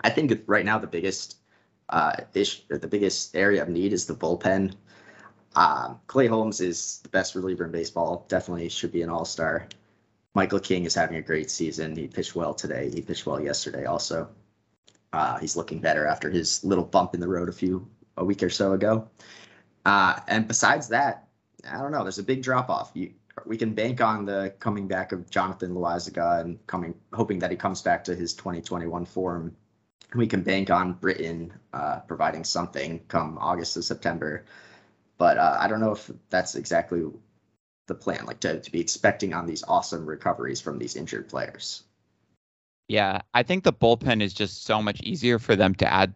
I 0.00 0.10
think 0.10 0.42
right 0.46 0.64
now 0.64 0.78
the 0.78 0.86
biggest 0.86 1.36
uh, 1.88 2.16
ish, 2.34 2.62
the 2.68 2.88
biggest 2.88 3.36
area 3.36 3.62
of 3.62 3.68
need 3.68 3.92
is 3.92 4.06
the 4.06 4.14
bullpen. 4.14 4.74
Um, 5.54 6.00
Clay 6.06 6.26
Holmes 6.26 6.60
is 6.60 7.00
the 7.02 7.08
best 7.08 7.34
reliever 7.34 7.64
in 7.64 7.70
baseball. 7.70 8.26
Definitely 8.28 8.68
should 8.68 8.92
be 8.92 9.02
an 9.02 9.08
all 9.08 9.24
star. 9.24 9.68
Michael 10.34 10.60
King 10.60 10.84
is 10.84 10.94
having 10.94 11.16
a 11.16 11.22
great 11.22 11.50
season. 11.50 11.96
He 11.96 12.08
pitched 12.08 12.34
well 12.34 12.52
today. 12.52 12.90
He 12.90 13.00
pitched 13.00 13.24
well 13.24 13.40
yesterday 13.40 13.86
also. 13.86 14.28
Uh, 15.12 15.38
he's 15.38 15.56
looking 15.56 15.80
better 15.80 16.06
after 16.06 16.28
his 16.28 16.62
little 16.62 16.84
bump 16.84 17.14
in 17.14 17.20
the 17.20 17.28
road 17.28 17.48
a 17.48 17.52
few 17.52 17.88
a 18.18 18.24
week 18.24 18.42
or 18.42 18.50
so 18.50 18.72
ago. 18.72 19.08
Uh, 19.86 20.20
and 20.28 20.46
besides 20.46 20.88
that, 20.88 21.25
I 21.70 21.78
don't 21.78 21.92
know. 21.92 22.02
There's 22.02 22.18
a 22.18 22.24
big 22.24 22.42
drop 22.42 22.70
off. 22.70 22.92
we 23.44 23.56
can 23.56 23.74
bank 23.74 24.00
on 24.00 24.24
the 24.24 24.54
coming 24.58 24.88
back 24.88 25.12
of 25.12 25.28
Jonathan 25.30 25.74
Loaisiga 25.74 26.40
and 26.40 26.64
coming, 26.66 26.94
hoping 27.12 27.40
that 27.40 27.50
he 27.50 27.56
comes 27.56 27.82
back 27.82 28.04
to 28.04 28.14
his 28.14 28.34
2021 28.34 29.04
form. 29.06 29.56
We 30.14 30.26
can 30.26 30.42
bank 30.42 30.70
on 30.70 30.94
Britton 30.94 31.52
uh, 31.72 32.00
providing 32.00 32.44
something 32.44 33.00
come 33.08 33.38
August 33.38 33.74
to 33.74 33.82
September. 33.82 34.44
But 35.18 35.38
uh, 35.38 35.56
I 35.58 35.68
don't 35.68 35.80
know 35.80 35.92
if 35.92 36.10
that's 36.30 36.54
exactly 36.54 37.04
the 37.86 37.94
plan, 37.94 38.26
like 38.26 38.40
to, 38.40 38.60
to 38.60 38.72
be 38.72 38.80
expecting 38.80 39.34
on 39.34 39.46
these 39.46 39.64
awesome 39.66 40.06
recoveries 40.06 40.60
from 40.60 40.78
these 40.78 40.96
injured 40.96 41.28
players. 41.28 41.82
Yeah, 42.88 43.20
I 43.34 43.42
think 43.42 43.64
the 43.64 43.72
bullpen 43.72 44.22
is 44.22 44.32
just 44.32 44.64
so 44.64 44.80
much 44.80 45.00
easier 45.02 45.38
for 45.38 45.56
them 45.56 45.74
to 45.76 45.92
add 45.92 46.14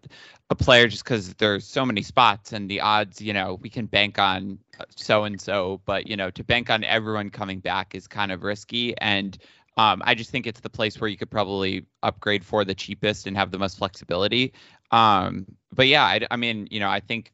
a 0.50 0.54
player 0.54 0.86
just 0.88 1.04
because 1.04 1.34
there's 1.34 1.66
so 1.66 1.84
many 1.84 2.02
spots 2.02 2.52
and 2.52 2.70
the 2.70 2.80
odds, 2.80 3.20
you 3.20 3.32
know, 3.32 3.58
we 3.60 3.68
can 3.68 3.86
bank 3.86 4.18
on 4.18 4.58
so 4.94 5.24
and 5.24 5.40
so, 5.40 5.80
but 5.84 6.06
you 6.06 6.16
know, 6.16 6.30
to 6.30 6.44
bank 6.44 6.70
on 6.70 6.84
everyone 6.84 7.30
coming 7.30 7.58
back 7.60 7.94
is 7.94 8.06
kind 8.06 8.30
of 8.30 8.42
risky. 8.42 8.96
And 8.98 9.36
um, 9.76 10.02
I 10.04 10.14
just 10.14 10.30
think 10.30 10.46
it's 10.46 10.60
the 10.60 10.70
place 10.70 11.00
where 11.00 11.08
you 11.08 11.16
could 11.16 11.30
probably 11.30 11.86
upgrade 12.02 12.44
for 12.44 12.64
the 12.64 12.74
cheapest 12.74 13.26
and 13.26 13.36
have 13.36 13.50
the 13.50 13.58
most 13.58 13.78
flexibility. 13.78 14.52
Um, 14.92 15.46
but 15.72 15.86
yeah, 15.88 16.04
I, 16.04 16.20
I 16.30 16.36
mean, 16.36 16.68
you 16.70 16.80
know, 16.80 16.90
I 16.90 17.00
think 17.00 17.32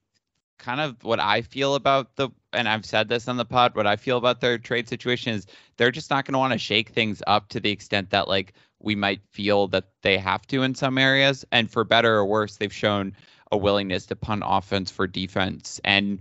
kind 0.58 0.80
of 0.80 1.02
what 1.04 1.20
I 1.20 1.42
feel 1.42 1.74
about 1.74 2.16
the, 2.16 2.30
and 2.52 2.68
I've 2.68 2.86
said 2.86 3.08
this 3.08 3.28
on 3.28 3.36
the 3.36 3.44
pod, 3.44 3.74
what 3.74 3.86
I 3.86 3.96
feel 3.96 4.16
about 4.18 4.40
their 4.40 4.58
trade 4.58 4.88
situation 4.88 5.34
is 5.34 5.46
they're 5.76 5.90
just 5.90 6.10
not 6.10 6.24
going 6.24 6.32
to 6.34 6.38
want 6.38 6.52
to 6.52 6.58
shake 6.58 6.90
things 6.90 7.22
up 7.26 7.48
to 7.50 7.60
the 7.60 7.70
extent 7.70 8.10
that 8.10 8.28
like 8.28 8.54
we 8.80 8.94
might 8.94 9.20
feel 9.30 9.68
that 9.68 9.84
they 10.02 10.18
have 10.18 10.46
to 10.48 10.62
in 10.62 10.74
some 10.74 10.98
areas. 10.98 11.44
And 11.52 11.70
for 11.70 11.84
better 11.84 12.16
or 12.16 12.26
worse, 12.26 12.56
they've 12.56 12.72
shown 12.72 13.14
a 13.52 13.56
willingness 13.56 14.06
to 14.06 14.16
punt 14.16 14.42
offense 14.44 14.90
for 14.90 15.06
defense. 15.06 15.80
And 15.84 16.20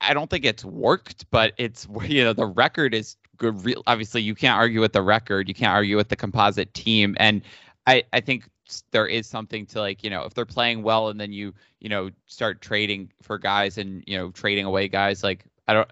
I 0.00 0.14
don't 0.14 0.28
think 0.28 0.44
it's 0.44 0.64
worked, 0.64 1.30
but 1.30 1.52
it's, 1.56 1.86
you 2.06 2.24
know, 2.24 2.32
the 2.32 2.46
record 2.46 2.94
is 2.94 3.16
good. 3.36 3.76
Obviously, 3.86 4.22
you 4.22 4.34
can't 4.34 4.56
argue 4.56 4.80
with 4.80 4.92
the 4.92 5.02
record, 5.02 5.48
you 5.48 5.54
can't 5.54 5.72
argue 5.72 5.96
with 5.96 6.08
the 6.08 6.16
composite 6.16 6.74
team. 6.74 7.16
And 7.18 7.42
I, 7.86 8.04
I 8.12 8.20
think 8.20 8.48
there 8.90 9.06
is 9.06 9.26
something 9.26 9.66
to 9.66 9.80
like 9.80 10.02
you 10.02 10.10
know 10.10 10.22
if 10.22 10.34
they're 10.34 10.46
playing 10.46 10.82
well 10.82 11.08
and 11.08 11.20
then 11.20 11.32
you 11.32 11.52
you 11.80 11.88
know 11.88 12.10
start 12.26 12.60
trading 12.60 13.10
for 13.22 13.38
guys 13.38 13.78
and 13.78 14.02
you 14.06 14.16
know 14.16 14.30
trading 14.30 14.64
away 14.64 14.88
guys 14.88 15.22
like 15.22 15.44
I 15.68 15.74
don't 15.74 15.90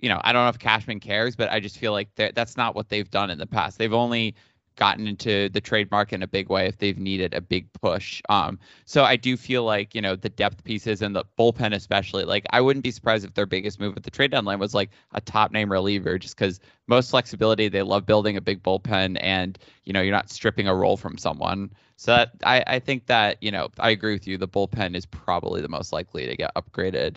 you 0.00 0.08
know 0.08 0.20
I 0.22 0.32
don't 0.32 0.44
know 0.44 0.48
if 0.48 0.58
Cashman 0.58 1.00
cares 1.00 1.34
but 1.34 1.50
I 1.50 1.60
just 1.60 1.76
feel 1.76 1.92
like 1.92 2.14
that's 2.14 2.56
not 2.56 2.74
what 2.74 2.88
they've 2.88 3.10
done 3.10 3.30
in 3.30 3.38
the 3.38 3.46
past 3.46 3.78
they've 3.78 3.92
only 3.92 4.34
gotten 4.76 5.06
into 5.06 5.48
the 5.50 5.60
trade 5.60 5.90
market 5.90 6.16
in 6.16 6.22
a 6.22 6.26
big 6.26 6.48
way 6.48 6.66
if 6.66 6.78
they've 6.78 6.98
needed 6.98 7.34
a 7.34 7.40
big 7.40 7.72
push. 7.74 8.20
Um, 8.28 8.58
so 8.84 9.04
I 9.04 9.16
do 9.16 9.36
feel 9.36 9.64
like 9.64 9.94
you 9.94 10.00
know 10.00 10.16
the 10.16 10.28
depth 10.28 10.64
pieces 10.64 11.02
and 11.02 11.14
the 11.14 11.24
bullpen 11.38 11.74
especially. 11.74 12.24
Like 12.24 12.46
I 12.50 12.60
wouldn't 12.60 12.82
be 12.82 12.90
surprised 12.90 13.24
if 13.24 13.34
their 13.34 13.46
biggest 13.46 13.80
move 13.80 13.96
at 13.96 14.02
the 14.02 14.10
trade 14.10 14.30
deadline 14.30 14.58
was 14.58 14.74
like 14.74 14.90
a 15.12 15.20
top 15.20 15.52
name 15.52 15.70
reliever, 15.70 16.18
just 16.18 16.36
because 16.36 16.60
most 16.86 17.10
flexibility. 17.10 17.68
They 17.68 17.82
love 17.82 18.06
building 18.06 18.36
a 18.36 18.40
big 18.40 18.62
bullpen, 18.62 19.18
and 19.20 19.58
you 19.84 19.92
know 19.92 20.00
you're 20.00 20.14
not 20.14 20.30
stripping 20.30 20.68
a 20.68 20.74
role 20.74 20.96
from 20.96 21.18
someone. 21.18 21.70
So 21.96 22.12
that, 22.12 22.30
I 22.44 22.64
I 22.66 22.78
think 22.78 23.06
that 23.06 23.42
you 23.42 23.50
know 23.50 23.68
I 23.78 23.90
agree 23.90 24.12
with 24.12 24.26
you. 24.26 24.38
The 24.38 24.48
bullpen 24.48 24.94
is 24.94 25.06
probably 25.06 25.60
the 25.60 25.68
most 25.68 25.92
likely 25.92 26.26
to 26.26 26.36
get 26.36 26.54
upgraded. 26.54 27.16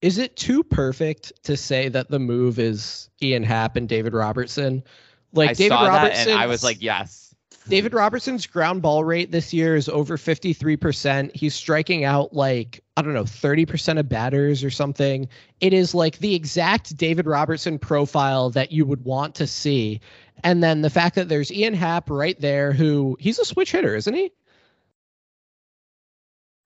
Is 0.00 0.18
it 0.18 0.36
too 0.36 0.62
perfect 0.62 1.32
to 1.42 1.56
say 1.56 1.88
that 1.88 2.08
the 2.08 2.20
move 2.20 2.60
is 2.60 3.10
Ian 3.20 3.42
Happ 3.42 3.74
and 3.74 3.88
David 3.88 4.14
Robertson? 4.14 4.84
Like 5.32 5.50
I 5.50 5.52
David 5.54 5.74
Robertson, 5.74 6.30
and 6.30 6.38
I 6.38 6.46
was 6.46 6.64
like, 6.64 6.80
yes. 6.80 7.34
David 7.68 7.92
Robertson's 7.92 8.46
ground 8.46 8.80
ball 8.80 9.04
rate 9.04 9.30
this 9.30 9.52
year 9.52 9.76
is 9.76 9.88
over 9.90 10.16
53%. 10.16 11.36
He's 11.36 11.54
striking 11.54 12.04
out 12.04 12.32
like, 12.32 12.82
I 12.96 13.02
don't 13.02 13.12
know, 13.12 13.24
30% 13.24 13.98
of 13.98 14.08
batters 14.08 14.64
or 14.64 14.70
something. 14.70 15.28
It 15.60 15.74
is 15.74 15.94
like 15.94 16.18
the 16.18 16.34
exact 16.34 16.96
David 16.96 17.26
Robertson 17.26 17.78
profile 17.78 18.50
that 18.50 18.72
you 18.72 18.86
would 18.86 19.04
want 19.04 19.34
to 19.36 19.46
see. 19.46 20.00
And 20.42 20.62
then 20.62 20.80
the 20.80 20.90
fact 20.90 21.16
that 21.16 21.28
there's 21.28 21.52
Ian 21.52 21.74
Happ 21.74 22.08
right 22.08 22.40
there, 22.40 22.72
who 22.72 23.16
he's 23.20 23.38
a 23.38 23.44
switch 23.44 23.72
hitter, 23.72 23.94
isn't 23.94 24.14
he? 24.14 24.32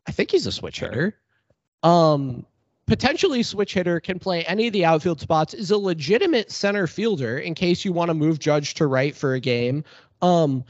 I 0.07 0.13
think 0.13 0.31
he's 0.31 0.47
a 0.47 0.53
switch 0.53 0.81
hitter. 0.81 1.17
Um, 1.83 2.47
potentially 2.93 3.43
switch 3.43 3.72
hitter, 3.72 4.01
can 4.01 4.18
play 4.18 4.45
any 4.45 4.66
of 4.66 4.74
the 4.74 4.84
outfield 4.84 5.18
spots, 5.18 5.55
is 5.55 5.70
a 5.70 5.78
legitimate 5.78 6.51
center 6.51 6.86
fielder 6.86 7.38
in 7.38 7.55
case 7.55 7.86
you 7.86 7.93
want 7.95 8.11
to 8.11 8.14
move 8.14 8.38
Judge 8.38 8.74
to 8.74 8.86
right 8.86 9.16
for 9.16 9.32
a 9.32 9.40
game. 9.40 9.82
Um, 10.20 10.64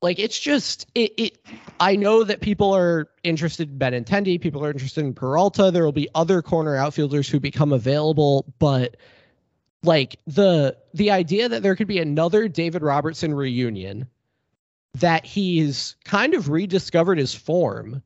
like 0.00 0.18
it's 0.18 0.40
just 0.40 0.86
it, 0.94 1.12
it 1.18 1.38
I 1.78 1.96
know 1.96 2.24
that 2.24 2.40
people 2.40 2.74
are 2.74 3.10
interested 3.22 3.70
in 3.70 3.78
Benintendi, 3.78 4.40
people 4.40 4.64
are 4.64 4.70
interested 4.70 5.04
in 5.04 5.12
Peralta. 5.12 5.70
There 5.70 5.84
will 5.84 5.92
be 5.92 6.08
other 6.14 6.40
corner 6.40 6.74
outfielders 6.74 7.28
who 7.28 7.38
become 7.38 7.74
available, 7.74 8.46
but 8.58 8.96
like 9.82 10.16
the 10.26 10.78
the 10.94 11.10
idea 11.10 11.50
that 11.50 11.62
there 11.62 11.76
could 11.76 11.86
be 11.86 11.98
another 11.98 12.48
David 12.48 12.80
Robertson 12.82 13.34
reunion 13.34 14.08
that 14.94 15.26
he's 15.26 15.96
kind 16.02 16.32
of 16.32 16.48
rediscovered 16.48 17.18
his 17.18 17.34
form 17.34 18.02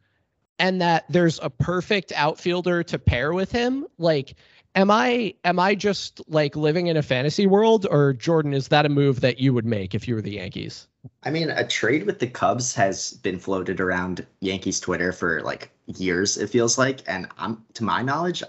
and 0.59 0.81
that 0.81 1.05
there's 1.09 1.39
a 1.43 1.51
perfect 1.51 2.13
outfielder 2.15 2.83
to 2.83 2.99
pair 2.99 3.33
with 3.33 3.51
him 3.51 3.87
like 3.99 4.37
am 4.75 4.91
i 4.91 5.35
am 5.45 5.59
i 5.59 5.75
just 5.75 6.21
like 6.29 6.57
living 6.57 6.87
in 6.87 6.97
a 6.97 7.03
fantasy 7.03 7.47
world 7.47 7.87
or 7.91 8.13
jordan 8.13 8.55
is 8.55 8.69
that 8.69 8.87
a 8.87 8.89
move 8.89 9.21
that 9.21 9.39
you 9.39 9.53
would 9.53 9.67
make 9.67 9.95
if 9.95 10.07
you 10.09 10.15
were 10.15 10.23
the 10.23 10.33
yankees 10.33 10.87
I 11.23 11.31
mean, 11.31 11.51
a 11.51 11.67
trade 11.67 12.07
with 12.07 12.19
the 12.19 12.27
Cubs 12.27 12.75
has 12.75 13.13
been 13.13 13.39
floated 13.39 13.81
around 13.81 14.27
Yankees 14.41 14.81
Twitter 14.81 15.13
for 15.13 15.43
like 15.43 15.71
years, 15.87 16.37
it 16.37 16.49
feels 16.49 16.79
like. 16.79 17.03
And 17.07 17.29
I'm 17.39 17.63
to 17.75 17.85
my 17.85 18.03
knowledge, 18.03 18.43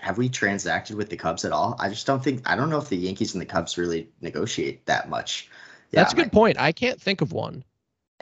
have 0.00 0.18
we 0.18 0.28
transacted 0.28 0.96
with 0.96 1.10
the 1.10 1.16
Cubs 1.16 1.44
at 1.44 1.52
all? 1.52 1.76
I 1.78 1.88
just 1.88 2.06
don't 2.06 2.22
think 2.22 2.48
I 2.48 2.56
don't 2.56 2.70
know 2.70 2.78
if 2.78 2.88
the 2.88 2.96
Yankees 2.96 3.34
and 3.34 3.40
the 3.40 3.46
Cubs 3.46 3.78
really 3.78 4.08
negotiate 4.20 4.84
that 4.86 5.08
much. 5.08 5.48
That's 5.90 6.12
a 6.12 6.16
good 6.16 6.32
point. 6.32 6.58
I 6.58 6.72
can't 6.72 7.00
think 7.00 7.20
of 7.20 7.32
one. 7.32 7.64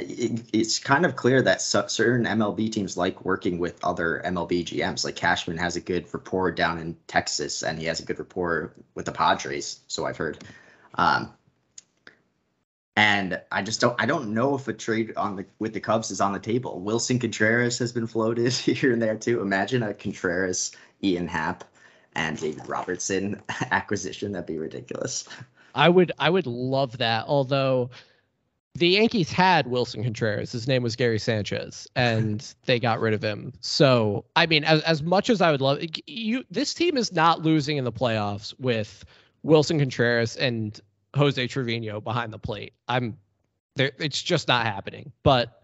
It, 0.08 0.42
it's 0.52 0.78
kind 0.78 1.04
of 1.04 1.16
clear 1.16 1.42
that 1.42 1.62
certain 1.62 2.24
MLB 2.24 2.72
teams 2.72 2.96
like 2.96 3.24
working 3.24 3.58
with 3.58 3.82
other 3.84 4.22
MLB 4.24 4.64
GMs. 4.64 5.04
Like 5.04 5.16
Cashman 5.16 5.58
has 5.58 5.76
a 5.76 5.80
good 5.80 6.12
rapport 6.12 6.50
down 6.52 6.78
in 6.78 6.96
Texas, 7.06 7.62
and 7.62 7.78
he 7.78 7.86
has 7.86 8.00
a 8.00 8.04
good 8.04 8.18
rapport 8.18 8.72
with 8.94 9.06
the 9.06 9.12
Padres. 9.12 9.80
So 9.86 10.06
I've 10.06 10.16
heard. 10.16 10.44
Um, 10.94 11.32
and 12.96 13.40
I 13.50 13.62
just 13.62 13.80
don't 13.80 14.00
I 14.00 14.06
don't 14.06 14.34
know 14.34 14.54
if 14.56 14.68
a 14.68 14.72
trade 14.72 15.14
on 15.16 15.36
the 15.36 15.46
with 15.58 15.72
the 15.72 15.80
Cubs 15.80 16.10
is 16.10 16.20
on 16.20 16.32
the 16.32 16.38
table. 16.38 16.80
Willson 16.80 17.18
Contreras 17.18 17.78
has 17.78 17.92
been 17.92 18.06
floated 18.06 18.52
here 18.52 18.92
and 18.92 19.00
there 19.00 19.16
too. 19.16 19.40
Imagine 19.40 19.82
a 19.82 19.94
Contreras, 19.94 20.72
Ian 21.02 21.28
Happ, 21.28 21.64
and 22.14 22.38
David 22.38 22.68
Robertson 22.68 23.40
acquisition. 23.70 24.32
That'd 24.32 24.46
be 24.46 24.58
ridiculous. 24.58 25.26
I 25.74 25.88
would 25.88 26.12
I 26.18 26.28
would 26.28 26.46
love 26.46 26.98
that. 26.98 27.26
Although 27.26 27.90
the 28.74 28.88
Yankees 28.88 29.30
had 29.30 29.66
Willson 29.66 30.02
Contreras. 30.04 30.52
His 30.52 30.68
name 30.68 30.82
was 30.82 30.96
Gary 30.96 31.18
Sanchez, 31.18 31.88
and 31.96 32.54
they 32.66 32.78
got 32.78 33.00
rid 33.00 33.14
of 33.14 33.22
him. 33.22 33.52
So 33.60 34.24
I 34.36 34.46
mean, 34.46 34.64
as 34.64 34.82
as 34.82 35.02
much 35.02 35.30
as 35.30 35.40
I 35.40 35.50
would 35.50 35.60
love 35.60 35.78
you, 36.06 36.44
this 36.50 36.74
team 36.74 36.96
is 36.96 37.12
not 37.12 37.42
losing 37.42 37.76
in 37.76 37.84
the 37.84 37.92
playoffs 37.92 38.54
with 38.58 39.04
Willson 39.44 39.78
Contreras 39.78 40.36
and 40.36 40.78
Jose 41.14 41.46
Trevino 41.48 42.00
behind 42.00 42.32
the 42.32 42.38
plate. 42.38 42.74
I'm 42.88 43.18
there. 43.76 43.92
It's 43.98 44.22
just 44.22 44.48
not 44.48 44.66
happening. 44.66 45.12
But 45.22 45.62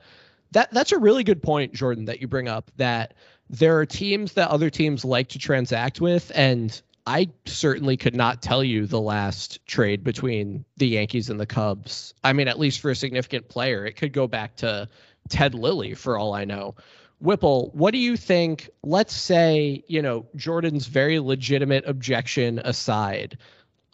that 0.53 0.73
that's 0.73 0.93
a 0.93 0.99
really 0.99 1.25
good 1.25 1.43
point, 1.43 1.73
Jordan, 1.73 2.07
that 2.07 2.21
you 2.21 2.29
bring 2.29 2.49
up. 2.49 2.71
That 2.77 3.15
there 3.49 3.79
are 3.79 3.87
teams 3.87 4.33
that 4.33 4.51
other 4.51 4.71
teams 4.71 5.05
like 5.05 5.29
to 5.29 5.39
transact 5.39 6.01
with, 6.01 6.33
and 6.35 6.81
I 7.07 7.29
certainly 7.45 7.97
could 7.97 8.17
not 8.17 8.43
tell 8.43 8.65
you 8.65 8.87
the 8.87 9.01
last 9.01 9.65
trade 9.67 10.03
between 10.03 10.65
the 10.77 10.89
Yankees 10.89 11.31
and 11.31 11.39
the 11.39 11.47
Cubs. 11.47 12.15
I 12.25 12.33
mean, 12.33 12.49
at 12.49 12.59
least 12.59 12.81
for 12.81 12.91
a 12.91 12.97
significant 12.97 13.49
player, 13.49 13.87
it 13.87 13.95
could 13.95 14.13
go 14.13 14.27
back 14.27 14.57
to 14.57 14.89
Ted 15.29 15.55
Lilly 15.55 15.95
for 15.95 16.19
all 16.19 16.35
I 16.35 16.45
know. 16.45 16.75
Whipple, 17.21 17.71
what 17.73 17.93
do 17.93 17.99
you 17.99 18.17
think? 18.17 18.69
Let's 18.83 19.15
say, 19.15 19.85
you 19.87 20.03
know, 20.03 20.27
Jordan's 20.35 20.87
very 20.87 21.21
legitimate 21.21 21.87
objection 21.87 22.59
aside. 22.59 23.39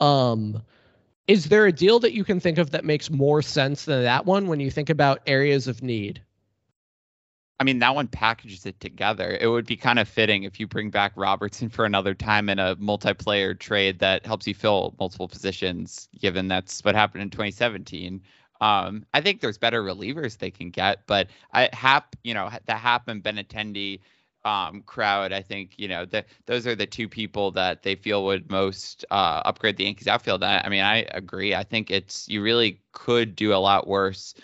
Um, 0.00 0.62
is 1.28 1.46
there 1.46 1.66
a 1.66 1.72
deal 1.72 2.00
that 2.00 2.14
you 2.14 2.24
can 2.24 2.40
think 2.40 2.58
of 2.58 2.70
that 2.70 2.84
makes 2.84 3.10
more 3.10 3.42
sense 3.42 3.84
than 3.84 4.02
that 4.02 4.26
one 4.26 4.48
when 4.48 4.58
you 4.58 4.70
think 4.70 4.90
about 4.90 5.20
areas 5.26 5.68
of 5.68 5.82
need? 5.82 6.22
I 7.62 7.64
mean, 7.64 7.78
that 7.78 7.94
one 7.94 8.08
packages 8.08 8.66
it 8.66 8.80
together. 8.80 9.38
It 9.40 9.46
would 9.46 9.66
be 9.66 9.76
kind 9.76 10.00
of 10.00 10.08
fitting 10.08 10.42
if 10.42 10.58
you 10.58 10.66
bring 10.66 10.90
back 10.90 11.12
Robertson 11.14 11.68
for 11.68 11.84
another 11.84 12.12
time 12.12 12.48
in 12.48 12.58
a 12.58 12.74
multiplayer 12.74 13.56
trade 13.56 14.00
that 14.00 14.26
helps 14.26 14.48
you 14.48 14.54
fill 14.54 14.96
multiple 14.98 15.28
positions, 15.28 16.08
given 16.20 16.48
that's 16.48 16.84
what 16.84 16.96
happened 16.96 17.22
in 17.22 17.30
2017. 17.30 18.20
Um, 18.60 19.06
I 19.14 19.20
think 19.20 19.40
there's 19.40 19.58
better 19.58 19.80
relievers 19.80 20.38
they 20.38 20.50
can 20.50 20.70
get, 20.70 21.06
but 21.06 21.28
I 21.52 21.68
Happ, 21.72 22.16
you 22.24 22.34
know, 22.34 22.50
the 22.66 22.74
Happ 22.74 23.06
and 23.06 23.22
Benintendi 23.22 24.00
um, 24.44 24.82
crowd, 24.82 25.32
I 25.32 25.42
think 25.42 25.74
you 25.76 25.86
know 25.86 26.04
that 26.06 26.26
those 26.46 26.66
are 26.66 26.74
the 26.74 26.86
two 26.86 27.08
people 27.08 27.52
that 27.52 27.84
they 27.84 27.94
feel 27.94 28.24
would 28.24 28.50
most 28.50 29.04
uh, 29.12 29.42
upgrade 29.44 29.76
the 29.76 29.84
Yankees 29.84 30.08
outfield. 30.08 30.42
I, 30.42 30.62
I, 30.64 30.68
mean, 30.68 30.82
I 30.82 31.06
agree. 31.12 31.54
I 31.54 31.62
think 31.62 31.92
it's 31.92 32.28
you 32.28 32.42
really 32.42 32.80
could 32.90 33.36
do 33.36 33.54
a 33.54 33.62
lot 33.62 33.86
worse, 33.86 34.34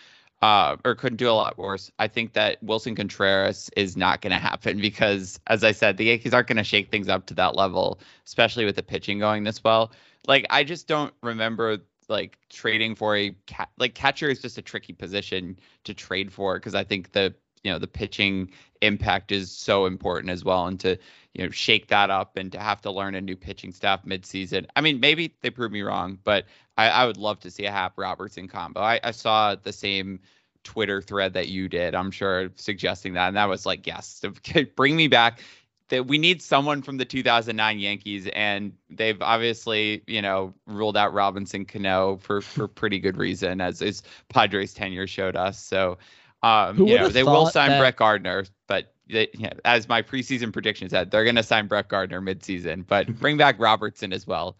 uh, 0.42 0.76
or 0.84 0.94
couldn't 0.94 1.16
do 1.16 1.28
a 1.28 1.32
lot 1.32 1.58
worse. 1.58 1.90
I 1.98 2.08
think 2.08 2.34
that 2.34 2.62
Willson 2.64 2.96
Contreras 2.96 3.70
is 3.76 3.96
not 3.96 4.20
going 4.20 4.32
to 4.32 4.38
happen 4.38 4.80
because, 4.80 5.40
as 5.46 5.64
I 5.64 5.72
said, 5.72 5.96
the 5.96 6.04
Yankees 6.04 6.34
aren't 6.34 6.48
going 6.48 6.56
to 6.56 6.64
shake 6.64 6.90
things 6.90 7.08
up 7.08 7.26
to 7.26 7.34
that 7.34 7.56
level, 7.56 8.00
especially 8.26 8.64
with 8.64 8.76
the 8.76 8.82
pitching 8.82 9.18
going 9.18 9.44
this 9.44 9.62
well. 9.62 9.92
Like 10.26 10.46
I 10.50 10.64
just 10.64 10.86
don't 10.86 11.14
remember 11.22 11.78
like 12.08 12.38
trading 12.48 12.94
for 12.94 13.16
a 13.16 13.34
cat 13.46 13.68
like 13.78 13.94
catcher 13.94 14.30
is 14.30 14.40
just 14.40 14.56
a 14.56 14.62
tricky 14.62 14.94
position 14.94 15.58
to 15.84 15.92
trade 15.92 16.32
for 16.32 16.56
because 16.56 16.74
I 16.74 16.84
think 16.84 17.12
the 17.12 17.34
you 17.62 17.72
know 17.72 17.78
the 17.78 17.86
pitching 17.86 18.50
impact 18.80 19.32
is 19.32 19.50
so 19.50 19.86
important 19.86 20.30
as 20.30 20.44
well 20.44 20.66
and 20.66 20.78
to 20.80 20.96
you 21.34 21.44
know 21.44 21.50
shake 21.50 21.88
that 21.88 22.10
up 22.10 22.36
and 22.36 22.52
to 22.52 22.58
have 22.58 22.80
to 22.80 22.90
learn 22.90 23.14
a 23.14 23.20
new 23.20 23.36
pitching 23.36 23.72
staff 23.72 24.04
midseason 24.04 24.66
i 24.76 24.80
mean 24.80 25.00
maybe 25.00 25.34
they 25.42 25.50
prove 25.50 25.72
me 25.72 25.82
wrong 25.82 26.18
but 26.22 26.44
i, 26.78 26.88
I 26.88 27.06
would 27.06 27.18
love 27.18 27.40
to 27.40 27.50
see 27.50 27.66
a 27.66 27.70
Happ 27.70 27.94
robertson 27.96 28.48
combo 28.48 28.80
I, 28.80 29.00
I 29.04 29.10
saw 29.10 29.54
the 29.54 29.72
same 29.72 30.20
twitter 30.64 31.02
thread 31.02 31.34
that 31.34 31.48
you 31.48 31.68
did 31.68 31.94
i'm 31.94 32.10
sure 32.10 32.50
suggesting 32.56 33.12
that 33.14 33.28
and 33.28 33.36
that 33.36 33.48
was 33.48 33.66
like 33.66 33.86
yes 33.86 34.24
bring 34.76 34.96
me 34.96 35.08
back 35.08 35.40
that 35.88 36.06
we 36.06 36.18
need 36.18 36.42
someone 36.42 36.82
from 36.82 36.98
the 36.98 37.04
2009 37.06 37.78
Yankees, 37.78 38.28
and 38.34 38.74
they've 38.90 39.22
obviously, 39.22 40.02
you 40.06 40.20
know, 40.20 40.52
ruled 40.66 40.98
out 40.98 41.14
Robinson 41.14 41.64
Cano 41.64 42.18
for 42.18 42.42
for 42.42 42.68
pretty 42.68 42.98
good 42.98 43.16
reason, 43.16 43.62
as 43.62 43.80
his 43.80 44.02
Padres 44.28 44.74
tenure 44.74 45.06
showed 45.06 45.34
us. 45.34 45.58
So 45.58 45.96
um, 46.42 46.76
Who 46.76 46.88
you 46.88 46.98
know, 46.98 47.08
they 47.08 47.24
will 47.24 47.46
sign 47.46 47.70
that... 47.70 47.80
Brett 47.80 47.96
Gardner, 47.96 48.44
but 48.66 48.92
they, 49.08 49.28
you 49.32 49.44
know, 49.44 49.52
as 49.64 49.88
my 49.88 50.02
preseason 50.02 50.52
prediction 50.52 50.88
said, 50.88 51.10
they're 51.10 51.24
going 51.24 51.36
to 51.36 51.42
sign 51.42 51.66
Brett 51.66 51.88
Gardner 51.88 52.20
midseason, 52.20 52.86
but 52.86 53.08
bring 53.18 53.36
back 53.36 53.58
Robertson 53.58 54.12
as 54.12 54.26
well. 54.26 54.56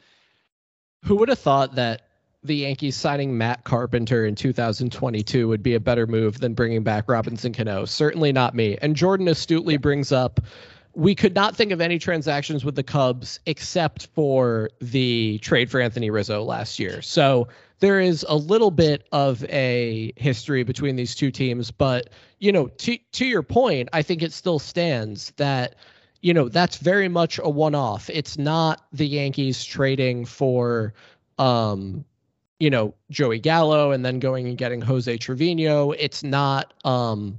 Who 1.04 1.16
would 1.16 1.28
have 1.28 1.38
thought 1.38 1.76
that 1.76 2.07
the 2.48 2.56
Yankees 2.56 2.96
signing 2.96 3.38
Matt 3.38 3.62
Carpenter 3.62 4.26
in 4.26 4.34
2022 4.34 5.46
would 5.46 5.62
be 5.62 5.74
a 5.74 5.80
better 5.80 6.06
move 6.06 6.40
than 6.40 6.54
bringing 6.54 6.82
back 6.82 7.08
Robinson 7.08 7.52
Cano? 7.52 7.84
Certainly 7.84 8.32
not 8.32 8.54
me. 8.54 8.76
And 8.82 8.96
Jordan 8.96 9.28
astutely 9.28 9.76
brings 9.76 10.10
up 10.10 10.40
we 10.94 11.14
could 11.14 11.34
not 11.34 11.54
think 11.54 11.70
of 11.70 11.80
any 11.80 11.98
transactions 12.00 12.64
with 12.64 12.74
the 12.74 12.82
Cubs 12.82 13.38
except 13.46 14.08
for 14.08 14.70
the 14.80 15.38
trade 15.38 15.70
for 15.70 15.80
Anthony 15.80 16.10
Rizzo 16.10 16.42
last 16.42 16.80
year. 16.80 17.02
So 17.02 17.46
there 17.78 18.00
is 18.00 18.26
a 18.28 18.34
little 18.34 18.72
bit 18.72 19.06
of 19.12 19.44
a 19.44 20.12
history 20.16 20.64
between 20.64 20.96
these 20.96 21.14
two 21.14 21.30
teams, 21.30 21.70
but 21.70 22.10
you 22.40 22.50
know, 22.50 22.66
to 22.66 22.98
to 23.12 23.24
your 23.24 23.44
point, 23.44 23.90
I 23.92 24.02
think 24.02 24.22
it 24.22 24.32
still 24.32 24.58
stands 24.58 25.32
that 25.36 25.76
you 26.20 26.34
know 26.34 26.48
that's 26.48 26.78
very 26.78 27.08
much 27.08 27.38
a 27.38 27.48
one-off. 27.48 28.10
It's 28.10 28.36
not 28.36 28.84
the 28.92 29.06
Yankees 29.06 29.64
trading 29.64 30.24
for 30.24 30.94
um 31.38 32.04
you 32.58 32.70
know 32.70 32.94
Joey 33.10 33.38
Gallo 33.38 33.90
and 33.92 34.04
then 34.04 34.18
going 34.18 34.48
and 34.48 34.58
getting 34.58 34.80
Jose 34.80 35.16
Trevino. 35.18 35.92
It's 35.92 36.22
not 36.22 36.74
um 36.84 37.38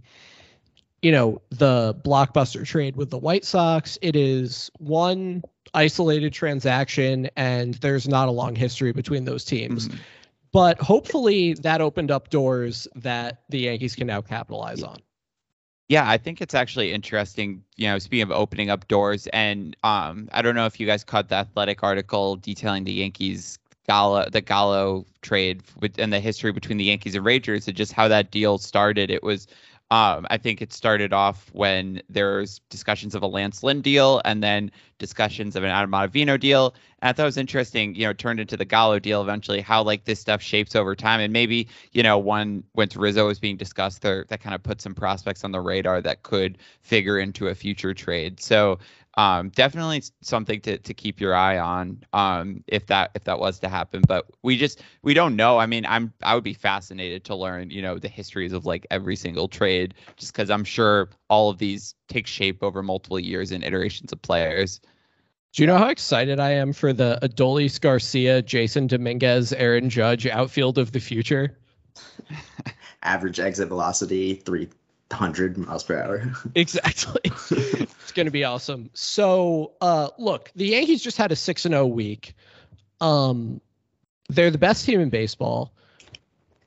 you 1.01 1.11
know 1.11 1.41
the 1.49 1.95
blockbuster 2.03 2.65
trade 2.65 2.95
with 2.95 3.09
the 3.09 3.17
White 3.17 3.45
Sox. 3.45 3.97
It 4.01 4.15
is 4.15 4.71
one 4.79 5.43
isolated 5.73 6.33
transaction 6.33 7.29
and 7.35 7.75
there's 7.75 8.07
not 8.07 8.27
a 8.27 8.31
long 8.31 8.55
history 8.55 8.91
between 8.91 9.25
those 9.25 9.45
teams. 9.45 9.87
Mm-hmm 9.87 9.97
but 10.51 10.79
hopefully 10.81 11.53
that 11.53 11.81
opened 11.81 12.11
up 12.11 12.29
doors 12.29 12.87
that 12.95 13.41
the 13.49 13.59
Yankees 13.59 13.95
can 13.95 14.07
now 14.07 14.21
capitalize 14.21 14.81
on. 14.81 14.97
Yeah, 15.89 16.07
I 16.07 16.17
think 16.17 16.41
it's 16.41 16.53
actually 16.53 16.93
interesting. 16.93 17.63
You 17.75 17.87
know, 17.87 17.99
speaking 17.99 18.21
of 18.23 18.31
opening 18.31 18.69
up 18.69 18.87
doors, 18.87 19.27
and 19.27 19.75
um, 19.83 20.29
I 20.31 20.41
don't 20.41 20.55
know 20.55 20.67
if 20.67 20.79
you 20.79 20.85
guys 20.85 21.03
caught 21.03 21.29
the 21.29 21.35
Athletic 21.35 21.83
article 21.83 22.35
detailing 22.35 22.83
the 22.83 22.93
Yankees 22.93 23.57
Gallo, 23.89 24.29
the 24.29 24.41
Gallo 24.41 25.03
trade 25.23 25.63
and 25.97 26.13
the 26.13 26.19
history 26.19 26.51
between 26.51 26.77
the 26.77 26.83
Yankees 26.83 27.15
and 27.15 27.25
Rangers, 27.25 27.67
and 27.67 27.75
just 27.75 27.91
how 27.91 28.07
that 28.07 28.29
deal 28.29 28.59
started. 28.59 29.09
It 29.09 29.23
was 29.23 29.47
um, 29.91 30.27
I 30.29 30.37
think 30.37 30.61
it 30.61 30.71
started 30.71 31.11
off 31.11 31.49
when 31.51 32.03
there's 32.07 32.59
discussions 32.69 33.15
of 33.15 33.23
a 33.23 33.27
Lance 33.27 33.63
Lynn 33.63 33.81
deal 33.81 34.21
and 34.23 34.43
then 34.43 34.69
discussions 34.99 35.55
of 35.55 35.63
an 35.63 35.71
Adam 35.71 35.89
Ottavino 35.89 36.39
deal. 36.39 36.75
And 37.01 37.09
I 37.09 37.13
thought 37.13 37.23
it 37.23 37.25
was 37.25 37.37
interesting, 37.37 37.95
you 37.95 38.05
know, 38.05 38.13
turned 38.13 38.39
into 38.39 38.55
the 38.55 38.65
Gallo 38.65 38.99
deal 38.99 39.23
eventually, 39.23 39.61
how 39.61 39.81
like 39.81 40.05
this 40.05 40.19
stuff 40.19 40.43
shapes 40.43 40.75
over 40.75 40.95
time. 40.95 41.21
And 41.21 41.33
maybe, 41.33 41.67
you 41.91 42.03
know, 42.03 42.19
one 42.19 42.63
once 42.75 42.95
Rizzo 42.95 43.25
was 43.25 43.39
being 43.39 43.57
discussed 43.57 44.03
there, 44.03 44.25
that 44.29 44.41
kind 44.41 44.53
of 44.53 44.61
put 44.61 44.79
some 44.79 44.93
prospects 44.93 45.43
on 45.43 45.51
the 45.51 45.61
radar 45.61 46.01
that 46.01 46.21
could 46.21 46.59
figure 46.83 47.17
into 47.17 47.47
a 47.47 47.55
future 47.55 47.95
trade. 47.95 48.39
So 48.39 48.77
um, 49.19 49.49
definitely 49.49 50.01
something 50.21 50.61
to, 50.61 50.77
to 50.77 50.93
keep 50.93 51.19
your 51.19 51.35
eye 51.35 51.57
on 51.57 52.01
um, 52.13 52.63
if 52.67 52.85
that 52.87 53.11
if 53.15 53.25
that 53.25 53.37
was 53.37 53.59
to 53.59 53.67
happen. 53.67 54.01
But 54.07 54.25
we 54.43 54.55
just 54.55 54.81
we 55.01 55.13
don't 55.13 55.35
know. 55.35 55.57
I 55.57 55.65
mean, 55.65 55.85
I'm 55.85 56.13
I 56.23 56.35
would 56.35 56.43
be 56.45 56.53
fascinated 56.53 57.25
to 57.25 57.35
learn 57.35 57.69
you 57.69 57.81
know 57.81 57.99
the 57.99 58.07
histories 58.07 58.53
of 58.53 58.65
like 58.65 58.87
every 58.89 59.17
single 59.17 59.49
trade, 59.49 59.93
just 60.15 60.31
because 60.31 60.49
I'm 60.49 60.63
sure 60.63 61.09
all 61.29 61.49
of 61.49 61.57
these 61.57 61.95
take 62.07 62.27
shape 62.27 62.63
over 62.63 62.81
multiple 62.81 63.19
years 63.19 63.51
and 63.51 63.61
iterations 63.61 64.13
of 64.13 64.21
players. 64.21 64.79
Do 65.51 65.63
you 65.63 65.67
know 65.67 65.77
how 65.77 65.89
excited 65.89 66.39
I 66.39 66.51
am 66.51 66.71
for 66.71 66.93
the 66.93 67.19
Adolis 67.21 67.81
Garcia, 67.81 68.41
Jasson 68.41 68.87
Dominguez, 68.87 69.51
Aaron 69.51 69.89
Judge 69.89 70.27
outfield 70.27 70.77
of 70.77 70.93
the 70.93 71.01
future? 71.01 71.57
Average 73.03 73.41
exit 73.41 73.67
velocity 73.67 74.35
three 74.35 74.69
100 75.11 75.57
miles 75.57 75.83
per 75.83 76.01
hour. 76.01 76.31
exactly. 76.55 77.21
it's 77.23 78.11
going 78.11 78.27
to 78.27 78.31
be 78.31 78.43
awesome. 78.43 78.89
So, 78.93 79.73
uh, 79.81 80.09
look, 80.17 80.51
the 80.55 80.67
Yankees 80.67 81.01
just 81.01 81.17
had 81.17 81.31
a 81.31 81.35
6 81.35 81.65
and 81.65 81.73
0 81.73 81.87
week. 81.87 82.35
Um, 83.01 83.61
they're 84.29 84.51
the 84.51 84.57
best 84.57 84.85
team 84.85 84.99
in 84.99 85.09
baseball. 85.09 85.73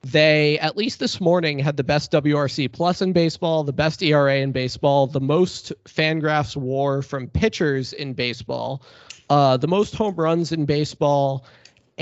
They, 0.05 0.59
at 0.59 0.77
least 0.77 0.99
this 0.99 1.21
morning, 1.21 1.61
had 1.61 1.77
the 1.77 1.85
best 1.85 2.11
WRC 2.11 2.73
plus 2.73 3.03
in 3.03 3.13
baseball, 3.13 3.63
the 3.63 3.73
best 3.73 4.03
ERA 4.03 4.39
in 4.39 4.51
baseball, 4.51 5.07
the 5.07 5.21
most 5.21 5.73
Fangraphs 5.85 6.57
WAR 6.57 7.03
from 7.03 7.29
pitchers 7.29 7.93
in 7.93 8.15
baseball, 8.15 8.83
uh, 9.31 9.57
the 9.59 9.69
most 9.69 9.95
home 9.95 10.17
runs 10.17 10.51
in 10.51 10.67
baseball, 10.67 11.45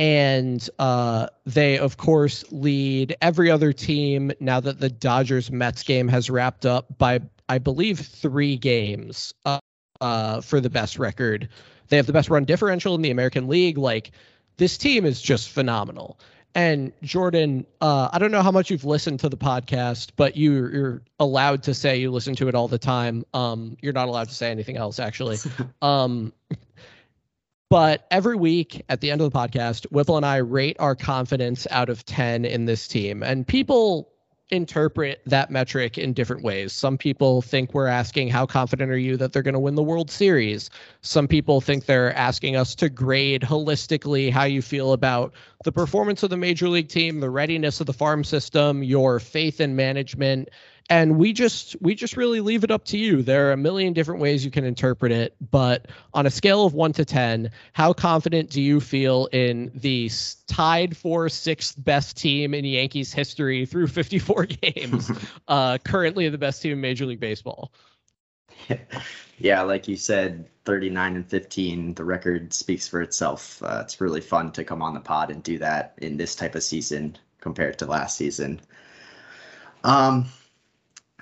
and 0.00 0.70
uh, 0.78 1.26
they 1.44 1.78
of 1.78 1.98
course 1.98 2.42
lead 2.50 3.14
every 3.20 3.50
other 3.50 3.70
team 3.70 4.32
now 4.40 4.58
that 4.58 4.80
the 4.80 4.88
Dodgers 4.88 5.50
Mets 5.50 5.82
game 5.82 6.08
has 6.08 6.30
wrapped 6.30 6.64
up 6.64 6.96
by 6.96 7.20
I 7.50 7.58
believe 7.58 8.00
three 8.00 8.56
games 8.56 9.34
uh, 9.44 9.60
uh, 10.00 10.40
for 10.40 10.58
the 10.58 10.70
best 10.70 10.98
record. 10.98 11.50
They 11.88 11.98
have 11.98 12.06
the 12.06 12.14
best 12.14 12.30
run 12.30 12.46
differential 12.46 12.94
in 12.94 13.02
the 13.02 13.10
American 13.10 13.46
League. 13.46 13.76
Like 13.76 14.12
this 14.56 14.78
team 14.78 15.04
is 15.04 15.20
just 15.20 15.50
phenomenal. 15.50 16.18
And 16.54 16.92
Jordan, 17.02 17.66
uh, 17.82 18.08
I 18.10 18.18
don't 18.18 18.30
know 18.30 18.42
how 18.42 18.50
much 18.50 18.70
you've 18.70 18.86
listened 18.86 19.20
to 19.20 19.28
the 19.28 19.36
podcast, 19.36 20.12
but 20.16 20.34
you, 20.34 20.64
are 20.64 21.02
allowed 21.20 21.64
to 21.64 21.74
say 21.74 21.98
you 21.98 22.10
listen 22.10 22.34
to 22.36 22.48
it 22.48 22.54
all 22.54 22.68
the 22.68 22.78
time. 22.78 23.24
Um, 23.34 23.76
you're 23.82 23.92
not 23.92 24.08
allowed 24.08 24.28
to 24.30 24.34
say 24.34 24.50
anything 24.50 24.78
else, 24.78 24.98
actually. 24.98 25.36
Um, 25.82 26.32
but 27.70 28.06
every 28.10 28.36
week 28.36 28.84
at 28.88 29.00
the 29.00 29.10
end 29.10 29.20
of 29.20 29.32
the 29.32 29.38
podcast, 29.38 29.84
Whipple 29.92 30.16
and 30.16 30.26
I 30.26 30.38
rate 30.38 30.76
our 30.80 30.96
confidence 30.96 31.66
out 31.70 31.88
of 31.88 32.04
10 32.04 32.44
in 32.44 32.66
this 32.66 32.88
team. 32.88 33.22
And 33.22 33.46
people 33.46 34.10
interpret 34.50 35.22
that 35.26 35.50
metric 35.50 35.96
in 35.96 36.12
different 36.12 36.42
ways. 36.42 36.72
Some 36.72 36.98
people 36.98 37.42
think 37.42 37.72
we're 37.72 37.86
asking, 37.86 38.28
How 38.28 38.46
confident 38.46 38.90
are 38.90 38.98
you 38.98 39.16
that 39.16 39.32
they're 39.32 39.42
going 39.42 39.54
to 39.54 39.60
win 39.60 39.76
the 39.76 39.82
World 39.82 40.10
Series? 40.10 40.70
Some 41.02 41.28
people 41.28 41.60
think 41.60 41.86
they're 41.86 42.14
asking 42.16 42.56
us 42.56 42.74
to 42.76 42.88
grade 42.88 43.42
holistically 43.42 44.32
how 44.32 44.44
you 44.44 44.62
feel 44.62 44.92
about 44.92 45.32
the 45.64 45.72
performance 45.72 46.22
of 46.22 46.30
the 46.30 46.36
major 46.36 46.68
league 46.68 46.88
team, 46.88 47.20
the 47.20 47.30
readiness 47.30 47.80
of 47.80 47.86
the 47.86 47.92
farm 47.92 48.24
system, 48.24 48.82
your 48.82 49.20
faith 49.20 49.60
in 49.60 49.76
management, 49.76 50.48
and 50.90 51.16
we 51.16 51.32
just 51.32 51.76
we 51.80 51.94
just 51.94 52.16
really 52.16 52.40
leave 52.40 52.64
it 52.64 52.70
up 52.70 52.84
to 52.86 52.98
you. 52.98 53.22
There 53.22 53.48
are 53.48 53.52
a 53.52 53.56
million 53.56 53.92
different 53.92 54.20
ways 54.20 54.44
you 54.44 54.50
can 54.50 54.64
interpret 54.64 55.12
it 55.12 55.34
but 55.50 55.86
on 56.12 56.26
a 56.26 56.30
scale 56.30 56.66
of 56.66 56.74
1 56.74 56.92
to 56.94 57.04
10 57.04 57.50
how 57.72 57.92
confident 57.92 58.50
do 58.50 58.60
you 58.60 58.80
feel 58.80 59.26
in 59.32 59.70
the 59.74 60.10
tied 60.46 60.96
for 60.96 61.28
sixth 61.28 61.76
best 61.78 62.16
team 62.16 62.52
in 62.52 62.64
yankees 62.64 63.12
history 63.12 63.64
through 63.64 63.86
54 64.00 64.46
games 64.46 65.10
uh, 65.48 65.78
currently 65.78 66.28
the 66.28 66.38
best 66.38 66.60
team 66.60 66.72
in 66.72 66.80
major 66.80 67.06
league 67.06 67.20
baseball? 67.20 67.72
Yeah 69.42 69.62
like 69.62 69.88
you 69.88 69.96
said 69.96 70.50
39 70.66 71.16
and 71.16 71.26
15 71.26 71.94
the 71.94 72.04
record 72.04 72.52
speaks 72.52 72.86
for 72.86 73.00
itself. 73.00 73.62
Uh, 73.62 73.80
it's 73.82 73.98
really 73.98 74.20
fun 74.20 74.52
to 74.52 74.64
come 74.64 74.82
on 74.82 74.92
the 74.92 75.00
pod 75.00 75.30
and 75.30 75.42
do 75.42 75.56
that 75.56 75.94
in 75.96 76.18
this 76.18 76.36
type 76.36 76.54
of 76.54 76.62
season 76.62 77.16
compared 77.40 77.78
to 77.78 77.86
last 77.86 78.18
season. 78.18 78.60
Um 79.82 80.26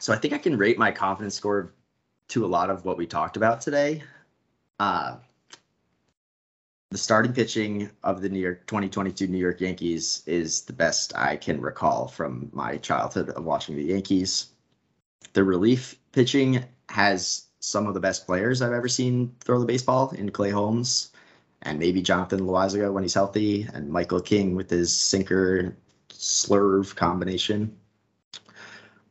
so 0.00 0.12
I 0.12 0.16
think 0.16 0.34
I 0.34 0.38
can 0.38 0.56
rate 0.56 0.78
my 0.78 0.90
confidence 0.90 1.34
score 1.34 1.72
to 2.28 2.44
a 2.44 2.46
lot 2.46 2.70
of 2.70 2.84
what 2.84 2.98
we 2.98 3.06
talked 3.06 3.36
about 3.36 3.60
today. 3.60 4.02
Uh, 4.78 5.16
the 6.90 6.98
starting 6.98 7.32
pitching 7.32 7.90
of 8.02 8.22
the 8.22 8.28
New 8.28 8.40
York 8.40 8.66
2022 8.66 9.26
New 9.26 9.38
York 9.38 9.60
Yankees 9.60 10.22
is 10.26 10.62
the 10.62 10.72
best 10.72 11.14
I 11.16 11.36
can 11.36 11.60
recall 11.60 12.08
from 12.08 12.48
my 12.52 12.78
childhood 12.78 13.30
of 13.30 13.44
watching 13.44 13.76
the 13.76 13.84
Yankees. 13.84 14.46
The 15.34 15.44
relief 15.44 15.98
pitching 16.12 16.64
has 16.88 17.46
some 17.60 17.86
of 17.86 17.94
the 17.94 18.00
best 18.00 18.24
players 18.24 18.62
I've 18.62 18.72
ever 18.72 18.88
seen 18.88 19.34
throw 19.40 19.58
the 19.60 19.66
baseball 19.66 20.10
in 20.10 20.30
Clay 20.30 20.50
Holmes 20.50 21.10
and 21.62 21.78
maybe 21.78 22.00
Jonathan 22.00 22.40
Loáisiga 22.40 22.92
when 22.92 23.02
he's 23.02 23.14
healthy 23.14 23.68
and 23.74 23.90
Michael 23.90 24.20
King 24.20 24.54
with 24.54 24.70
his 24.70 24.96
sinker 24.96 25.76
slurve 26.08 26.94
combination 26.94 27.76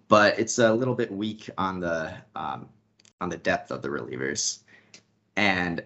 but 0.07 0.39
it's 0.39 0.59
a 0.59 0.73
little 0.73 0.95
bit 0.95 1.11
weak 1.11 1.49
on 1.57 1.79
the 1.79 2.13
um, 2.35 2.69
on 3.21 3.29
the 3.29 3.37
depth 3.37 3.71
of 3.71 3.81
the 3.81 3.89
relievers, 3.89 4.59
and 5.35 5.83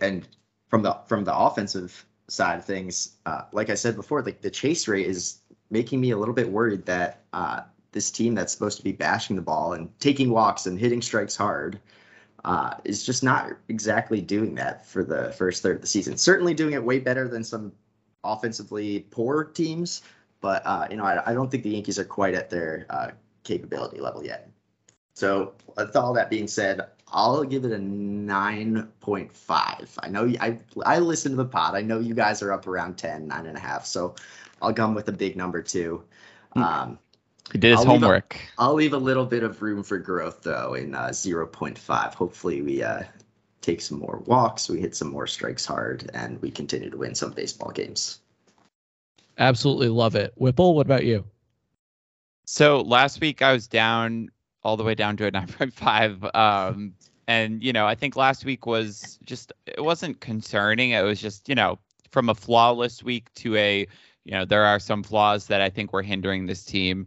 and 0.00 0.28
from 0.68 0.82
the 0.82 0.98
from 1.06 1.24
the 1.24 1.36
offensive 1.36 2.04
side 2.28 2.58
of 2.58 2.64
things, 2.64 3.16
uh, 3.26 3.42
like 3.52 3.70
I 3.70 3.74
said 3.74 3.96
before, 3.96 4.22
like 4.22 4.40
the 4.40 4.50
chase 4.50 4.88
rate 4.88 5.06
is 5.06 5.38
making 5.70 6.00
me 6.00 6.10
a 6.10 6.18
little 6.18 6.34
bit 6.34 6.50
worried 6.50 6.86
that 6.86 7.24
uh, 7.32 7.62
this 7.92 8.10
team 8.10 8.34
that's 8.34 8.52
supposed 8.52 8.78
to 8.78 8.84
be 8.84 8.92
bashing 8.92 9.36
the 9.36 9.42
ball 9.42 9.74
and 9.74 9.88
taking 10.00 10.30
walks 10.30 10.66
and 10.66 10.78
hitting 10.78 11.02
strikes 11.02 11.36
hard 11.36 11.80
uh, 12.44 12.74
is 12.84 13.04
just 13.04 13.22
not 13.22 13.52
exactly 13.68 14.20
doing 14.20 14.54
that 14.54 14.86
for 14.86 15.04
the 15.04 15.32
first 15.32 15.62
third 15.62 15.76
of 15.76 15.82
the 15.82 15.86
season. 15.86 16.16
Certainly 16.16 16.54
doing 16.54 16.74
it 16.74 16.82
way 16.82 16.98
better 16.98 17.28
than 17.28 17.44
some 17.44 17.72
offensively 18.24 19.00
poor 19.10 19.44
teams, 19.44 20.02
but 20.40 20.62
uh, 20.64 20.86
you 20.90 20.96
know 20.96 21.04
I, 21.04 21.30
I, 21.30 21.34
don't 21.34 21.50
think 21.50 21.62
the 21.62 21.70
Yankees 21.70 21.98
are 21.98 22.04
quite 22.04 22.34
at 22.34 22.50
their 22.50 22.86
uh, 22.90 23.10
capability 23.44 24.00
level 24.00 24.24
yet. 24.24 24.50
So 25.14 25.54
with 25.76 25.94
all 25.96 26.14
that 26.14 26.30
being 26.30 26.48
said, 26.48 26.80
I'll 27.08 27.44
give 27.44 27.64
it 27.64 27.72
a 27.72 27.78
9.5. 27.78 29.98
I 30.02 30.08
know 30.08 30.32
I 30.40 30.58
I 30.86 30.98
listen 30.98 31.32
to 31.32 31.36
the 31.36 31.44
pod. 31.44 31.74
I 31.74 31.82
know 31.82 31.98
you 31.98 32.14
guys 32.14 32.42
are 32.42 32.52
up 32.52 32.66
around 32.66 32.96
10, 32.96 33.28
nine 33.28 33.46
and 33.46 33.56
a 33.56 33.60
half. 33.60 33.84
So 33.84 34.14
I'll 34.62 34.72
come 34.72 34.94
with 34.94 35.08
a 35.08 35.12
big 35.12 35.36
number 35.36 35.62
too. 35.62 36.04
Hmm. 36.54 36.62
Um, 36.62 36.98
he 37.52 37.58
did 37.58 37.72
his 37.72 37.80
I'll 37.80 37.86
homework. 37.86 38.34
Leave 38.34 38.42
a, 38.42 38.62
I'll 38.62 38.74
leave 38.74 38.92
a 38.94 38.98
little 38.98 39.26
bit 39.26 39.42
of 39.42 39.60
room 39.60 39.82
for 39.82 39.98
growth 39.98 40.42
though 40.42 40.74
in 40.74 40.94
uh, 40.94 41.08
0.5. 41.08 42.14
Hopefully 42.14 42.62
we 42.62 42.82
uh, 42.82 43.02
take 43.60 43.80
some 43.80 43.98
more 43.98 44.22
walks, 44.26 44.68
we 44.68 44.80
hit 44.80 44.94
some 44.94 45.10
more 45.10 45.26
strikes 45.26 45.66
hard, 45.66 46.10
and 46.14 46.40
we 46.42 46.50
continue 46.50 46.90
to 46.90 46.96
win 46.96 47.14
some 47.14 47.32
baseball 47.32 47.70
games. 47.70 48.20
Absolutely 49.38 49.88
love 49.88 50.14
it. 50.14 50.32
Whipple, 50.36 50.74
what 50.74 50.86
about 50.86 51.04
you? 51.04 51.24
So 52.44 52.80
last 52.80 53.20
week 53.20 53.42
I 53.42 53.52
was 53.52 53.68
down 53.68 54.28
all 54.62 54.76
the 54.76 54.84
way 54.84 54.94
down 54.94 55.16
to 55.18 55.26
a 55.26 55.32
9.5. 55.32 56.34
Um, 56.34 56.94
and 57.28 57.62
you 57.62 57.72
know, 57.72 57.86
I 57.86 57.94
think 57.94 58.16
last 58.16 58.44
week 58.44 58.66
was 58.66 59.18
just 59.24 59.52
it 59.66 59.82
wasn't 59.82 60.20
concerning. 60.20 60.90
It 60.90 61.02
was 61.02 61.20
just 61.20 61.48
you 61.48 61.54
know 61.54 61.78
from 62.10 62.28
a 62.28 62.34
flawless 62.34 63.02
week 63.02 63.32
to 63.34 63.56
a 63.56 63.86
you 64.24 64.32
know 64.32 64.44
there 64.44 64.64
are 64.64 64.78
some 64.78 65.02
flaws 65.02 65.46
that 65.46 65.60
I 65.60 65.70
think 65.70 65.92
were 65.92 66.02
hindering 66.02 66.46
this 66.46 66.64
team. 66.64 67.06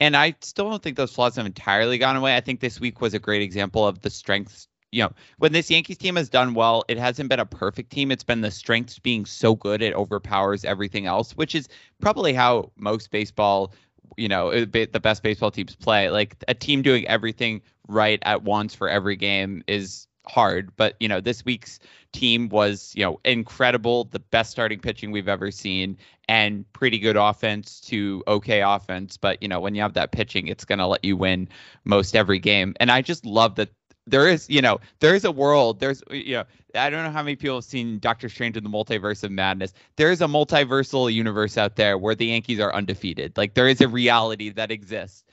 And 0.00 0.16
I 0.16 0.34
still 0.40 0.68
don't 0.68 0.82
think 0.82 0.96
those 0.96 1.14
flaws 1.14 1.36
have 1.36 1.46
entirely 1.46 1.96
gone 1.96 2.16
away. 2.16 2.36
I 2.36 2.40
think 2.40 2.58
this 2.58 2.80
week 2.80 3.00
was 3.00 3.14
a 3.14 3.20
great 3.20 3.42
example 3.42 3.86
of 3.86 4.00
the 4.00 4.10
strengths. 4.10 4.66
You 4.90 5.04
know, 5.04 5.12
when 5.38 5.52
this 5.52 5.70
Yankees 5.70 5.96
team 5.96 6.16
has 6.16 6.28
done 6.28 6.54
well, 6.54 6.84
it 6.88 6.98
hasn't 6.98 7.28
been 7.28 7.40
a 7.40 7.46
perfect 7.46 7.90
team. 7.90 8.10
It's 8.10 8.24
been 8.24 8.40
the 8.40 8.50
strengths 8.50 8.98
being 8.98 9.24
so 9.24 9.54
good 9.54 9.80
it 9.80 9.94
overpowers 9.94 10.64
everything 10.64 11.06
else, 11.06 11.32
which 11.32 11.54
is 11.54 11.68
probably 12.00 12.34
how 12.34 12.72
most 12.76 13.10
baseball 13.10 13.72
you 14.16 14.28
know 14.28 14.64
the 14.64 15.00
best 15.00 15.22
baseball 15.22 15.50
teams 15.50 15.74
play. 15.74 16.10
Like 16.10 16.42
a 16.48 16.54
team 16.54 16.82
doing 16.82 17.06
everything 17.06 17.62
right 17.88 18.18
at 18.22 18.42
once 18.42 18.74
for 18.74 18.88
every 18.88 19.16
game 19.16 19.62
is 19.66 20.06
hard. 20.26 20.74
But 20.76 20.94
you 21.00 21.08
know 21.08 21.20
this 21.20 21.44
week's 21.44 21.78
team 22.12 22.48
was 22.48 22.92
you 22.94 23.04
know 23.04 23.20
incredible, 23.24 24.04
the 24.04 24.20
best 24.20 24.50
starting 24.50 24.80
pitching 24.80 25.10
we've 25.10 25.28
ever 25.28 25.50
seen, 25.50 25.98
and 26.28 26.70
pretty 26.72 26.98
good 26.98 27.16
offense 27.16 27.80
to 27.82 28.22
okay 28.28 28.62
offense. 28.62 29.16
But 29.16 29.42
you 29.42 29.48
know 29.48 29.60
when 29.60 29.74
you 29.74 29.82
have 29.82 29.94
that 29.94 30.12
pitching, 30.12 30.46
it's 30.46 30.64
going 30.64 30.78
to 30.78 30.86
let 30.86 31.04
you 31.04 31.16
win 31.16 31.48
most 31.84 32.14
every 32.16 32.38
game. 32.38 32.74
And 32.80 32.90
I 32.90 33.02
just 33.02 33.26
love 33.26 33.56
that 33.56 33.70
there 34.06 34.28
is, 34.28 34.48
you 34.48 34.60
know, 34.60 34.80
there 35.00 35.14
is 35.14 35.24
a 35.24 35.30
world. 35.30 35.80
There's, 35.80 36.02
you 36.10 36.34
know, 36.34 36.44
I 36.74 36.90
don't 36.90 37.04
know 37.04 37.10
how 37.10 37.22
many 37.22 37.36
people 37.36 37.56
have 37.56 37.64
seen 37.64 37.98
Doctor 37.98 38.28
Strange 38.28 38.56
in 38.56 38.64
the 38.64 38.70
Multiverse 38.70 39.24
of 39.24 39.30
Madness. 39.30 39.74
There 39.96 40.10
is 40.10 40.20
a 40.20 40.26
multiversal 40.26 41.12
universe 41.12 41.58
out 41.58 41.76
there 41.76 41.98
where 41.98 42.14
the 42.14 42.26
Yankees 42.26 42.60
are 42.60 42.74
undefeated. 42.74 43.36
Like 43.36 43.54
there 43.54 43.68
is 43.68 43.80
a 43.80 43.88
reality 43.88 44.50
that 44.50 44.70
exists 44.70 45.24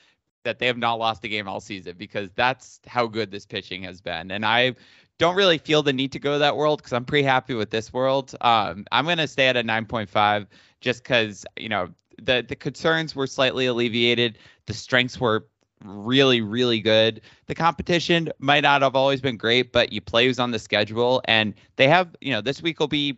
that 0.44 0.60
they 0.60 0.68
have 0.68 0.78
not 0.78 0.96
lost 0.96 1.24
a 1.24 1.28
game 1.28 1.48
all 1.48 1.60
season 1.60 1.96
because 1.98 2.30
that's 2.36 2.80
how 2.88 3.08
good 3.08 3.32
this 3.32 3.46
pitching 3.46 3.84
has 3.84 4.02
been. 4.02 4.32
And 4.32 4.46
I 4.46 4.76
don't 5.18 5.36
really 5.36 5.58
feel 5.58 5.84
the 5.84 5.94
need 5.94 6.14
to 6.14 6.20
go 6.20 6.34
to 6.34 6.40
that 6.40 6.56
world 6.56 6.80
because 6.80 6.94
I'm 6.94 7.06
pretty 7.06 7.26
happy 7.26 7.54
with 7.54 7.70
this 7.70 7.92
world. 7.92 8.34
Um, 8.42 8.86
I'm 8.92 9.06
gonna 9.06 9.28
stay 9.28 9.48
at 9.48 9.58
a 9.58 9.64
9.5 9.64 10.48
just 10.82 11.04
because 11.04 11.46
you 11.58 11.70
know 11.70 11.90
the 12.22 12.46
the 12.48 12.56
concerns 12.56 13.16
were 13.16 13.28
slightly 13.28 13.66
alleviated. 13.66 14.38
The 14.66 14.74
strengths 14.74 15.20
were 15.20 15.48
really, 15.84 16.42
really 16.42 16.80
good. 16.82 17.22
The 17.48 17.56
competition 17.56 18.32
might 18.40 18.62
not 18.62 18.82
have 18.82 18.96
always 18.96 19.22
been 19.22 19.38
great, 19.38 19.72
but 19.72 19.94
you 19.94 20.02
play 20.02 20.28
who's 20.28 20.40
on 20.40 20.52
the 20.52 20.60
schedule, 20.60 21.22
and 21.26 21.54
they 21.76 21.88
have, 21.88 22.16
you 22.22 22.32
know, 22.32 22.42
this 22.42 22.62
week 22.62 22.80
will 22.80 22.88
be 22.88 23.18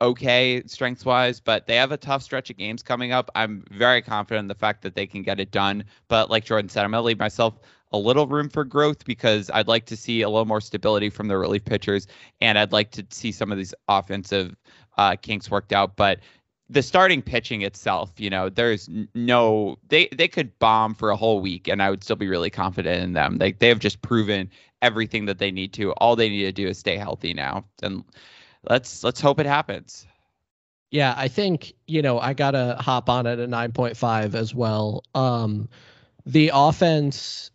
okay 0.00 0.62
strengths 0.66 1.04
wise, 1.04 1.40
but 1.40 1.66
they 1.66 1.76
have 1.76 1.92
a 1.92 1.96
tough 1.96 2.22
stretch 2.22 2.50
of 2.50 2.56
games 2.56 2.82
coming 2.82 3.12
up. 3.12 3.30
I'm 3.34 3.64
very 3.70 4.00
confident 4.02 4.44
in 4.44 4.48
the 4.48 4.54
fact 4.54 4.82
that 4.82 4.94
they 4.94 5.06
can 5.06 5.22
get 5.22 5.38
it 5.38 5.50
done. 5.50 5.84
But 6.08 6.30
like 6.30 6.44
Jordan 6.44 6.68
said, 6.68 6.84
I'm 6.84 6.90
gonna 6.90 7.02
leave 7.02 7.18
myself 7.18 7.58
a 7.92 7.98
little 7.98 8.26
room 8.26 8.48
for 8.48 8.64
growth 8.64 9.04
because 9.04 9.50
I'd 9.52 9.68
like 9.68 9.84
to 9.86 9.96
see 9.96 10.22
a 10.22 10.28
little 10.28 10.46
more 10.46 10.60
stability 10.60 11.10
from 11.10 11.28
the 11.28 11.36
relief 11.36 11.64
pitchers, 11.64 12.06
and 12.40 12.58
I'd 12.58 12.72
like 12.72 12.92
to 12.92 13.06
see 13.10 13.32
some 13.32 13.52
of 13.52 13.58
these 13.58 13.74
offensive 13.88 14.56
uh, 14.96 15.16
kinks 15.16 15.50
worked 15.50 15.72
out. 15.72 15.96
But 15.96 16.20
the 16.70 16.82
starting 16.82 17.20
pitching 17.20 17.62
itself, 17.62 18.12
you 18.16 18.30
know, 18.30 18.48
there's 18.48 18.88
no 19.14 19.76
they 19.88 20.08
they 20.16 20.28
could 20.28 20.56
bomb 20.60 20.94
for 20.94 21.10
a 21.10 21.16
whole 21.16 21.40
week 21.40 21.66
and 21.66 21.82
I 21.82 21.90
would 21.90 22.04
still 22.04 22.16
be 22.16 22.28
really 22.28 22.50
confident 22.50 23.02
in 23.02 23.12
them. 23.12 23.38
Like 23.38 23.58
they 23.58 23.68
have 23.68 23.80
just 23.80 24.00
proven 24.02 24.48
everything 24.80 25.26
that 25.26 25.38
they 25.38 25.50
need 25.50 25.72
to. 25.74 25.90
All 25.92 26.14
they 26.14 26.28
need 26.28 26.44
to 26.44 26.52
do 26.52 26.68
is 26.68 26.78
stay 26.78 26.96
healthy 26.96 27.34
now. 27.34 27.64
And 27.82 28.04
let's 28.68 29.02
let's 29.02 29.20
hope 29.20 29.40
it 29.40 29.46
happens. 29.46 30.06
Yeah, 30.92 31.12
I 31.16 31.28
think, 31.28 31.74
you 31.86 32.02
know, 32.02 32.18
I 32.18 32.34
got 32.34 32.52
to 32.52 32.76
hop 32.80 33.08
on 33.08 33.26
at 33.26 33.38
a 33.38 33.46
9.5 33.46 34.34
as 34.34 34.54
well. 34.54 35.02
Um 35.14 35.68
the 36.24 36.52
offense 36.54 37.50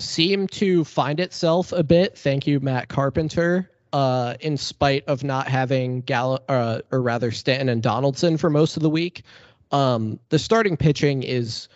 seemed 0.00 0.50
to 0.52 0.82
find 0.84 1.20
itself 1.20 1.72
a 1.72 1.84
bit. 1.84 2.18
Thank 2.18 2.48
you 2.48 2.58
Matt 2.58 2.88
Carpenter 2.88 3.70
uh, 3.92 4.34
in 4.40 4.56
spite 4.56 5.04
of 5.06 5.24
not 5.24 5.48
having 5.48 6.02
Gall- 6.02 6.42
uh, 6.48 6.80
or 6.90 7.02
rather 7.02 7.30
Stanton 7.30 7.68
and 7.68 7.82
Donaldson 7.82 8.36
for 8.36 8.50
most 8.50 8.76
of 8.76 8.82
the 8.82 8.90
week. 8.90 9.22
Um, 9.70 10.18
the 10.28 10.38
starting 10.38 10.76
pitching 10.76 11.22
is, 11.22 11.68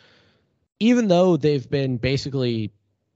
even 0.81 1.09
though 1.09 1.37
they've 1.37 1.69
been 1.69 1.97
basically 1.97 2.71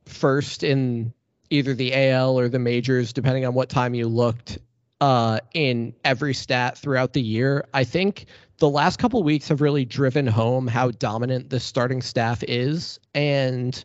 first 0.04 0.62
in 0.62 1.12
either 1.50 1.74
the 1.74 1.94
AL 1.94 2.38
or 2.38 2.48
the 2.48 2.58
majors, 2.58 3.12
depending 3.12 3.46
on 3.46 3.54
what 3.54 3.68
time 3.68 3.94
you 3.94 4.08
looked, 4.08 4.58
uh, 5.00 5.40
in 5.54 5.94
every 6.04 6.34
stat 6.34 6.78
throughout 6.78 7.12
the 7.12 7.20
year, 7.20 7.66
I 7.74 7.84
think 7.84 8.26
the 8.58 8.68
last 8.68 8.98
couple 8.98 9.22
weeks 9.22 9.48
have 9.48 9.60
really 9.60 9.84
driven 9.84 10.26
home 10.26 10.66
how 10.66 10.90
dominant 10.90 11.50
the 11.50 11.60
starting 11.60 12.00
staff 12.00 12.42
is. 12.48 12.98
And 13.14 13.82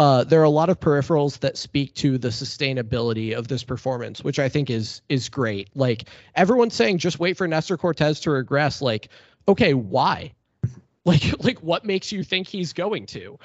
uh, 0.00 0.24
there 0.24 0.40
are 0.40 0.44
a 0.44 0.48
lot 0.48 0.70
of 0.70 0.80
peripherals 0.80 1.40
that 1.40 1.58
speak 1.58 1.92
to 1.92 2.16
the 2.16 2.28
sustainability 2.28 3.36
of 3.36 3.48
this 3.48 3.62
performance, 3.62 4.24
which 4.24 4.38
I 4.38 4.48
think 4.48 4.70
is 4.70 5.02
is 5.10 5.28
great. 5.28 5.68
Like 5.74 6.08
everyone's 6.34 6.74
saying, 6.74 6.98
just 6.98 7.18
wait 7.18 7.36
for 7.36 7.46
Nestor 7.46 7.76
Cortes 7.76 8.20
to 8.20 8.30
regress. 8.30 8.80
Like, 8.80 9.10
okay, 9.46 9.74
why? 9.74 10.32
Like, 11.06 11.42
like 11.42 11.58
what 11.60 11.86
makes 11.86 12.12
you 12.12 12.22
think 12.22 12.46
he's 12.46 12.74
going 12.74 13.06
to? 13.06 13.38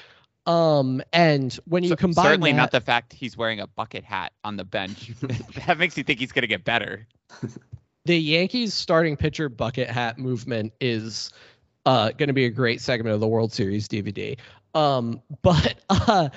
Um, 0.45 1.01
and 1.13 1.57
when 1.65 1.83
you 1.83 1.89
so, 1.89 1.95
combine 1.95 2.25
certainly 2.25 2.51
that, 2.51 2.57
not 2.57 2.71
the 2.71 2.81
fact 2.81 3.13
he's 3.13 3.37
wearing 3.37 3.61
a 3.61 3.67
bucket 3.67 4.03
hat 4.03 4.33
on 4.43 4.57
the 4.57 4.65
bench, 4.65 5.13
that 5.65 5.77
makes 5.77 5.97
you 5.97 6.03
think 6.03 6.19
he's 6.19 6.33
going 6.33 6.41
to 6.41 6.47
get 6.47 6.63
better. 6.63 7.07
The 8.03 8.19
Yankees 8.19 8.75
starting 8.75 9.17
pitcher 9.17 9.49
bucket 9.49 9.89
hat 9.89 10.19
movement 10.19 10.73
is 10.79 11.31
uh, 11.87 12.11
going 12.11 12.27
to 12.27 12.33
be 12.33 12.45
a 12.45 12.51
great 12.51 12.79
segment 12.81 13.15
of 13.15 13.19
the 13.19 13.27
World 13.27 13.51
Series 13.51 13.87
DVD. 13.87 14.37
Um, 14.75 15.21
but 15.41 15.75
uh, 15.89 16.29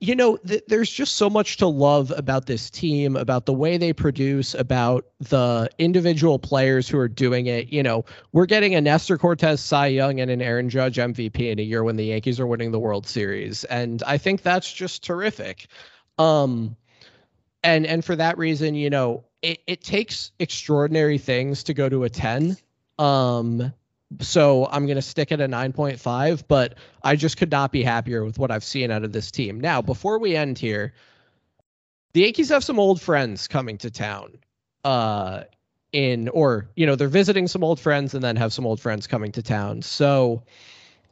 you 0.00 0.14
know, 0.14 0.36
th- 0.36 0.62
there's 0.68 0.90
just 0.90 1.16
so 1.16 1.28
much 1.28 1.56
to 1.56 1.66
love 1.66 2.12
about 2.16 2.46
this 2.46 2.70
team, 2.70 3.16
about 3.16 3.46
the 3.46 3.52
way 3.52 3.78
they 3.78 3.92
produce, 3.92 4.54
about 4.54 5.06
the 5.18 5.68
individual 5.78 6.38
players 6.38 6.88
who 6.88 6.98
are 6.98 7.08
doing 7.08 7.46
it. 7.46 7.72
You 7.72 7.82
know, 7.82 8.04
we're 8.32 8.46
getting 8.46 8.76
a 8.76 8.80
Nestor 8.80 9.18
Cortes 9.18 9.60
Cy 9.60 9.88
Young 9.88 10.20
and 10.20 10.30
an 10.30 10.40
Aaron 10.40 10.70
Judge 10.70 10.98
MVP 10.98 11.50
in 11.50 11.58
a 11.58 11.62
year 11.62 11.82
when 11.82 11.96
the 11.96 12.04
Yankees 12.04 12.38
are 12.38 12.46
winning 12.46 12.70
the 12.70 12.78
World 12.78 13.08
Series, 13.08 13.64
and 13.64 14.02
I 14.04 14.18
think 14.18 14.42
that's 14.42 14.72
just 14.72 15.02
terrific. 15.02 15.66
Um, 16.16 16.76
and 17.64 17.86
and 17.86 18.04
for 18.04 18.14
that 18.14 18.38
reason, 18.38 18.76
you 18.76 18.90
know, 18.90 19.24
it, 19.42 19.60
it 19.66 19.82
takes 19.82 20.30
extraordinary 20.38 21.18
things 21.18 21.64
to 21.64 21.74
go 21.74 21.88
to 21.88 22.04
a 22.04 22.08
10. 22.08 22.56
Um, 22.98 23.72
so 24.20 24.66
I'm 24.66 24.86
going 24.86 24.96
to 24.96 25.02
stick 25.02 25.32
at 25.32 25.40
a 25.40 25.48
9.5, 25.48 26.44
but 26.48 26.74
I 27.02 27.16
just 27.16 27.36
could 27.36 27.50
not 27.50 27.72
be 27.72 27.82
happier 27.82 28.24
with 28.24 28.38
what 28.38 28.50
I've 28.50 28.64
seen 28.64 28.90
out 28.90 29.04
of 29.04 29.12
this 29.12 29.30
team. 29.30 29.60
Now, 29.60 29.82
before 29.82 30.18
we 30.18 30.34
end 30.34 30.58
here, 30.58 30.94
the 32.14 32.22
Yankees 32.22 32.48
have 32.48 32.64
some 32.64 32.78
old 32.78 33.00
friends 33.00 33.48
coming 33.48 33.78
to 33.78 33.90
town. 33.90 34.38
Uh, 34.84 35.42
in 35.92 36.28
or 36.28 36.68
you 36.76 36.86
know 36.86 36.96
they're 36.96 37.08
visiting 37.08 37.48
some 37.48 37.64
old 37.64 37.80
friends 37.80 38.14
and 38.14 38.22
then 38.22 38.36
have 38.36 38.52
some 38.52 38.66
old 38.66 38.80
friends 38.80 39.06
coming 39.06 39.32
to 39.32 39.42
town. 39.42 39.82
So 39.82 40.42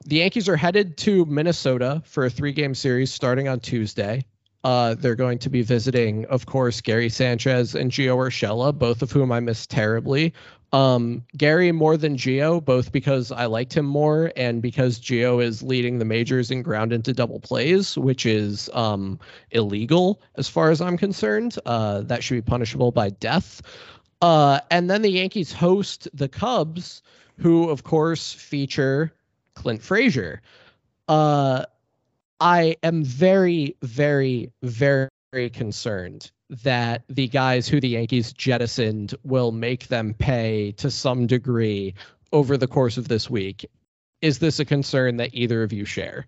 the 0.04 0.16
Yankees 0.16 0.48
are 0.48 0.56
headed 0.56 0.98
to 0.98 1.24
Minnesota 1.24 2.02
for 2.04 2.26
a 2.26 2.30
three-game 2.30 2.74
series 2.74 3.12
starting 3.12 3.48
on 3.48 3.60
Tuesday. 3.60 4.26
Uh, 4.62 4.94
they're 4.94 5.14
going 5.14 5.38
to 5.38 5.48
be 5.48 5.62
visiting, 5.62 6.26
of 6.26 6.44
course, 6.44 6.80
Gary 6.80 7.08
Sanchez 7.08 7.74
and 7.74 7.90
Gio 7.90 8.16
Urshela, 8.16 8.76
both 8.76 9.00
of 9.00 9.12
whom 9.12 9.30
I 9.30 9.40
miss 9.40 9.66
terribly. 9.66 10.34
Um, 10.72 11.24
Gary 11.36 11.72
more 11.72 11.96
than 11.96 12.16
Gio, 12.16 12.62
both 12.64 12.92
because 12.92 13.30
I 13.30 13.46
liked 13.46 13.74
him 13.74 13.86
more 13.86 14.32
and 14.36 14.60
because 14.60 14.98
Gio 14.98 15.42
is 15.42 15.62
leading 15.62 15.98
the 15.98 16.04
majors 16.04 16.50
in 16.50 16.62
ground 16.62 16.92
into 16.92 17.12
double 17.12 17.40
plays, 17.40 17.96
which 17.96 18.26
is 18.26 18.68
um, 18.74 19.18
illegal 19.52 20.20
as 20.34 20.48
far 20.48 20.70
as 20.70 20.80
I'm 20.80 20.98
concerned. 20.98 21.56
Uh, 21.64 22.02
that 22.02 22.22
should 22.22 22.34
be 22.34 22.42
punishable 22.42 22.90
by 22.90 23.10
death. 23.10 23.62
Uh, 24.20 24.60
and 24.70 24.90
then 24.90 25.02
the 25.02 25.10
Yankees 25.10 25.52
host 25.52 26.08
the 26.12 26.28
Cubs, 26.28 27.02
who 27.38 27.68
of 27.70 27.84
course 27.84 28.32
feature 28.32 29.12
Clint 29.54 29.82
Frazier. 29.82 30.42
Uh, 31.08 31.64
I 32.40 32.76
am 32.82 33.04
very, 33.04 33.76
very, 33.82 34.50
very 34.62 35.08
concerned 35.52 36.30
that 36.48 37.02
the 37.08 37.28
guys 37.28 37.68
who 37.68 37.80
the 37.80 37.88
Yankees 37.88 38.32
jettisoned 38.32 39.14
will 39.24 39.52
make 39.52 39.88
them 39.88 40.14
pay 40.14 40.72
to 40.72 40.90
some 40.90 41.26
degree 41.26 41.94
over 42.32 42.56
the 42.56 42.68
course 42.68 42.96
of 42.96 43.08
this 43.08 43.28
week. 43.28 43.68
Is 44.22 44.38
this 44.38 44.60
a 44.60 44.64
concern 44.64 45.16
that 45.16 45.34
either 45.34 45.62
of 45.62 45.72
you 45.72 45.84
share? 45.84 46.26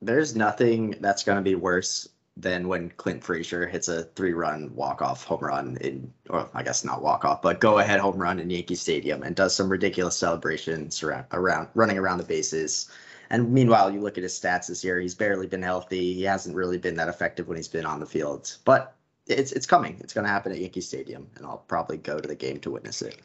There's 0.00 0.34
nothing 0.34 0.96
that's 1.00 1.24
going 1.24 1.36
to 1.36 1.42
be 1.42 1.54
worse 1.54 2.08
than 2.36 2.66
when 2.66 2.88
Clint 2.90 3.22
Frazier 3.22 3.66
hits 3.66 3.88
a 3.88 4.04
three-run 4.04 4.74
walk-off 4.74 5.24
home 5.24 5.40
run 5.40 5.76
in, 5.80 6.12
or 6.30 6.48
I 6.54 6.62
guess 6.62 6.84
not 6.84 7.02
walk-off, 7.02 7.42
but 7.42 7.60
go-ahead 7.60 8.00
home 8.00 8.16
run 8.16 8.40
in 8.40 8.48
Yankee 8.48 8.74
Stadium 8.74 9.22
and 9.22 9.36
does 9.36 9.54
some 9.54 9.68
ridiculous 9.68 10.16
celebrations 10.16 11.02
around, 11.02 11.26
around 11.32 11.68
running 11.74 11.98
around 11.98 12.18
the 12.18 12.24
bases 12.24 12.88
and 13.32 13.50
meanwhile, 13.50 13.90
you 13.90 14.00
look 14.00 14.18
at 14.18 14.22
his 14.22 14.38
stats 14.38 14.68
this 14.68 14.84
year; 14.84 15.00
he's 15.00 15.14
barely 15.14 15.46
been 15.46 15.62
healthy. 15.62 16.12
He 16.12 16.22
hasn't 16.22 16.54
really 16.54 16.76
been 16.76 16.96
that 16.96 17.08
effective 17.08 17.48
when 17.48 17.56
he's 17.56 17.66
been 17.66 17.86
on 17.86 17.98
the 17.98 18.06
field. 18.06 18.54
But 18.66 18.94
it's 19.26 19.52
it's 19.52 19.64
coming. 19.64 19.96
It's 20.00 20.12
going 20.12 20.26
to 20.26 20.30
happen 20.30 20.52
at 20.52 20.58
Yankee 20.58 20.82
Stadium, 20.82 21.26
and 21.36 21.46
I'll 21.46 21.64
probably 21.66 21.96
go 21.96 22.20
to 22.20 22.28
the 22.28 22.34
game 22.34 22.60
to 22.60 22.70
witness 22.70 23.00
it. 23.00 23.18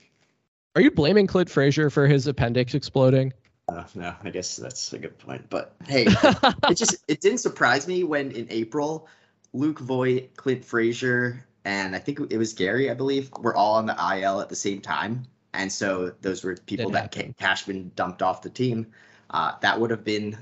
Are 0.76 0.82
you 0.82 0.92
blaming 0.92 1.28
Clint 1.28 1.50
Frazier 1.50 1.90
for 1.90 2.08
his 2.08 2.26
appendix 2.26 2.74
exploding? 2.74 3.34
Uh, 3.68 3.84
no, 3.96 4.16
I 4.24 4.30
guess 4.30 4.56
that's 4.56 4.94
a 4.94 4.98
good 4.98 5.18
point. 5.20 5.50
But 5.50 5.76
hey, 5.86 6.06
it 6.08 6.76
just 6.76 6.96
it 7.10 7.20
didn't 7.20 7.40
surprise 7.40 7.86
me 7.86 8.06
when 8.06 8.32
in 8.32 8.48
April, 8.50 9.10
Luke 9.52 9.80
Voit, 9.80 10.38
Clint 10.38 10.64
Frazier, 10.64 11.46
and 11.66 11.94
I 11.94 12.00
think 12.00 12.22
it 12.30 12.38
was 12.38 12.54
Gary, 12.54 12.90
I 12.90 12.94
believe, 12.94 13.30
were 13.40 13.54
all 13.54 13.74
on 13.74 13.86
the 13.86 14.20
IL 14.22 14.40
at 14.40 14.48
the 14.48 14.56
same 14.56 14.80
time. 14.80 15.26
And 15.54 15.70
so 15.70 16.14
those 16.22 16.46
were 16.46 16.56
people 16.56 16.92
that 16.92 17.14
Cashman 17.38 17.92
dumped 17.96 18.22
off 18.22 18.42
the 18.42 18.50
team. 18.50 18.88
Uh, 19.30 19.54
that 19.62 19.80
would 19.80 19.92
have 19.92 20.04
been 20.04 20.38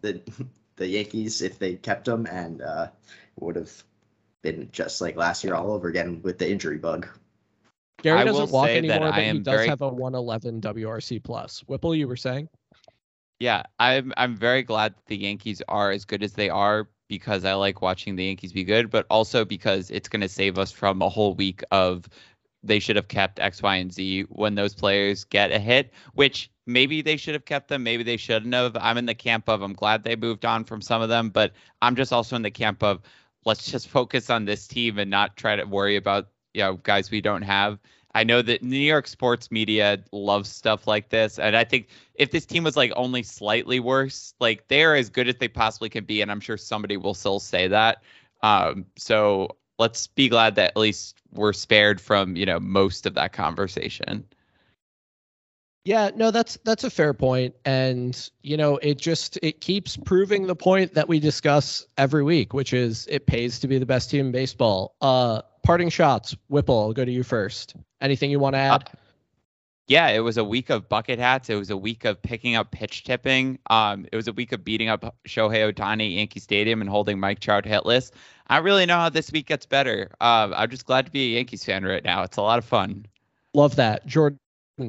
the 0.00 0.20
the 0.76 0.86
Yankees 0.86 1.42
if 1.42 1.58
they 1.58 1.74
kept 1.74 2.06
him, 2.06 2.26
and 2.26 2.62
uh, 2.62 2.88
would 3.40 3.56
have 3.56 3.72
been 4.42 4.68
just 4.72 5.00
like 5.00 5.16
last 5.16 5.42
year 5.44 5.54
all 5.54 5.72
over 5.72 5.88
again 5.88 6.20
with 6.22 6.38
the 6.38 6.50
injury 6.50 6.78
bug. 6.78 7.08
Gary 8.02 8.24
doesn't 8.24 8.50
walk 8.50 8.68
anymore, 8.68 9.10
but 9.10 9.22
he 9.22 9.38
does 9.38 9.54
very... 9.54 9.68
have 9.68 9.80
a 9.80 9.88
111 9.88 10.60
WRC 10.60 11.22
plus. 11.22 11.60
Whipple, 11.60 11.94
you 11.94 12.06
were 12.06 12.16
saying? 12.16 12.48
Yeah, 13.40 13.64
I'm 13.78 14.12
I'm 14.16 14.36
very 14.36 14.62
glad 14.62 14.94
the 15.06 15.16
Yankees 15.16 15.62
are 15.68 15.90
as 15.90 16.04
good 16.04 16.22
as 16.22 16.32
they 16.32 16.48
are 16.48 16.88
because 17.08 17.44
I 17.44 17.54
like 17.54 17.82
watching 17.82 18.16
the 18.16 18.24
Yankees 18.24 18.52
be 18.52 18.64
good, 18.64 18.90
but 18.90 19.06
also 19.10 19.44
because 19.44 19.90
it's 19.90 20.08
going 20.08 20.22
to 20.22 20.28
save 20.28 20.58
us 20.58 20.72
from 20.72 21.02
a 21.02 21.08
whole 21.08 21.34
week 21.34 21.62
of 21.70 22.08
they 22.62 22.78
should 22.78 22.96
have 22.96 23.08
kept 23.08 23.38
X, 23.38 23.62
Y, 23.62 23.76
and 23.76 23.92
Z 23.92 24.22
when 24.28 24.54
those 24.54 24.74
players 24.74 25.24
get 25.24 25.52
a 25.52 25.58
hit, 25.58 25.92
which 26.14 26.50
maybe 26.66 27.02
they 27.02 27.16
should 27.16 27.34
have 27.34 27.44
kept 27.44 27.68
them, 27.68 27.82
maybe 27.82 28.02
they 28.02 28.16
shouldn't 28.16 28.52
have. 28.54 28.76
I'm 28.76 28.98
in 28.98 29.06
the 29.06 29.14
camp 29.14 29.48
of 29.48 29.62
I'm 29.62 29.72
glad 29.72 30.04
they 30.04 30.16
moved 30.16 30.44
on 30.44 30.64
from 30.64 30.82
some 30.82 31.02
of 31.02 31.08
them, 31.08 31.30
but 31.30 31.52
I'm 31.80 31.96
just 31.96 32.12
also 32.12 32.36
in 32.36 32.42
the 32.42 32.50
camp 32.50 32.82
of 32.82 33.00
let's 33.44 33.70
just 33.70 33.88
focus 33.96 34.30
on 34.30 34.44
this 34.44 34.66
team 34.66 34.98
and 34.98 35.10
not 35.10 35.36
try 35.36 35.56
to 35.56 35.64
worry 35.64 35.96
about 35.96 36.28
you 36.54 36.62
know 36.62 36.74
guys 36.76 37.10
we 37.10 37.20
don't 37.20 37.42
have. 37.42 37.78
I 38.14 38.24
know 38.24 38.40
that 38.40 38.62
New 38.62 38.78
York 38.78 39.06
sports 39.06 39.50
media 39.50 40.02
loves 40.10 40.48
stuff 40.48 40.86
like 40.86 41.10
this, 41.10 41.38
and 41.38 41.54
I 41.54 41.64
think 41.64 41.88
if 42.14 42.30
this 42.30 42.46
team 42.46 42.64
was 42.64 42.76
like 42.76 42.92
only 42.96 43.22
slightly 43.22 43.78
worse, 43.78 44.34
like 44.40 44.68
they're 44.68 44.96
as 44.96 45.10
good 45.10 45.28
as 45.28 45.36
they 45.36 45.48
possibly 45.48 45.90
can 45.90 46.04
be, 46.04 46.22
and 46.22 46.30
I'm 46.30 46.40
sure 46.40 46.56
somebody 46.56 46.96
will 46.96 47.14
still 47.14 47.40
say 47.40 47.68
that. 47.68 48.02
Um, 48.42 48.86
so 48.96 49.56
let's 49.78 50.06
be 50.06 50.28
glad 50.28 50.54
that 50.54 50.70
at 50.70 50.76
least 50.76 51.18
we're 51.32 51.52
spared 51.52 52.00
from 52.00 52.36
you 52.36 52.46
know 52.46 52.58
most 52.58 53.04
of 53.06 53.14
that 53.14 53.32
conversation. 53.32 54.26
Yeah, 55.86 56.10
no, 56.16 56.32
that's 56.32 56.58
that's 56.64 56.82
a 56.82 56.90
fair 56.90 57.14
point, 57.14 57.54
and 57.64 58.30
you 58.42 58.56
know, 58.56 58.76
it 58.78 58.98
just 58.98 59.38
it 59.40 59.60
keeps 59.60 59.96
proving 59.96 60.48
the 60.48 60.56
point 60.56 60.94
that 60.94 61.08
we 61.08 61.20
discuss 61.20 61.86
every 61.96 62.24
week, 62.24 62.52
which 62.52 62.72
is 62.72 63.06
it 63.08 63.26
pays 63.26 63.60
to 63.60 63.68
be 63.68 63.78
the 63.78 63.86
best 63.86 64.10
team 64.10 64.26
in 64.26 64.32
baseball. 64.32 64.96
Uh, 65.00 65.42
parting 65.62 65.88
shots, 65.88 66.34
Whipple. 66.48 66.76
I'll 66.76 66.92
go 66.92 67.04
to 67.04 67.12
you 67.12 67.22
first. 67.22 67.76
Anything 68.00 68.32
you 68.32 68.40
want 68.40 68.54
to 68.54 68.58
add? 68.58 68.82
Uh, 68.82 68.96
yeah, 69.86 70.08
it 70.08 70.18
was 70.18 70.38
a 70.38 70.42
week 70.42 70.70
of 70.70 70.88
bucket 70.88 71.20
hats. 71.20 71.50
It 71.50 71.54
was 71.54 71.70
a 71.70 71.76
week 71.76 72.04
of 72.04 72.20
picking 72.20 72.56
up 72.56 72.72
pitch 72.72 73.04
tipping. 73.04 73.60
Um, 73.70 74.06
it 74.10 74.16
was 74.16 74.26
a 74.26 74.32
week 74.32 74.50
of 74.50 74.64
beating 74.64 74.88
up 74.88 75.14
Shohei 75.28 75.72
Ohtani 75.72 76.06
at 76.06 76.18
Yankee 76.18 76.40
Stadium 76.40 76.80
and 76.80 76.90
holding 76.90 77.20
Mike 77.20 77.38
Trout 77.38 77.62
hitless. 77.62 78.10
I 78.48 78.58
really 78.58 78.86
know 78.86 78.96
how 78.96 79.08
this 79.08 79.30
week 79.30 79.46
gets 79.46 79.66
better. 79.66 80.10
Uh, 80.20 80.50
I'm 80.52 80.68
just 80.68 80.84
glad 80.84 81.06
to 81.06 81.12
be 81.12 81.26
a 81.26 81.36
Yankees 81.36 81.62
fan 81.62 81.84
right 81.84 82.02
now. 82.02 82.24
It's 82.24 82.38
a 82.38 82.42
lot 82.42 82.58
of 82.58 82.64
fun. 82.64 83.06
Love 83.54 83.76
that, 83.76 84.04
Jordan. 84.04 84.40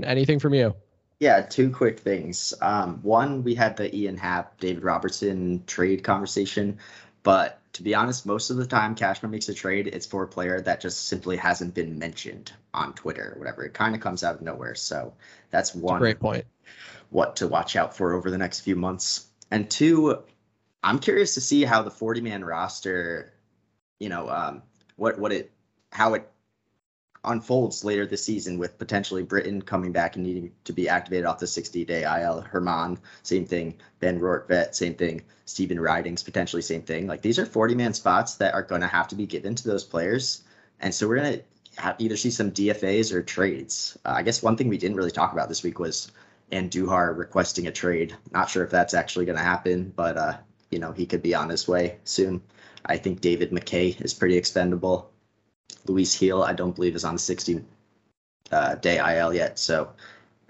Anything 0.04 0.40
from 0.40 0.56
you? 0.56 0.74
Yeah, 1.20 1.42
two 1.42 1.72
quick 1.72 2.00
things. 2.00 2.54
Um, 2.62 3.00
one, 3.02 3.44
we 3.44 3.56
had 3.56 3.78
the 3.78 3.96
Ian 3.96 4.18
Happ, 4.18 4.60
David 4.60 4.84
Robertson 4.84 5.64
trade 5.66 6.04
conversation, 6.04 6.78
but 7.24 7.60
to 7.74 7.84
be 7.84 7.94
honest, 7.94 8.26
most 8.26 8.50
of 8.50 8.58
the 8.58 8.66
time 8.66 8.96
Cashman 8.96 9.32
makes 9.32 9.50
a 9.50 9.54
trade, 9.54 9.88
it's 9.88 10.06
for 10.06 10.24
a 10.24 10.28
player 10.28 10.62
that 10.62 10.82
just 10.82 11.08
simply 11.08 11.38
hasn't 11.38 11.74
been 11.74 12.00
mentioned 12.00 12.52
on 12.74 12.94
Twitter 12.94 13.34
or 13.36 13.40
whatever. 13.40 13.64
It 13.64 13.74
kind 13.74 13.94
of 13.94 14.02
comes 14.02 14.24
out 14.24 14.36
of 14.36 14.42
nowhere. 14.42 14.76
So 14.76 15.14
that's 15.52 15.76
one 15.76 16.00
great 16.00 16.20
point. 16.20 16.46
What 17.10 17.36
to 17.38 17.48
watch 17.48 17.76
out 17.76 17.96
for 17.96 18.14
over 18.14 18.32
the 18.32 18.38
next 18.38 18.62
few 18.62 18.76
months. 18.76 19.28
And 19.52 19.70
two, 19.70 20.24
I'm 20.82 21.00
curious 21.00 21.36
to 21.36 21.42
see 21.42 21.64
how 21.64 21.84
the 21.84 21.92
40 21.92 22.22
man 22.22 22.44
roster, 22.44 23.34
you 24.00 24.10
know, 24.10 24.30
um, 24.30 24.64
what 24.96 25.20
what 25.20 25.32
it 25.32 25.52
how 25.92 26.16
it 26.16 26.30
unfolds 27.24 27.84
later 27.84 28.06
this 28.06 28.24
season 28.24 28.58
with 28.58 28.78
potentially 28.78 29.24
Britton 29.24 29.62
coming 29.62 29.92
back 29.92 30.16
and 30.16 30.26
needing 30.26 30.52
to 30.64 30.74
be 30.74 30.90
activated 30.90 31.26
off 31.26 31.40
the 31.40 31.48
60 31.48 31.86
day 31.86 32.04
IL. 32.04 32.46
Germán, 32.52 32.98
same 33.24 33.46
thing. 33.46 33.76
Ben 34.00 34.20
Rortvedt, 34.20 34.76
same 34.76 34.96
thing. 34.96 35.22
Stephen 35.46 35.80
Ridings, 35.80 36.24
potentially 36.24 36.62
same 36.62 36.82
thing. 36.82 37.08
Like 37.08 37.22
these 37.22 37.40
are 37.40 37.46
40 37.46 37.76
man 37.76 37.94
spots 37.94 38.36
that 38.36 38.54
are 38.54 38.64
going 38.64 38.82
to 38.82 38.88
have 38.88 39.08
to 39.10 39.16
be 39.16 39.26
given 39.26 39.56
to 39.56 39.68
those 39.68 39.84
players. 39.84 40.44
And 40.80 40.94
so 40.94 41.08
we're 41.08 41.18
going 41.18 41.34
to 41.34 41.96
either 42.00 42.18
see 42.18 42.32
some 42.32 42.52
DFAs 42.52 43.14
or 43.14 43.22
trades. 43.22 43.98
Uh, 44.06 44.14
I 44.16 44.24
guess 44.24 44.44
one 44.44 44.58
thing 44.58 44.68
we 44.68 44.78
didn't 44.78 44.98
really 44.98 45.12
talk 45.12 45.34
about 45.34 45.50
this 45.50 45.64
week 45.64 45.80
was 45.80 46.12
Andujar 46.52 47.18
requesting 47.18 47.68
a 47.68 47.72
trade. 47.72 48.16
Not 48.32 48.50
sure 48.50 48.64
if 48.64 48.70
that's 48.70 48.94
actually 48.94 49.26
going 49.26 49.38
to 49.38 49.44
happen, 49.44 49.92
but 49.96 50.18
uh, 50.18 50.38
you 50.70 50.80
know 50.80 50.92
he 50.92 51.06
could 51.06 51.22
be 51.22 51.36
on 51.36 51.50
his 51.50 51.68
way 51.68 51.98
soon. 52.04 52.42
I 52.86 52.98
think 52.98 53.22
David 53.22 53.52
McKay 53.52 54.00
is 54.02 54.14
pretty 54.14 54.38
expendable. 54.38 55.12
Luis 55.86 56.18
Gil, 56.18 56.44
I 56.44 56.54
don't 56.54 56.76
believe, 56.76 56.96
is 56.96 57.04
on 57.04 57.16
the 57.16 57.20
60 57.20 57.64
uh, 58.52 58.76
day 58.76 58.98
IL 58.98 59.34
yet, 59.34 59.60
so 59.60 59.90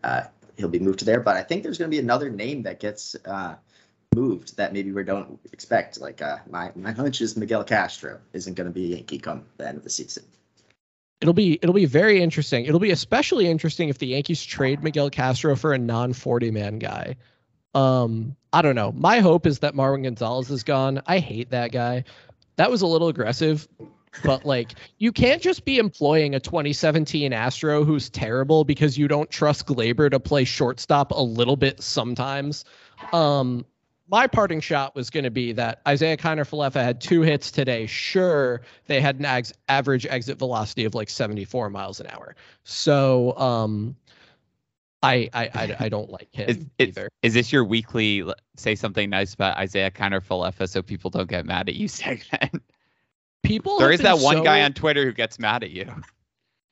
uh, 0.04 0.24
he'll 0.58 0.70
be 0.70 0.80
moved 0.80 1.00
to 1.00 1.06
there. 1.06 1.20
But 1.20 1.38
I 1.38 1.44
think 1.44 1.64
there's 1.64 1.78
going 1.78 1.90
to 1.90 1.96
be 1.96 2.02
another 2.02 2.30
name 2.30 2.64
that 2.64 2.80
gets 2.80 3.16
uh, 3.26 3.56
moved 4.16 4.58
that 4.58 4.74
maybe 4.74 4.92
we 4.92 5.04
don't 5.04 5.40
expect. 5.52 6.00
Like 6.00 6.22
uh, 6.22 6.38
my 6.50 6.72
my 6.76 6.92
hunch 6.92 7.22
is 7.22 7.38
Miguel 7.38 7.64
Castro 7.64 8.20
isn't 8.34 8.56
going 8.56 8.68
to 8.68 8.74
be 8.74 8.94
a 8.94 8.98
Yankee 8.98 9.20
come 9.20 9.46
the 9.58 9.68
end 9.68 9.78
of 9.78 9.84
the 9.84 9.90
season. 9.90 10.24
It'll 11.22 11.34
be 11.34 11.60
it'll 11.62 11.74
be 11.74 11.86
very 11.86 12.22
interesting. 12.22 12.66
It'll 12.66 12.80
be 12.80 12.92
especially 12.92 13.48
interesting 13.48 13.90
if 13.90 13.98
the 13.98 14.08
Yankees 14.08 14.44
trade 14.44 14.84
Miguel 14.84 15.10
Castro 15.10 15.56
for 15.56 15.74
a 15.74 15.78
non 15.78 16.14
40 16.14 16.52
man 16.52 16.80
guy. 16.80 17.16
Um, 17.74 18.36
I 18.52 18.62
don't 18.62 18.76
know. 18.76 18.92
My 18.92 19.20
hope 19.20 19.46
is 19.46 19.60
that 19.60 19.76
Marwin 19.76 20.04
Gonzalez 20.04 20.50
is 20.50 20.64
gone. 20.64 21.02
I 21.06 21.20
hate 21.20 21.52
that 21.52 21.72
guy. 21.72 22.06
That 22.56 22.72
was 22.72 22.82
a 22.82 22.88
little 22.88 23.08
aggressive, 23.08 23.68
but 24.24 24.46
like 24.46 24.74
you 24.98 25.12
can't 25.12 25.42
just 25.42 25.66
be 25.66 25.78
employing 25.78 26.36
a 26.36 26.40
2017 26.40 27.34
Astro 27.34 27.84
who's 27.84 28.10
terrible 28.10 28.64
because 28.64 28.98
you 28.98 29.08
don't 29.08 29.30
trust 29.30 29.66
Gleyber 29.66 30.12
to 30.12 30.20
play 30.20 30.44
shortstop 30.44 31.12
a 31.12 31.22
little 31.22 31.56
bit 31.56 31.82
sometimes. 31.82 32.66
Um, 33.14 33.66
my 34.10 34.28
parting 34.28 34.62
shot 34.62 34.96
was 34.96 35.10
going 35.10 35.26
to 35.26 35.32
be 35.32 35.54
that 35.54 35.82
Isiah 35.88 36.18
Kiner 36.18 36.48
Falefa 36.48 36.82
had 36.82 37.02
two 37.02 37.22
hits 37.22 37.52
today. 37.52 37.88
Sure, 37.88 38.62
they 38.86 39.02
had 39.02 39.20
an 39.20 39.26
ag- 39.26 39.52
average 39.68 40.06
exit 40.06 40.40
velocity 40.40 40.86
of 40.86 40.96
like 40.96 41.10
74 41.10 41.70
miles 41.70 42.00
an 42.00 42.08
hour. 42.08 42.36
So, 42.64 43.38
um, 43.38 43.96
I, 45.04 45.30
I, 45.34 45.50
I, 45.54 45.76
I 45.82 45.90
don't 45.90 46.10
like 46.10 46.34
him 46.34 46.50
is, 46.80 46.88
either. 46.88 47.10
Is 47.22 47.34
this 47.34 47.52
your 47.52 47.64
weekly 47.64 48.24
say 48.56 48.76
something 48.76 49.10
nice 49.10 49.34
about 49.34 49.62
Isiah 49.62 49.92
Kiner 49.92 50.22
Falefa 50.22 50.68
so 50.68 50.82
people 50.82 51.10
don't 51.10 51.30
get 51.30 51.46
mad 51.46 51.70
at 51.70 51.76
you 51.76 51.88
segment? 51.88 52.64
People 53.48 53.80
there 53.80 53.92
is 53.92 54.02
that 54.02 54.20
one 54.20 54.38
so, 54.38 54.44
guy 54.44 54.62
on 54.64 54.74
Twitter 54.74 55.06
who 55.06 55.14
gets 55.14 55.40
mad 55.40 55.64
at 55.64 55.72
you. 55.72 55.86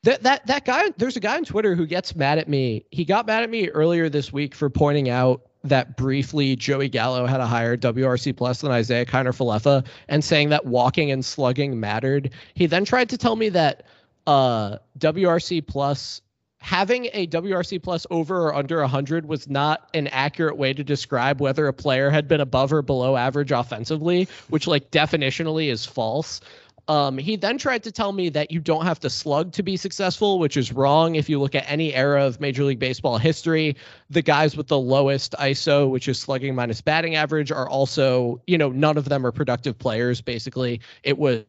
That 0.03 0.23
that 0.23 0.45
that 0.47 0.65
guy 0.65 0.91
there's 0.97 1.15
a 1.15 1.21
guy 1.21 1.37
on 1.37 1.45
Twitter 1.45 1.73
who 1.73 1.85
gets 1.85 2.15
mad 2.15 2.37
at 2.37 2.49
me. 2.49 2.85
He 2.91 3.05
got 3.05 3.25
mad 3.25 3.43
at 3.43 3.49
me 3.49 3.69
earlier 3.69 4.09
this 4.09 4.33
week 4.33 4.53
for 4.53 4.69
pointing 4.69 5.09
out 5.09 5.41
that 5.63 5.97
briefly 5.97 6.55
Joey 6.55 6.89
Gallo 6.89 7.25
had 7.25 7.39
a 7.39 7.47
higher 7.47 7.75
WRC 7.75 8.35
plus 8.35 8.61
than 8.61 8.71
Isiah 8.71 9.05
Kiner 9.05 9.35
Falefa 9.35 9.85
and 10.09 10.23
saying 10.23 10.49
that 10.49 10.65
walking 10.65 11.11
and 11.11 11.25
slugging 11.25 11.79
mattered. 11.79 12.31
He 12.53 12.67
then 12.67 12.85
tried 12.85 13.09
to 13.09 13.17
tell 13.17 13.35
me 13.35 13.49
that 13.49 13.83
uh, 14.27 14.77
WRC 14.99 15.65
plus 15.65 16.21
having 16.65 17.09
a 17.13 17.27
WRC 17.27 17.81
plus 17.81 18.07
over 18.09 18.47
or 18.47 18.55
under 18.55 18.79
100 18.79 19.27
was 19.27 19.47
not 19.47 19.87
an 19.93 20.07
accurate 20.07 20.57
way 20.57 20.73
to 20.73 20.83
describe 20.83 21.39
whether 21.39 21.67
a 21.67 21.73
player 21.73 22.09
had 22.09 22.27
been 22.27 22.41
above 22.41 22.73
or 22.73 22.81
below 22.81 23.15
average 23.15 23.51
offensively, 23.51 24.27
which 24.49 24.65
like 24.65 24.89
definitionally 24.89 25.71
is 25.71 25.85
false. 25.85 26.41
Um, 26.87 27.17
he 27.17 27.35
then 27.35 27.57
tried 27.57 27.83
to 27.83 27.91
tell 27.91 28.11
me 28.11 28.29
that 28.29 28.51
you 28.51 28.59
don't 28.59 28.85
have 28.85 28.99
to 29.01 29.09
slug 29.09 29.53
to 29.53 29.63
be 29.63 29.75
successful, 29.75 30.37
which 30.37 30.55
is 30.55 30.71
wrong. 30.71 31.15
If 31.15 31.29
you 31.29 31.39
look 31.39 31.55
at 31.55 31.69
any 31.69 31.93
era 31.93 32.25
of 32.25 32.39
Major 32.39 32.63
League 32.63 32.79
Baseball 32.79 33.17
history, 33.17 33.75
the 34.09 34.21
guys 34.21 34.55
with 34.55 34.67
the 34.67 34.77
lowest 34.77 35.33
ISO, 35.39 35.89
which 35.89 36.07
is 36.07 36.19
slugging 36.19 36.53
minus 36.53 36.81
batting 36.81 37.15
average, 37.15 37.51
are 37.51 37.67
also, 37.67 38.41
you 38.45 38.57
know, 38.57 38.69
none 38.69 38.97
of 38.97 39.09
them 39.09 39.25
are 39.25 39.31
productive 39.31 39.77
players. 39.77 40.21
Basically, 40.21 40.81
it 41.03 41.17
was 41.17 41.45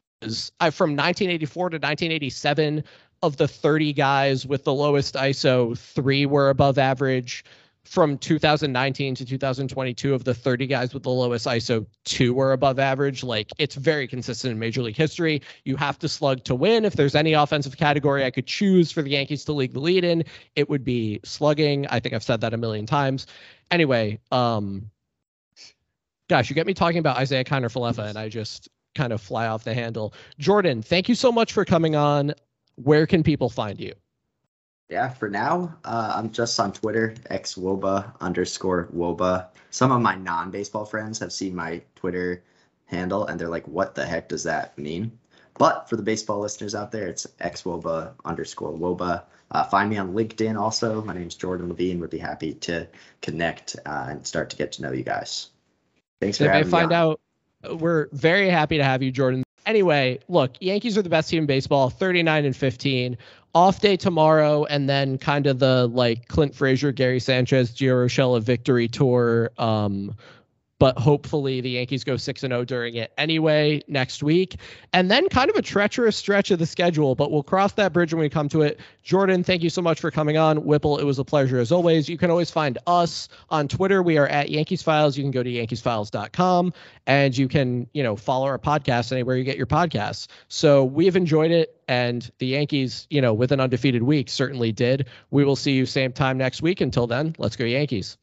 I, 0.61 0.70
from 0.70 0.91
1984 0.91 1.70
to 1.70 1.76
1987 1.76 2.84
of 3.22 3.37
the 3.37 3.49
30 3.49 3.93
guys 3.93 4.47
with 4.47 4.64
the 4.64 4.72
lowest 4.72 5.14
ISO, 5.14 5.76
three 5.76 6.26
were 6.26 6.49
above 6.49 6.78
average 6.78 7.45
from 7.87 8.18
2019 8.18 9.14
to 9.14 9.24
2022 9.24 10.14
of 10.14 10.24
the 10.24 10.34
30 10.34 10.66
guys 10.66 10.93
with 10.93 11.05
the 11.05 11.11
lowest 11.11 11.47
ISO, 11.47 11.87
two 12.05 12.34
were 12.34 12.53
above 12.53 12.78
average. 12.78 13.22
Like 13.22 13.51
it's 13.59 13.74
very 13.74 14.07
consistent 14.09 14.53
in 14.53 14.59
Major 14.59 14.82
League 14.82 14.97
history. 14.97 15.43
You 15.64 15.76
have 15.76 15.99
to 16.01 16.09
slug 16.09 16.45
to 16.45 16.55
win. 16.55 16.84
If 16.84 16.95
there's 16.95 17.14
any 17.14 17.32
offensive 17.34 17.76
category 17.76 18.24
I 18.24 18.30
could 18.30 18.47
choose 18.47 18.91
for 18.91 19.03
the 19.03 19.11
Yankees 19.11 19.45
to 19.45 19.53
lead 19.53 19.72
the 19.72 19.80
lead 19.80 20.05
in, 20.05 20.24
it 20.55 20.68
would 20.68 20.84
be 20.84 21.20
slugging. 21.24 21.87
I 21.89 22.01
think 22.01 22.14
I've 22.14 22.24
said 22.24 22.41
that 22.41 22.53
a 22.53 22.57
million 22.57 22.87
times. 22.87 23.26
Anyway, 23.70 24.18
um, 24.32 24.91
gosh, 26.28 26.51
you 26.51 26.55
get 26.55 26.66
me 26.66 26.74
talking 26.74 26.99
about 26.99 27.20
Isiah 27.20 27.45
Kiner 27.45 27.72
Falefa, 27.72 28.09
and 28.09 28.18
I 28.18 28.28
just 28.28 28.68
kind 28.95 29.12
of 29.12 29.20
fly 29.20 29.47
off 29.47 29.64
the 29.64 29.74
handle. 29.74 30.14
Jordan, 30.39 30.82
thank 30.82 31.09
you 31.09 31.14
so 31.14 31.30
much 31.30 31.53
for 31.53 31.64
coming 31.64 31.95
on. 31.95 32.34
Where 32.76 33.07
can 33.07 33.22
people 33.22 33.49
find 33.49 33.80
you? 33.80 33.95
Yeah, 34.89 35.09
for 35.09 35.28
now, 35.28 35.76
uh, 35.84 36.12
I'm 36.16 36.30
just 36.30 36.59
on 36.61 36.72
Twitter, 36.72 37.14
xwoba 37.30 38.12
underscore 38.20 38.89
woba. 38.95 39.49
Some 39.70 39.91
of 39.91 40.01
my 40.01 40.14
non 40.14 40.51
baseball 40.51 40.84
friends 40.84 41.18
have 41.18 41.32
seen 41.32 41.57
my 41.57 41.82
Twitter 41.97 42.45
handle 42.84 43.26
and 43.26 43.41
they're 43.41 43.49
like, 43.49 43.66
what 43.66 43.97
the 43.97 44.07
heck 44.07 44.28
does 44.28 44.45
that 44.45 44.78
mean? 44.78 45.18
But 45.59 45.89
for 45.89 45.97
the 45.97 46.03
baseball 46.03 46.41
listeners 46.41 46.74
out 46.74 46.93
there, 46.93 47.09
it's 47.09 47.26
xwoba 47.41 48.12
underscore 48.24 48.72
woba. 48.72 49.24
Uh, 49.51 49.64
find 49.64 49.91
me 49.91 49.97
on 49.97 50.12
LinkedIn 50.12 50.61
also. 50.61 51.03
My 51.03 51.14
name's 51.14 51.34
Jordan 51.34 51.68
Levine. 51.68 51.99
Would 52.01 52.11
be 52.11 52.18
happy 52.18 52.55
to 52.55 52.87
connect 53.22 53.76
uh, 53.87 54.07
and 54.11 54.26
start 54.26 54.51
to 54.51 54.57
get 54.57 54.72
to 54.72 54.82
know 54.82 54.93
you 54.93 55.03
guys. 55.03 55.51
Thanks 56.20 56.39
for 56.39 56.45
if 56.45 56.51
having 56.51 56.66
me. 56.66 56.70
find 56.70 56.93
out. 56.93 57.20
We're 57.68 58.09
very 58.12 58.49
happy 58.51 58.76
to 58.76 58.84
have 58.84 59.03
you, 59.03 59.11
Jordan. 59.11 59.43
Anyway, 59.64 60.20
look, 60.28 60.53
Yankees 60.61 60.97
are 60.97 61.03
the 61.03 61.09
best 61.09 61.28
team 61.28 61.41
in 61.41 61.47
baseball, 61.47 61.91
39 61.91 62.45
and 62.45 62.57
15 62.57 63.16
off 63.57 63.81
day 63.81 63.97
tomorrow, 63.97 64.67
and 64.67 64.87
then 64.87 65.17
kind 65.17 65.47
of 65.47 65.59
the 65.59 65.87
like 65.87 66.29
Clint 66.29 66.55
Frazier, 66.55 66.93
Gary 66.93 67.19
Sanchez, 67.19 67.71
Gio 67.71 68.05
Urshela 68.05 68.43
victory 68.43 68.87
tour 68.87 69.51
um, 69.57 70.15
but 70.79 70.99
hopefully 70.99 71.61
the 71.61 71.70
Yankees 71.70 72.05
go 72.05 72.16
6 72.16 72.43
and 72.43 72.53
0 72.53 72.64
during 72.64 72.95
it 72.95 73.12
anyway 73.16 73.83
next 73.89 74.22
week. 74.22 74.57
And 74.93 75.11
then 75.11 75.29
kind 75.29 75.51
of 75.51 75.57
a 75.57 75.62
treacherous 75.62 76.16
stretch 76.16 76.51
of 76.51 76.59
the 76.59 76.66
schedule, 76.66 77.14
but 77.14 77.31
we'll 77.31 77.43
cross 77.43 77.72
that 77.72 77.93
bridge 77.93 78.12
when 78.12 78.20
we 78.20 78.29
come 78.29 78.49
to 78.51 78.62
it. 78.62 78.81
Jordan, 79.03 79.43
thank 79.43 79.62
you 79.62 79.70
so 79.70 79.81
much 79.81 80.01
for 80.01 80.11
coming 80.11 80.37
on. 80.37 80.64
Whipple, 80.64 80.99
it 80.99 81.05
was 81.05 81.18
a 81.18 81.24
pleasure 81.24 81.59
as 81.59 81.72
always. 81.72 82.09
You 82.09 82.18
can 82.18 82.31
always 82.31 82.51
find 82.51 82.79
us 82.87 83.29
on 83.49 83.68
Twitter. 83.68 84.03
We 84.03 84.18
are 84.18 84.27
at 84.27 84.51
Yankees 84.51 84.83
Files. 84.83 85.16
You 85.16 85.24
can 85.24 85.31
go 85.31 85.43
to 85.43 85.51
yankeesfiles.com 85.51 86.72
and 87.07 87.37
you 87.37 87.49
can, 87.49 87.89
you 87.93 88.03
know, 88.03 88.16
follow 88.16 88.47
our 88.47 88.59
podcast 88.59 89.12
anywhere 89.12 89.37
you 89.37 89.45
get 89.45 89.57
your 89.57 89.66
podcasts. 89.66 90.27
So 90.49 90.85
we've 90.85 91.16
enjoyed 91.16 91.51
it 91.51 91.81
and 91.89 92.29
the 92.39 92.47
Yankees, 92.47 93.07
you 93.11 93.20
know, 93.20 93.33
with 93.33 93.53
an 93.53 93.61
undefeated 93.61 94.03
week 94.03 94.29
certainly 94.29 94.72
did. 94.72 95.09
We 95.31 95.45
will 95.45 95.57
see 95.57 95.72
you 95.72 95.87
same 95.87 96.12
time 96.12 96.37
next 96.37 96.62
week. 96.62 96.81
Until 96.81 97.07
then, 97.07 97.35
let's 97.39 97.57
go 97.57 97.64
Yankees. 97.64 98.18